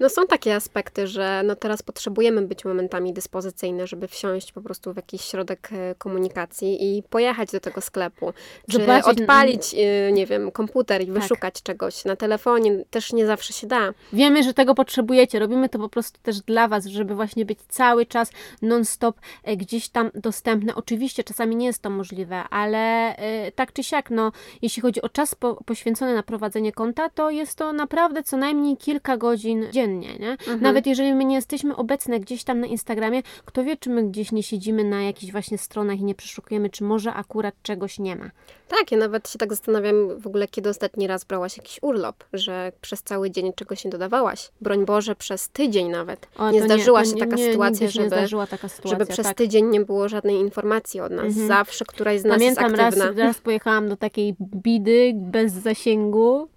no 0.00 0.08
są 0.08 0.26
takie 0.26 0.54
aspekty, 0.54 1.06
że 1.06 1.42
no 1.44 1.56
teraz 1.56 1.82
potrzebujemy 1.82 2.42
być 2.42 2.64
momentami 2.64 3.12
dyspozycyjne, 3.12 3.86
żeby 3.86 4.08
wsiąść 4.08 4.52
po 4.52 4.60
prostu 4.60 4.92
w 4.92 4.96
jakiś 4.96 5.22
środek 5.22 5.68
e, 5.72 5.94
komunikacji 5.94 6.98
i 6.98 7.02
pojechać 7.02 7.52
do 7.52 7.60
tego 7.60 7.80
sklepu. 7.80 8.32
Czy 8.70 8.78
Zobaczyć. 8.78 9.20
odpalić, 9.20 9.74
e, 9.74 10.12
nie 10.12 10.26
wiem, 10.26 10.50
komputer 10.50 11.02
i 11.02 11.06
tak. 11.06 11.14
wyszukać 11.14 11.62
czegoś 11.62 12.04
na 12.04 12.16
telefonie. 12.16 12.84
Też 12.90 13.12
nie 13.12 13.26
zawsze 13.26 13.52
się 13.52 13.66
da. 13.66 13.92
Wiemy, 14.12 14.42
że 14.42 14.54
tego 14.54 14.74
potrzebujecie. 14.74 15.38
Robimy 15.38 15.68
to 15.68 15.78
po 15.78 15.88
prostu 15.88 16.20
też 16.22 16.40
dla 16.40 16.68
Was, 16.68 16.86
żeby 16.86 17.14
właśnie 17.14 17.44
być 17.44 17.58
cały 17.68 18.06
czas 18.06 18.30
non-stop 18.62 19.20
e, 19.44 19.56
gdzieś 19.56 19.88
tam 19.88 20.10
dostępne. 20.14 20.74
Oczywiście 20.74 21.24
czasami 21.24 21.56
nie 21.56 21.66
jest 21.66 21.82
to 21.82 21.90
możliwe, 21.90 22.44
ale 22.50 23.14
tak 23.54 23.72
czy 23.72 23.84
siak, 23.84 24.10
no, 24.10 24.32
jeśli 24.62 24.82
chodzi 24.82 25.02
o 25.02 25.08
czas 25.08 25.34
po, 25.34 25.64
poświęcony 25.64 26.14
na 26.14 26.22
prowadzenie 26.22 26.72
konta, 26.72 27.08
to 27.08 27.30
jest 27.30 27.58
to 27.58 27.72
naprawdę 27.72 28.22
co 28.22 28.36
najmniej 28.36 28.76
kilka 28.76 29.16
godzin 29.16 29.66
dziennie 29.72 29.89
codziennie, 29.90 30.18
nie? 30.18 30.30
Mhm. 30.30 30.60
Nawet 30.60 30.86
jeżeli 30.86 31.14
my 31.14 31.24
nie 31.24 31.34
jesteśmy 31.34 31.76
obecne 31.76 32.20
gdzieś 32.20 32.44
tam 32.44 32.60
na 32.60 32.66
Instagramie, 32.66 33.22
kto 33.44 33.64
wie, 33.64 33.76
czy 33.76 33.90
my 33.90 34.02
gdzieś 34.02 34.32
nie 34.32 34.42
siedzimy 34.42 34.84
na 34.84 35.02
jakichś 35.02 35.32
właśnie 35.32 35.58
stronach 35.58 35.98
i 35.98 36.04
nie 36.04 36.14
przeszukujemy, 36.14 36.70
czy 36.70 36.84
może 36.84 37.14
akurat 37.14 37.54
czegoś 37.62 37.98
nie 37.98 38.16
ma. 38.16 38.30
Tak, 38.68 38.92
ja 38.92 38.98
nawet 38.98 39.28
się 39.28 39.38
tak 39.38 39.50
zastanawiam 39.50 40.20
w 40.20 40.26
ogóle, 40.26 40.48
kiedy 40.48 40.68
ostatni 40.68 41.06
raz 41.06 41.24
brałaś 41.24 41.56
jakiś 41.56 41.78
urlop, 41.82 42.24
że 42.32 42.72
przez 42.80 43.02
cały 43.02 43.30
dzień 43.30 43.52
czegoś 43.52 43.84
nie 43.84 43.90
dodawałaś. 43.90 44.50
Broń 44.60 44.84
Boże, 44.84 45.16
przez 45.16 45.48
tydzień 45.48 45.88
nawet. 45.88 46.28
O, 46.36 46.50
nie 46.50 46.62
zdarzyła 46.62 47.02
nie, 47.02 47.10
się 47.10 47.16
taka 47.16 47.36
nie, 47.36 47.50
sytuacja, 47.50 47.88
żeby, 47.90 48.10
taka 48.10 48.68
sytuacja, 48.68 48.90
żeby 48.90 49.06
przez 49.06 49.26
tak. 49.26 49.36
tydzień 49.36 49.66
nie 49.66 49.80
było 49.80 50.08
żadnej 50.08 50.36
informacji 50.36 51.00
od 51.00 51.12
nas. 51.12 51.26
Mhm. 51.26 51.48
Zawsze 51.48 51.84
któraś 51.84 52.20
z 52.20 52.24
nas 52.24 52.38
Pamiętam 52.38 52.70
jest 52.70 52.80
aktywna. 52.80 53.06
Raz, 53.06 53.16
raz 53.16 53.38
pojechałam 53.38 53.88
do 53.88 53.96
takiej 53.96 54.34
bidy 54.40 55.12
bez 55.14 55.52
zasięgu 55.52 56.48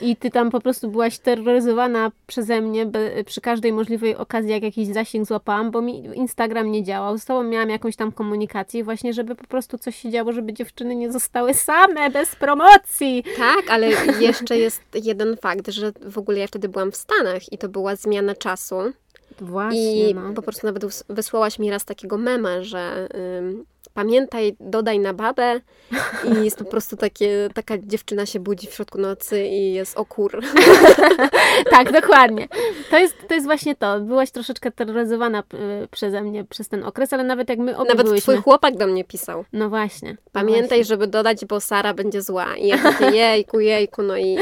i 0.00 0.16
ty 0.16 0.30
tam 0.30 0.50
po 0.50 0.60
prostu 0.60 0.90
byłaś 0.90 1.18
terroryzowana 1.18 2.12
przeze 2.26 2.60
mnie 2.60 2.90
przy 3.26 3.40
każdej 3.40 3.72
możliwej 3.72 4.16
okazji, 4.16 4.50
jak 4.50 4.62
jakiś 4.62 4.88
zasięg 4.88 5.28
złapałam, 5.28 5.70
bo 5.70 5.82
mi 5.82 6.04
Instagram 6.14 6.72
nie 6.72 6.84
działał. 6.84 7.18
Z 7.18 7.24
tobą 7.24 7.42
miałam 7.42 7.70
jakąś 7.70 7.96
tam 7.96 8.12
komunikację 8.12 8.84
właśnie, 8.84 9.12
żeby 9.12 9.34
po 9.34 9.46
prostu 9.46 9.78
coś 9.78 9.96
się 9.96 10.10
działo, 10.10 10.32
żeby 10.32 10.52
dziewczyny 10.52 10.96
nie 10.96 11.12
zostały 11.12 11.54
same, 11.54 12.10
bez 12.10 12.36
promocji. 12.36 13.24
Tak, 13.36 13.70
ale 13.70 13.90
jeszcze 14.20 14.58
jest 14.58 14.82
jeden 15.04 15.36
fakt, 15.36 15.70
że 15.70 15.92
w 16.06 16.18
ogóle 16.18 16.38
ja 16.38 16.46
wtedy 16.46 16.68
byłam 16.68 16.92
w 16.92 16.96
Stanach 16.96 17.52
i 17.52 17.58
to 17.58 17.68
była 17.68 17.96
zmiana 17.96 18.34
czasu. 18.34 18.76
Właśnie, 19.40 20.10
I 20.10 20.14
no. 20.14 20.34
po 20.34 20.42
prostu 20.42 20.66
nawet 20.66 21.04
wysłałaś 21.08 21.58
mi 21.58 21.70
raz 21.70 21.84
takiego 21.84 22.18
mema, 22.18 22.62
że 22.62 23.08
pamiętaj, 24.00 24.56
dodaj 24.60 24.98
na 24.98 25.14
babę 25.14 25.60
i 26.24 26.44
jest 26.44 26.58
po 26.58 26.64
prostu 26.64 26.96
takie, 26.96 27.48
taka 27.54 27.78
dziewczyna 27.78 28.26
się 28.26 28.40
budzi 28.40 28.66
w 28.66 28.74
środku 28.74 28.98
nocy 28.98 29.46
i 29.46 29.72
jest 29.72 29.96
okur. 29.96 30.40
tak, 31.70 31.92
dokładnie. 31.92 32.48
To 32.90 32.98
jest, 32.98 33.14
to 33.28 33.34
jest 33.34 33.46
właśnie 33.46 33.74
to. 33.74 34.00
Byłaś 34.00 34.30
troszeczkę 34.30 34.70
terroryzowana 34.70 35.42
y, 35.84 35.88
przeze 35.90 36.22
mnie 36.22 36.44
przez 36.44 36.68
ten 36.68 36.84
okres, 36.84 37.12
ale 37.12 37.24
nawet 37.24 37.48
jak 37.48 37.58
my 37.58 37.76
obie 37.76 37.88
Nawet 37.88 38.06
byłyśmy... 38.06 38.22
twój 38.22 38.42
chłopak 38.42 38.76
do 38.76 38.86
mnie 38.86 39.04
pisał. 39.04 39.44
No 39.52 39.68
właśnie. 39.68 40.10
No 40.10 40.30
pamiętaj, 40.32 40.68
właśnie. 40.68 40.84
żeby 40.84 41.06
dodać, 41.06 41.44
bo 41.44 41.60
Sara 41.60 41.94
będzie 41.94 42.22
zła. 42.22 42.56
I 42.56 42.66
ja 42.66 42.78
takie 42.78 43.16
jejku, 43.16 43.60
jejku, 43.60 44.02
no 44.02 44.16
i, 44.16 44.38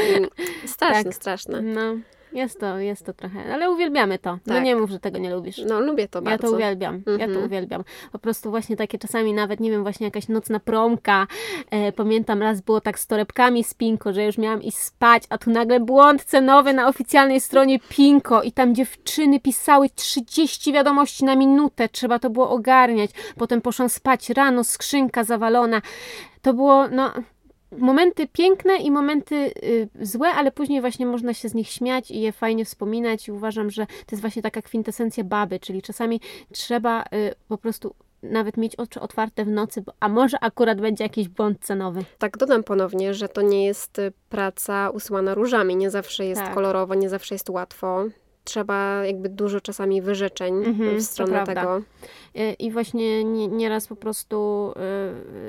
i 0.63 0.67
straszne, 0.67 1.03
tak. 1.03 1.13
straszne. 1.13 1.61
No. 1.61 1.95
Jest 2.33 2.59
to, 2.59 2.77
jest 2.77 3.05
to 3.05 3.13
trochę, 3.13 3.53
ale 3.53 3.71
uwielbiamy 3.71 4.19
to. 4.19 4.31
No 4.31 4.53
tak. 4.53 4.63
Nie 4.63 4.75
mów, 4.75 4.89
że 4.89 4.99
tego 4.99 5.17
nie 5.17 5.35
lubisz. 5.35 5.57
No 5.67 5.79
lubię 5.79 6.07
to 6.07 6.21
bardzo. 6.21 6.47
Ja 6.47 6.51
to 6.51 6.55
uwielbiam, 6.55 6.95
mhm. 6.95 7.19
ja 7.19 7.25
to 7.25 7.31
mhm. 7.31 7.45
uwielbiam. 7.45 7.83
Po 8.11 8.19
prostu 8.19 8.49
właśnie 8.49 8.75
takie 8.75 8.99
czasami 8.99 9.33
nawet, 9.33 9.59
nie 9.59 9.71
wiem, 9.71 9.83
właśnie 9.83 10.05
jakaś 10.05 10.27
nocna 10.27 10.59
promka. 10.59 11.27
E, 11.71 11.91
pamiętam 11.91 12.41
raz 12.41 12.61
było 12.61 12.81
tak 12.81 12.99
z 12.99 13.07
torebkami 13.07 13.63
z 13.63 13.73
Pinko, 13.73 14.13
że 14.13 14.25
już 14.25 14.37
miałam 14.37 14.63
iść 14.63 14.77
spać, 14.77 15.23
a 15.29 15.37
tu 15.37 15.51
nagle 15.51 15.79
błąd 15.79 16.23
cenowy 16.23 16.73
na 16.73 16.87
oficjalnej 16.87 17.39
stronie 17.39 17.79
Pinko 17.79 18.43
i 18.43 18.51
tam 18.51 18.75
dziewczyny 18.75 19.39
pisały 19.39 19.89
30 19.89 20.73
wiadomości 20.73 21.25
na 21.25 21.35
minutę, 21.35 21.89
trzeba 21.89 22.19
to 22.19 22.29
było 22.29 22.49
ogarniać. 22.49 23.11
Potem 23.37 23.61
poszłam 23.61 23.89
spać 23.89 24.29
rano, 24.29 24.63
skrzynka 24.63 25.23
zawalona. 25.23 25.81
To 26.41 26.53
było, 26.53 26.87
no 26.87 27.13
momenty 27.77 28.27
piękne 28.27 28.77
i 28.77 28.91
momenty 28.91 29.35
y, 29.35 29.89
złe, 30.01 30.27
ale 30.27 30.51
później 30.51 30.81
właśnie 30.81 31.05
można 31.05 31.33
się 31.33 31.49
z 31.49 31.53
nich 31.53 31.69
śmiać 31.69 32.11
i 32.11 32.21
je 32.21 32.31
fajnie 32.31 32.65
wspominać 32.65 33.27
i 33.27 33.31
uważam, 33.31 33.69
że 33.69 33.85
to 33.85 34.11
jest 34.11 34.21
właśnie 34.21 34.41
taka 34.41 34.61
kwintesencja 34.61 35.23
baby, 35.23 35.59
czyli 35.59 35.81
czasami 35.81 36.21
trzeba 36.51 37.01
y, 37.01 37.05
po 37.47 37.57
prostu 37.57 37.95
nawet 38.23 38.57
mieć 38.57 38.75
oczy 38.75 38.99
otwarte 38.99 39.45
w 39.45 39.47
nocy, 39.47 39.83
a 39.99 40.09
może 40.09 40.39
akurat 40.39 40.81
będzie 40.81 41.03
jakiś 41.03 41.27
błąd 41.27 41.57
cenowy. 41.61 42.03
Tak, 42.17 42.37
dodam 42.37 42.63
ponownie, 42.63 43.13
że 43.13 43.29
to 43.29 43.41
nie 43.41 43.65
jest 43.65 43.99
y, 43.99 44.11
praca 44.29 44.89
usłana 44.89 45.35
różami. 45.35 45.75
Nie 45.75 45.89
zawsze 45.89 46.25
jest 46.25 46.41
tak. 46.41 46.53
kolorowo, 46.53 46.95
nie 46.95 47.09
zawsze 47.09 47.35
jest 47.35 47.49
łatwo 47.49 48.05
trzeba 48.43 49.05
jakby 49.05 49.29
dużo 49.29 49.61
czasami 49.61 50.01
wyrzeczeń 50.01 50.65
mhm, 50.65 50.97
w 50.97 51.03
stronę 51.03 51.43
tego. 51.43 51.81
I 52.59 52.71
właśnie 52.71 53.23
nieraz 53.47 53.87
po 53.87 53.95
prostu 53.95 54.71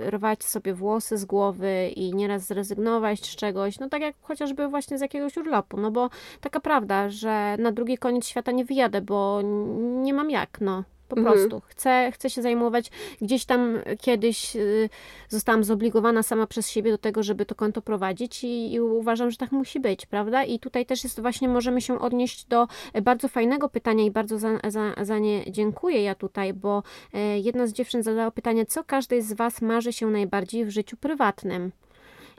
y, 0.06 0.10
rwać 0.10 0.44
sobie 0.44 0.74
włosy 0.74 1.18
z 1.18 1.24
głowy 1.24 1.88
i 1.96 2.14
nieraz 2.14 2.46
zrezygnować 2.46 3.26
z 3.26 3.36
czegoś, 3.36 3.78
no 3.78 3.88
tak 3.88 4.02
jak 4.02 4.16
chociażby 4.22 4.68
właśnie 4.68 4.98
z 4.98 5.00
jakiegoś 5.00 5.36
urlopu, 5.36 5.76
no 5.76 5.90
bo 5.90 6.10
taka 6.40 6.60
prawda, 6.60 7.08
że 7.08 7.56
na 7.58 7.72
drugi 7.72 7.98
koniec 7.98 8.26
świata 8.26 8.52
nie 8.52 8.64
wyjadę, 8.64 9.00
bo 9.00 9.40
nie 9.82 10.14
mam 10.14 10.30
jak, 10.30 10.60
no. 10.60 10.84
Po 11.10 11.16
mhm. 11.16 11.36
prostu. 11.36 11.62
Chcę, 11.66 12.10
chcę 12.14 12.30
się 12.30 12.42
zajmować. 12.42 12.90
Gdzieś 13.20 13.44
tam 13.44 13.78
kiedyś 14.00 14.56
y, 14.56 14.88
zostałam 15.28 15.64
zobligowana 15.64 16.22
sama 16.22 16.46
przez 16.46 16.68
siebie 16.68 16.90
do 16.90 16.98
tego, 16.98 17.22
żeby 17.22 17.46
to 17.46 17.54
konto 17.54 17.82
prowadzić 17.82 18.44
i, 18.44 18.72
i, 18.72 18.80
uważam, 18.80 19.30
że 19.30 19.36
tak 19.36 19.52
musi 19.52 19.80
być, 19.80 20.06
prawda? 20.06 20.44
I 20.44 20.58
tutaj 20.58 20.86
też 20.86 21.04
jest 21.04 21.20
właśnie, 21.20 21.48
możemy 21.48 21.80
się 21.80 22.00
odnieść 22.00 22.44
do 22.44 22.68
bardzo 23.02 23.28
fajnego 23.28 23.68
pytania 23.68 24.04
i 24.04 24.10
bardzo 24.10 24.38
za, 24.38 24.48
za, 24.68 24.94
za 25.02 25.18
nie 25.18 25.52
dziękuję 25.52 26.02
ja 26.02 26.14
tutaj, 26.14 26.54
bo 26.54 26.82
e, 27.14 27.38
jedna 27.38 27.66
z 27.66 27.72
dziewczyn 27.72 28.02
zadała 28.02 28.30
pytanie, 28.30 28.66
co 28.66 28.84
każdej 28.84 29.22
z 29.22 29.32
Was 29.32 29.62
marzy 29.62 29.92
się 29.92 30.06
najbardziej 30.06 30.64
w 30.64 30.70
życiu 30.70 30.96
prywatnym? 30.96 31.72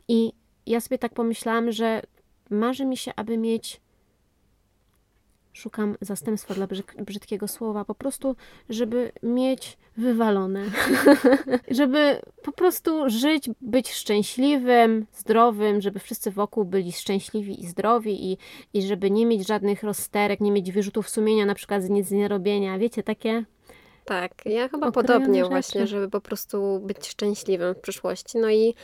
I 0.07 0.33
ja 0.65 0.81
sobie 0.81 0.97
tak 0.97 1.13
pomyślałam, 1.13 1.71
że 1.71 2.01
marzy 2.49 2.85
mi 2.85 2.97
się, 2.97 3.11
aby 3.15 3.37
mieć 3.37 3.81
szukam 5.53 5.97
zastępstwa 6.01 6.53
dla 6.53 6.67
brzydkiego 6.99 7.47
słowa, 7.47 7.85
po 7.85 7.95
prostu, 7.95 8.35
żeby 8.69 9.11
mieć 9.23 9.77
wywalone. 9.97 10.63
żeby 11.71 12.21
po 12.43 12.51
prostu 12.51 13.09
żyć, 13.09 13.49
być 13.61 13.91
szczęśliwym, 13.91 15.05
zdrowym, 15.13 15.81
żeby 15.81 15.99
wszyscy 15.99 16.31
wokół 16.31 16.65
byli 16.65 16.91
szczęśliwi 16.91 17.63
i 17.63 17.67
zdrowi 17.67 18.31
i, 18.31 18.37
i 18.73 18.81
żeby 18.81 19.11
nie 19.11 19.25
mieć 19.25 19.47
żadnych 19.47 19.83
rozterek, 19.83 20.39
nie 20.39 20.51
mieć 20.51 20.71
wyrzutów 20.71 21.09
sumienia 21.09 21.45
na 21.45 21.55
przykład 21.55 21.83
z 21.83 21.89
nic 21.89 22.11
nie 22.11 22.27
robienia. 22.27 22.77
Wiecie, 22.77 23.03
takie... 23.03 23.45
Tak, 24.05 24.31
ja 24.45 24.69
chyba 24.69 24.91
podobnie 24.91 25.39
rzeczy. 25.39 25.49
właśnie, 25.49 25.87
żeby 25.87 26.09
po 26.09 26.21
prostu 26.21 26.79
być 26.79 27.07
szczęśliwym 27.07 27.73
w 27.73 27.79
przyszłości. 27.79 28.37
No 28.37 28.49
i 28.49 28.75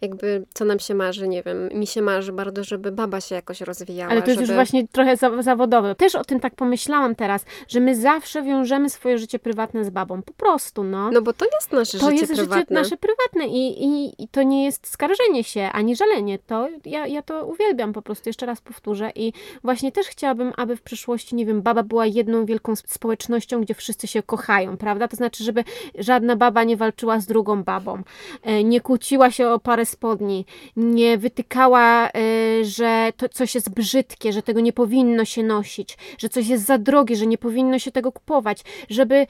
jakby 0.00 0.46
co 0.54 0.64
nam 0.64 0.78
się 0.78 0.94
marzy, 0.94 1.28
nie 1.28 1.42
wiem, 1.42 1.68
mi 1.74 1.86
się 1.86 2.02
marzy 2.02 2.32
bardzo, 2.32 2.64
żeby 2.64 2.92
baba 2.92 3.20
się 3.20 3.34
jakoś 3.34 3.60
rozwijała. 3.60 4.10
Ale 4.10 4.22
to 4.22 4.30
jest 4.30 4.40
żeby... 4.40 4.52
już 4.52 4.54
właśnie 4.54 4.88
trochę 4.88 5.16
zawodowe. 5.40 5.94
Też 5.94 6.14
o 6.14 6.24
tym 6.24 6.40
tak 6.40 6.54
pomyślałam 6.54 7.14
teraz, 7.14 7.44
że 7.68 7.80
my 7.80 7.96
zawsze 7.96 8.42
wiążemy 8.42 8.90
swoje 8.90 9.18
życie 9.18 9.38
prywatne 9.38 9.84
z 9.84 9.90
babą. 9.90 10.22
Po 10.22 10.32
prostu, 10.32 10.84
no. 10.84 11.10
No 11.10 11.22
bo 11.22 11.32
to 11.32 11.44
jest 11.44 11.72
nasze 11.72 11.98
to 11.98 12.10
życie 12.10 12.20
jest 12.20 12.34
prywatne. 12.34 12.54
To 12.54 12.58
jest 12.58 12.70
nasze 12.70 12.96
prywatne 12.96 13.46
i, 13.46 13.84
i, 13.84 14.22
i 14.22 14.28
to 14.28 14.42
nie 14.42 14.64
jest 14.64 14.86
skarżenie 14.86 15.44
się, 15.44 15.70
ani 15.72 15.96
żalenie. 15.96 16.38
To 16.38 16.68
ja, 16.84 17.06
ja 17.06 17.22
to 17.22 17.46
uwielbiam 17.46 17.92
po 17.92 18.02
prostu, 18.02 18.28
jeszcze 18.28 18.46
raz 18.46 18.60
powtórzę 18.60 19.10
i 19.14 19.32
właśnie 19.64 19.92
też 19.92 20.06
chciałabym, 20.06 20.52
aby 20.56 20.76
w 20.76 20.82
przyszłości, 20.82 21.34
nie 21.34 21.46
wiem, 21.46 21.62
baba 21.62 21.82
była 21.82 22.06
jedną 22.06 22.44
wielką 22.44 22.76
społecznością, 22.76 23.60
gdzie 23.60 23.74
wszyscy 23.74 24.06
się 24.06 24.22
kochają, 24.22 24.76
prawda? 24.76 25.08
To 25.08 25.16
znaczy, 25.16 25.44
żeby 25.44 25.64
żadna 25.98 26.36
baba 26.36 26.64
nie 26.64 26.76
walczyła 26.76 27.20
z 27.20 27.26
drugą 27.26 27.62
babą, 27.64 28.02
e, 28.42 28.64
nie 28.64 28.80
kłóciła 28.80 29.30
się 29.30 29.48
o 29.48 29.58
parę 29.58 29.86
spodni, 29.90 30.46
nie 30.76 31.18
wytykała, 31.18 32.08
y, 32.08 32.64
że 32.64 33.12
to 33.16 33.28
coś 33.28 33.54
jest 33.54 33.70
brzydkie, 33.70 34.32
że 34.32 34.42
tego 34.42 34.60
nie 34.60 34.72
powinno 34.72 35.24
się 35.24 35.42
nosić, 35.42 35.98
że 36.18 36.28
coś 36.28 36.46
jest 36.46 36.64
za 36.64 36.78
drogie, 36.78 37.16
że 37.16 37.26
nie 37.26 37.38
powinno 37.38 37.78
się 37.78 37.90
tego 37.92 38.12
kupować, 38.12 38.64
żeby 38.90 39.26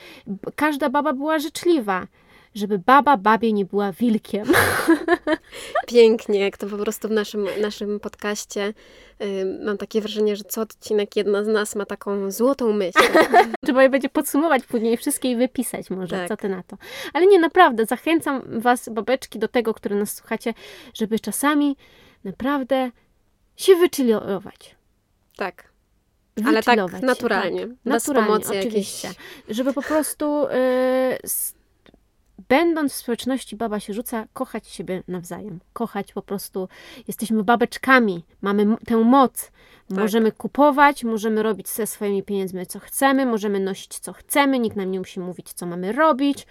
każda 0.54 0.88
baba 0.88 1.12
była 1.12 1.38
życzliwa 1.38 2.06
żeby 2.54 2.78
baba 2.78 3.16
babie 3.16 3.52
nie 3.52 3.64
była 3.64 3.92
wilkiem. 3.92 4.46
Pięknie, 5.86 6.40
jak 6.40 6.56
to 6.56 6.66
po 6.66 6.76
prostu 6.76 7.08
w 7.08 7.10
naszym, 7.10 7.46
naszym 7.60 8.00
podcaście 8.00 8.74
y, 9.22 9.58
mam 9.64 9.78
takie 9.78 10.00
wrażenie, 10.00 10.36
że 10.36 10.44
co 10.44 10.60
odcinek 10.60 11.16
jedna 11.16 11.44
z 11.44 11.46
nas 11.46 11.76
ma 11.76 11.86
taką 11.86 12.30
złotą 12.30 12.72
myśl. 12.72 12.98
Trzeba 13.64 13.82
je 13.82 13.88
będzie 13.90 14.08
podsumować 14.08 14.66
później, 14.66 14.96
wszystkie 14.96 15.30
i 15.30 15.36
wypisać 15.36 15.90
może, 15.90 16.16
Tak. 16.16 16.28
co 16.28 16.36
ty 16.36 16.48
na 16.48 16.62
to. 16.62 16.76
Ale 17.12 17.26
nie, 17.26 17.38
naprawdę, 17.38 17.86
zachęcam 17.86 18.42
was, 18.60 18.88
babeczki, 18.88 19.38
do 19.38 19.48
tego, 19.48 19.74
które 19.74 19.96
nas 19.96 20.12
słuchacie, 20.16 20.54
żeby 20.94 21.20
czasami 21.20 21.76
naprawdę 22.24 22.90
się 23.56 23.76
wychillować. 23.76 24.76
tak. 25.36 25.70
Ale 26.46 26.62
tak 26.62 26.76
naturalnie, 27.02 27.66
bez 27.66 27.76
naturalnie, 27.84 28.26
pomocy 28.28 28.58
oczywiście. 28.58 29.08
jakiejś- 29.08 29.56
Żeby 29.56 29.72
po 29.72 29.82
prostu, 29.82 30.46
y, 30.46 30.48
będąc 32.50 32.92
w 32.92 32.96
społeczności, 32.96 33.56
baba 33.56 33.80
się 33.80 33.94
rzuca, 33.94 34.26
kochać 34.32 34.68
siebie 34.68 35.02
nawzajem. 35.08 35.60
Kochać 35.72 36.12
po 36.12 36.22
prostu. 36.22 36.68
Jesteśmy 37.08 37.44
babeczkami, 37.44 38.24
mamy 38.42 38.76
tę 38.86 38.96
moc. 38.96 39.50
Tak. 39.88 39.98
Możemy 39.98 40.32
kupować, 40.32 41.04
możemy 41.04 41.42
robić 41.42 41.68
ze 41.68 41.86
swoimi 41.86 42.22
pieniędzmi 42.22 42.66
co 42.66 42.78
chcemy, 42.78 43.26
możemy 43.26 43.60
nosić 43.60 43.98
co 43.98 44.12
chcemy, 44.12 44.58
nikt 44.58 44.76
nam 44.76 44.90
nie 44.90 44.98
musi 44.98 45.20
mówić, 45.20 45.52
co 45.52 45.66
mamy 45.66 45.92
robić. 45.92 46.46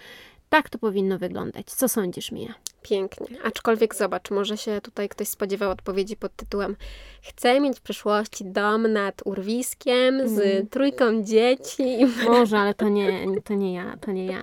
Tak 0.48 0.70
to 0.70 0.78
powinno 0.78 1.18
wyglądać. 1.18 1.66
Co 1.66 1.88
sądzisz, 1.88 2.32
Mija? 2.32 2.54
Pięknie. 2.82 3.26
Aczkolwiek 3.44 3.94
zobacz, 3.94 4.30
może 4.30 4.56
się 4.56 4.80
tutaj 4.80 5.08
ktoś 5.08 5.28
spodziewał 5.28 5.70
odpowiedzi 5.70 6.16
pod 6.16 6.36
tytułem 6.36 6.76
Chcę 7.22 7.60
mieć 7.60 7.78
w 7.78 7.80
przyszłości 7.82 8.44
dom 8.44 8.92
nad 8.92 9.22
urwiskiem 9.26 10.28
z 10.28 10.32
Mhm. 10.40 10.66
trójką 10.66 11.22
dzieci. 11.22 11.96
Może, 12.28 12.58
ale 12.58 12.74
to 12.74 12.88
nie, 12.88 13.26
to 13.44 13.54
nie 13.54 13.74
ja, 13.74 13.96
to 14.00 14.12
nie 14.12 14.26
ja. 14.26 14.42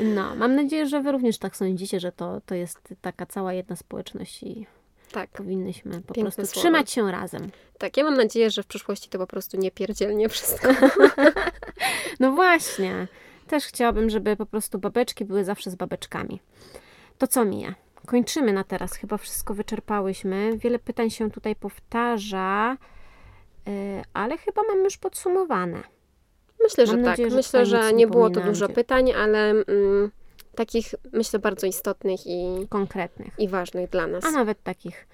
No, 0.00 0.34
mam 0.36 0.54
nadzieję, 0.54 0.86
że 0.86 1.00
wy 1.02 1.12
również 1.12 1.38
tak 1.38 1.56
sądzicie, 1.56 2.00
że 2.00 2.12
to, 2.12 2.40
to 2.46 2.54
jest 2.54 2.78
taka 3.00 3.26
cała 3.26 3.52
jedna 3.52 3.76
społeczność 3.76 4.42
i 4.42 4.66
Tak, 5.12 5.30
powinnyśmy 5.30 5.90
po 6.02 6.14
Piękne 6.14 6.22
prostu 6.32 6.46
słowa. 6.46 6.60
trzymać 6.60 6.90
się 6.90 7.10
razem. 7.12 7.50
tak. 7.78 7.96
Ja 7.96 8.04
mam 8.04 8.16
nadzieję, 8.16 8.50
że 8.50 8.62
w 8.62 8.66
przyszłości 8.66 9.08
to 9.08 9.18
po 9.18 9.26
prostu 9.26 9.56
nie 9.56 9.70
pierdzielnie 9.70 10.28
wszystko. 10.28 10.68
No 12.20 12.32
właśnie. 12.32 13.08
Też 13.46 13.64
chciałabym, 13.64 14.10
żeby 14.10 14.36
po 14.36 14.46
prostu 14.46 14.78
babeczki 14.78 15.24
były 15.24 15.44
zawsze 15.44 15.70
z 15.70 15.74
babeczkami. 15.74 16.40
To 17.18 17.26
co, 17.26 17.44
Mija? 17.44 17.74
Kończymy 18.06 18.52
na 18.52 18.64
teraz. 18.64 18.96
Chyba 18.96 19.16
wszystko 19.16 19.54
wyczerpałyśmy. 19.54 20.56
Wiele 20.56 20.78
pytań 20.78 21.10
się 21.10 21.30
tutaj 21.30 21.56
powtarza, 21.56 22.76
yy, 23.66 23.72
ale 24.12 24.38
chyba 24.38 24.62
mamy 24.62 24.84
już 24.84 24.96
podsumowane. 24.96 25.82
Myślę, 26.62 26.86
że 26.86 26.92
Mam 26.92 27.04
tak. 27.04 27.10
nadzieję, 27.12 27.30
że 27.30 27.36
myślę, 27.36 27.66
że 27.66 27.92
nie 27.92 28.06
było 28.06 28.30
to 28.30 28.40
dużo 28.40 28.68
pytań, 28.68 29.12
ale 29.12 29.50
mm, 29.50 30.10
takich 30.54 30.94
myślę 31.12 31.38
bardzo 31.38 31.66
istotnych 31.66 32.26
i, 32.26 32.66
Konkretnych. 32.68 33.34
i 33.38 33.48
ważnych 33.48 33.90
dla 33.90 34.06
nas. 34.06 34.24
A 34.24 34.30
nawet 34.30 34.62
takich. 34.62 35.08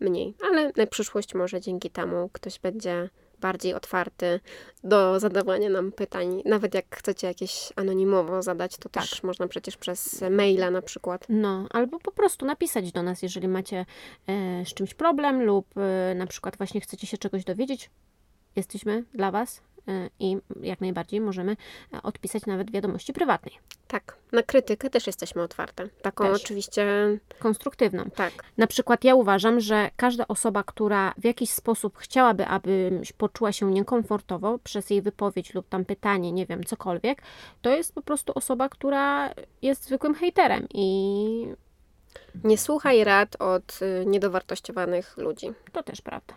Mniej. 0.00 0.34
Ale 0.50 0.72
na 0.76 0.86
przyszłość 0.86 1.34
może 1.34 1.60
dzięki 1.60 1.90
temu 1.90 2.30
ktoś 2.32 2.58
będzie 2.58 3.10
bardziej 3.42 3.74
otwarty 3.74 4.40
do 4.84 5.20
zadawania 5.20 5.68
nam 5.70 5.92
pytań. 5.92 6.42
Nawet 6.44 6.74
jak 6.74 6.96
chcecie 6.96 7.26
jakieś 7.26 7.72
anonimowo 7.76 8.42
zadać, 8.42 8.76
to 8.76 8.88
Tak. 8.88 9.02
też 9.02 9.22
można 9.22 9.48
przecież 9.48 9.76
przez 9.76 10.24
maila 10.30 10.70
na 10.70 10.82
przykład. 10.82 11.26
No, 11.28 11.66
albo 11.70 11.98
po 11.98 12.12
prostu 12.12 12.46
napisać 12.46 12.92
do 12.92 13.02
nas, 13.02 13.22
jeżeli 13.22 13.48
macie 13.48 13.86
e, 14.26 14.64
z 14.66 14.74
czymś 14.74 14.94
problem 14.94 15.42
lub 15.42 15.66
e, 15.76 16.14
na 16.14 16.26
przykład 16.26 16.56
właśnie 16.56 16.80
chcecie 16.80 17.06
się 17.06 17.18
czegoś 17.18 17.44
dowiedzieć. 17.44 17.90
Jesteśmy 18.56 19.04
dla 19.14 19.30
Was 19.30 19.62
i 20.20 20.36
jak 20.60 20.80
najbardziej 20.80 21.20
możemy 21.20 21.56
e, 21.94 22.02
odpisać 22.02 22.46
nawet 22.46 22.70
wiadomości 22.70 23.12
prywatnej, 23.12 23.58
Tak. 23.88 24.16
Na 24.32 24.42
krytykę 24.42 24.90
też 24.90 25.06
jesteśmy 25.06 25.42
otwarte. 25.42 25.88
Taką 26.02 26.24
Też. 26.24 26.42
oczywiście, 26.42 26.86
konstruktywną. 27.38 28.04
tak. 28.14 28.32
Na 28.56 28.66
przykład 28.66 29.04
ja 29.04 29.14
uważam, 29.14 29.60
że 29.60 29.90
każda 29.96 30.28
osoba, 30.28 30.62
która 30.62 31.14
w 31.18 31.24
jakiś 31.24 31.50
sposób 31.50 31.98
chciałaby, 31.98 32.46
aby 32.46 33.00
poczuła 33.16 33.52
się 33.52 33.70
niekomfortowo 33.72 34.58
przez 34.58 34.90
jej 34.90 35.02
wypowiedź 35.02 35.54
lub 35.54 35.68
tam 35.68 35.84
pytanie, 35.84 36.32
nie 36.32 36.46
wiem, 36.46 36.64
cokolwiek, 36.64 37.22
to 37.62 37.70
jest 37.70 37.94
po 37.94 38.02
prostu 38.02 38.32
osoba, 38.34 38.68
która 38.68 39.30
jest 39.62 39.84
zwykłym 39.84 40.14
hejterem 40.14 40.66
i 40.74 41.46
Nie 42.44 42.58
słuchaj 42.58 43.04
rad 43.04 43.36
od 43.42 43.78
y, 43.82 44.06
niedowartościowanych 44.06 45.16
ludzi. 45.16 45.52
to 45.72 45.82
też 45.82 46.00
prawda. 46.00 46.34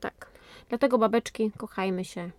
Tak. 0.00 0.26
Dlatego 0.68 0.98
babeczki, 0.98 1.50
kochajmy 1.56 2.04
się. 2.04 2.30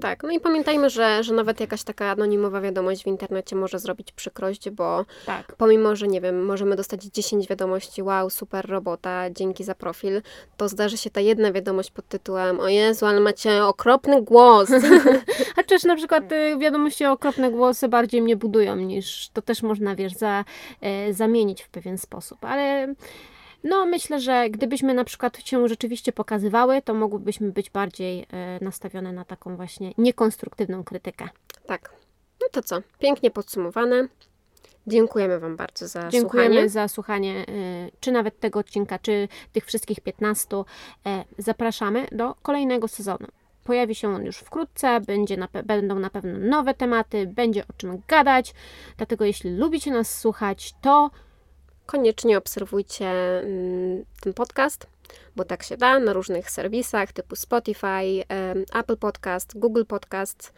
Tak, 0.00 0.22
no 0.22 0.30
i 0.30 0.40
pamiętajmy, 0.40 0.90
że, 0.90 1.24
że 1.24 1.34
nawet 1.34 1.60
jakaś 1.60 1.82
taka 1.82 2.10
anonimowa 2.10 2.60
wiadomość 2.60 3.04
w 3.04 3.06
internecie 3.06 3.56
może 3.56 3.78
zrobić 3.78 4.12
przykrość, 4.12 4.70
bo 4.70 5.04
Tak. 5.26 5.56
pomimo, 5.56 5.96
że 5.96 6.08
nie 6.08 6.20
wiem, 6.20 6.44
możemy 6.44 6.76
dostać 6.76 7.04
10 7.04 7.48
wiadomości, 7.48 8.02
wow, 8.02 8.30
super 8.30 8.68
robota, 8.68 9.30
dzięki 9.30 9.64
za 9.64 9.74
profil, 9.74 10.22
to 10.56 10.68
zdarzy 10.68 10.96
się 10.96 11.10
ta 11.10 11.20
jedna 11.20 11.52
wiadomość 11.52 11.90
pod 11.90 12.08
tytułem, 12.08 12.60
o 12.60 12.68
Jezu, 12.68 13.06
ale 13.06 13.20
macie 13.20 13.64
okropny 13.64 14.22
głos. 14.22 14.70
A 15.58 15.62
też 15.62 15.84
na 15.84 15.96
przykład 15.96 16.32
y, 16.32 16.58
wiadomości 16.58 17.06
o 17.06 17.12
okropne 17.12 17.50
głosy 17.50 17.88
bardziej 17.88 18.22
mnie 18.22 18.36
budują 18.36 18.76
niż 18.76 19.28
to 19.32 19.42
też 19.42 19.62
można, 19.62 19.94
wiesz, 19.94 20.12
za, 20.12 20.44
e, 20.80 21.14
zamienić 21.14 21.62
w 21.62 21.68
pewien 21.68 21.98
sposób. 21.98 22.44
Ale 22.44 22.94
no 23.64 23.86
myślę, 23.86 24.20
że 24.20 24.50
gdybyśmy 24.50 24.94
na 24.94 25.04
przykład 25.04 25.38
się 25.38 25.68
rzeczywiście 25.68 26.12
pokazywały, 26.12 26.82
to 26.82 26.94
mogłybyśmy 26.94 27.52
być 27.52 27.70
bardziej 27.70 28.26
e, 28.30 28.64
nastawione 28.64 29.12
na 29.12 29.24
taką 29.24 29.56
właśnie 29.56 29.92
niekonstruktywną 29.98 30.84
krytykę. 30.84 31.28
tak, 31.66 31.92
no 32.40 32.46
to 32.52 32.62
co, 32.62 32.78
pięknie 32.98 33.30
podsumowane. 33.30 34.08
Dziękujemy 34.86 35.38
Wam 35.40 35.56
bardzo 35.56 35.88
za 35.88 36.08
Dziękujemy 36.08 36.48
słuchanie. 36.54 36.68
za 36.68 36.88
słuchanie, 36.88 37.34
e, 37.48 37.90
czy 38.00 38.12
nawet 38.12 38.40
tego 38.40 38.58
odcinka, 38.58 38.98
czy 38.98 39.28
tych 39.52 39.66
wszystkich 39.66 40.00
15. 40.00 40.64
E, 41.06 41.24
Zapraszamy 41.38 42.06
do 42.12 42.34
kolejnego 42.42 42.88
sezonu. 42.88 43.26
Pojawi 43.64 43.94
się 43.94 44.14
on 44.14 44.24
już 44.24 44.36
wkrótce, 44.36 45.00
będzie 45.00 45.36
na, 45.36 45.48
będą 45.64 45.98
na 45.98 46.10
pewno 46.10 46.38
nowe 46.38 46.74
tematy, 46.74 47.26
będzie 47.26 47.62
o 47.62 47.72
czym 47.76 48.02
gadać. 48.08 48.54
Dlatego 48.96 49.24
jeśli 49.24 49.50
lubicie 49.50 49.90
nas 49.90 50.18
słuchać, 50.20 50.74
to 50.80 51.10
Koniecznie 51.88 52.38
obserwujcie 52.38 53.06
mm, 53.10 54.04
ten 54.20 54.34
podcast, 54.34 54.86
bo 55.36 55.44
tak 55.44 55.62
się 55.62 55.76
da 55.76 55.98
na 55.98 56.12
różnych 56.12 56.50
serwisach 56.50 57.12
typu 57.12 57.36
Spotify, 57.36 58.24
Apple 58.74 58.96
Podcast, 58.96 59.58
Google 59.58 59.84
Podcast. 59.84 60.52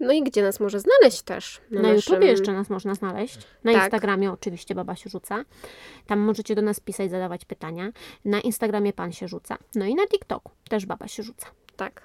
No 0.00 0.12
i 0.12 0.22
gdzie 0.22 0.42
nas 0.42 0.60
może 0.60 0.80
znaleźć 0.80 1.22
też? 1.22 1.60
na, 1.70 1.82
naszym- 1.82 1.96
YouTubie 1.96 2.26
jeszcze 2.26 2.52
nas 2.52 2.70
można 2.70 2.94
znaleźć. 2.94 3.38
Na 3.64 3.72
Tak. 3.72 3.82
Instagramie 3.82 4.32
oczywiście 4.32 4.74
Baba 4.74 4.96
się 4.96 5.10
rzuca. 5.10 5.44
Tam 6.06 6.18
możecie 6.18 6.54
do 6.54 6.62
nas 6.62 6.80
pisać, 6.80 7.10
zadawać 7.10 7.44
pytania. 7.44 7.92
Na 8.24 8.40
Instagramie 8.40 8.92
Pan 8.92 9.12
się 9.12 9.28
rzuca. 9.28 9.58
No 9.74 9.84
i 9.84 9.94
na 9.94 10.06
TikToku 10.06 10.52
też 10.68 10.86
Baba 10.86 11.08
się 11.08 11.22
rzuca. 11.22 11.46
Tak. 11.76 12.02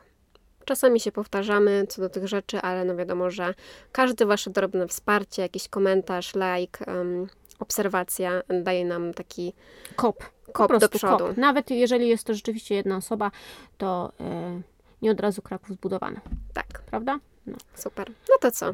Czasami 0.65 0.99
się 0.99 1.11
powtarzamy 1.11 1.86
co 1.89 2.01
do 2.01 2.09
tych 2.09 2.27
rzeczy, 2.27 2.61
ale 2.61 2.86
no 2.86 2.95
wiadomo, 2.95 3.32
że 3.32 3.53
każde 3.91 4.25
Wasze 4.25 4.49
drobne 4.49 4.88
wsparcie, 4.88 5.41
jakiś 5.41 5.67
komentarz, 5.67 6.34
like, 6.36 6.86
em, 6.86 7.27
obserwacja 7.62 8.41
daje 8.64 8.86
nam 8.86 9.14
taki 9.14 9.53
Kop. 9.95 10.24
Kop 10.53 10.78
do 10.78 10.89
przodu. 10.89 11.28
Kop. 11.28 11.38
Nawet 11.38 11.72
jeżeli 11.72 12.07
jest 12.07 12.24
to 12.24 12.34
rzeczywiście 12.34 12.76
jedna 12.76 12.97
osoba, 12.97 13.32
to 13.78 14.12
e, 14.20 14.62
nie 15.01 15.12
od 15.12 15.20
razu 15.20 15.41
Kraków 15.41 15.70
zbudowany. 15.70 16.22
Tak, 16.53 16.82
Prawda? 16.82 17.20
No. 17.45 17.57
super. 17.76 18.12
No 18.30 18.36
to 18.41 18.51
co? 18.51 18.74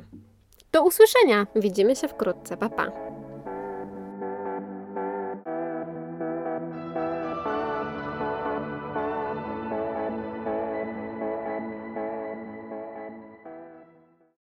Do 0.71 0.83
usłyszenia! 0.83 1.47
Widzimy 1.55 1.95
się 1.95 2.07
wkrótce. 2.07 2.57
Pa, 2.57 2.69
pa. 2.69 2.91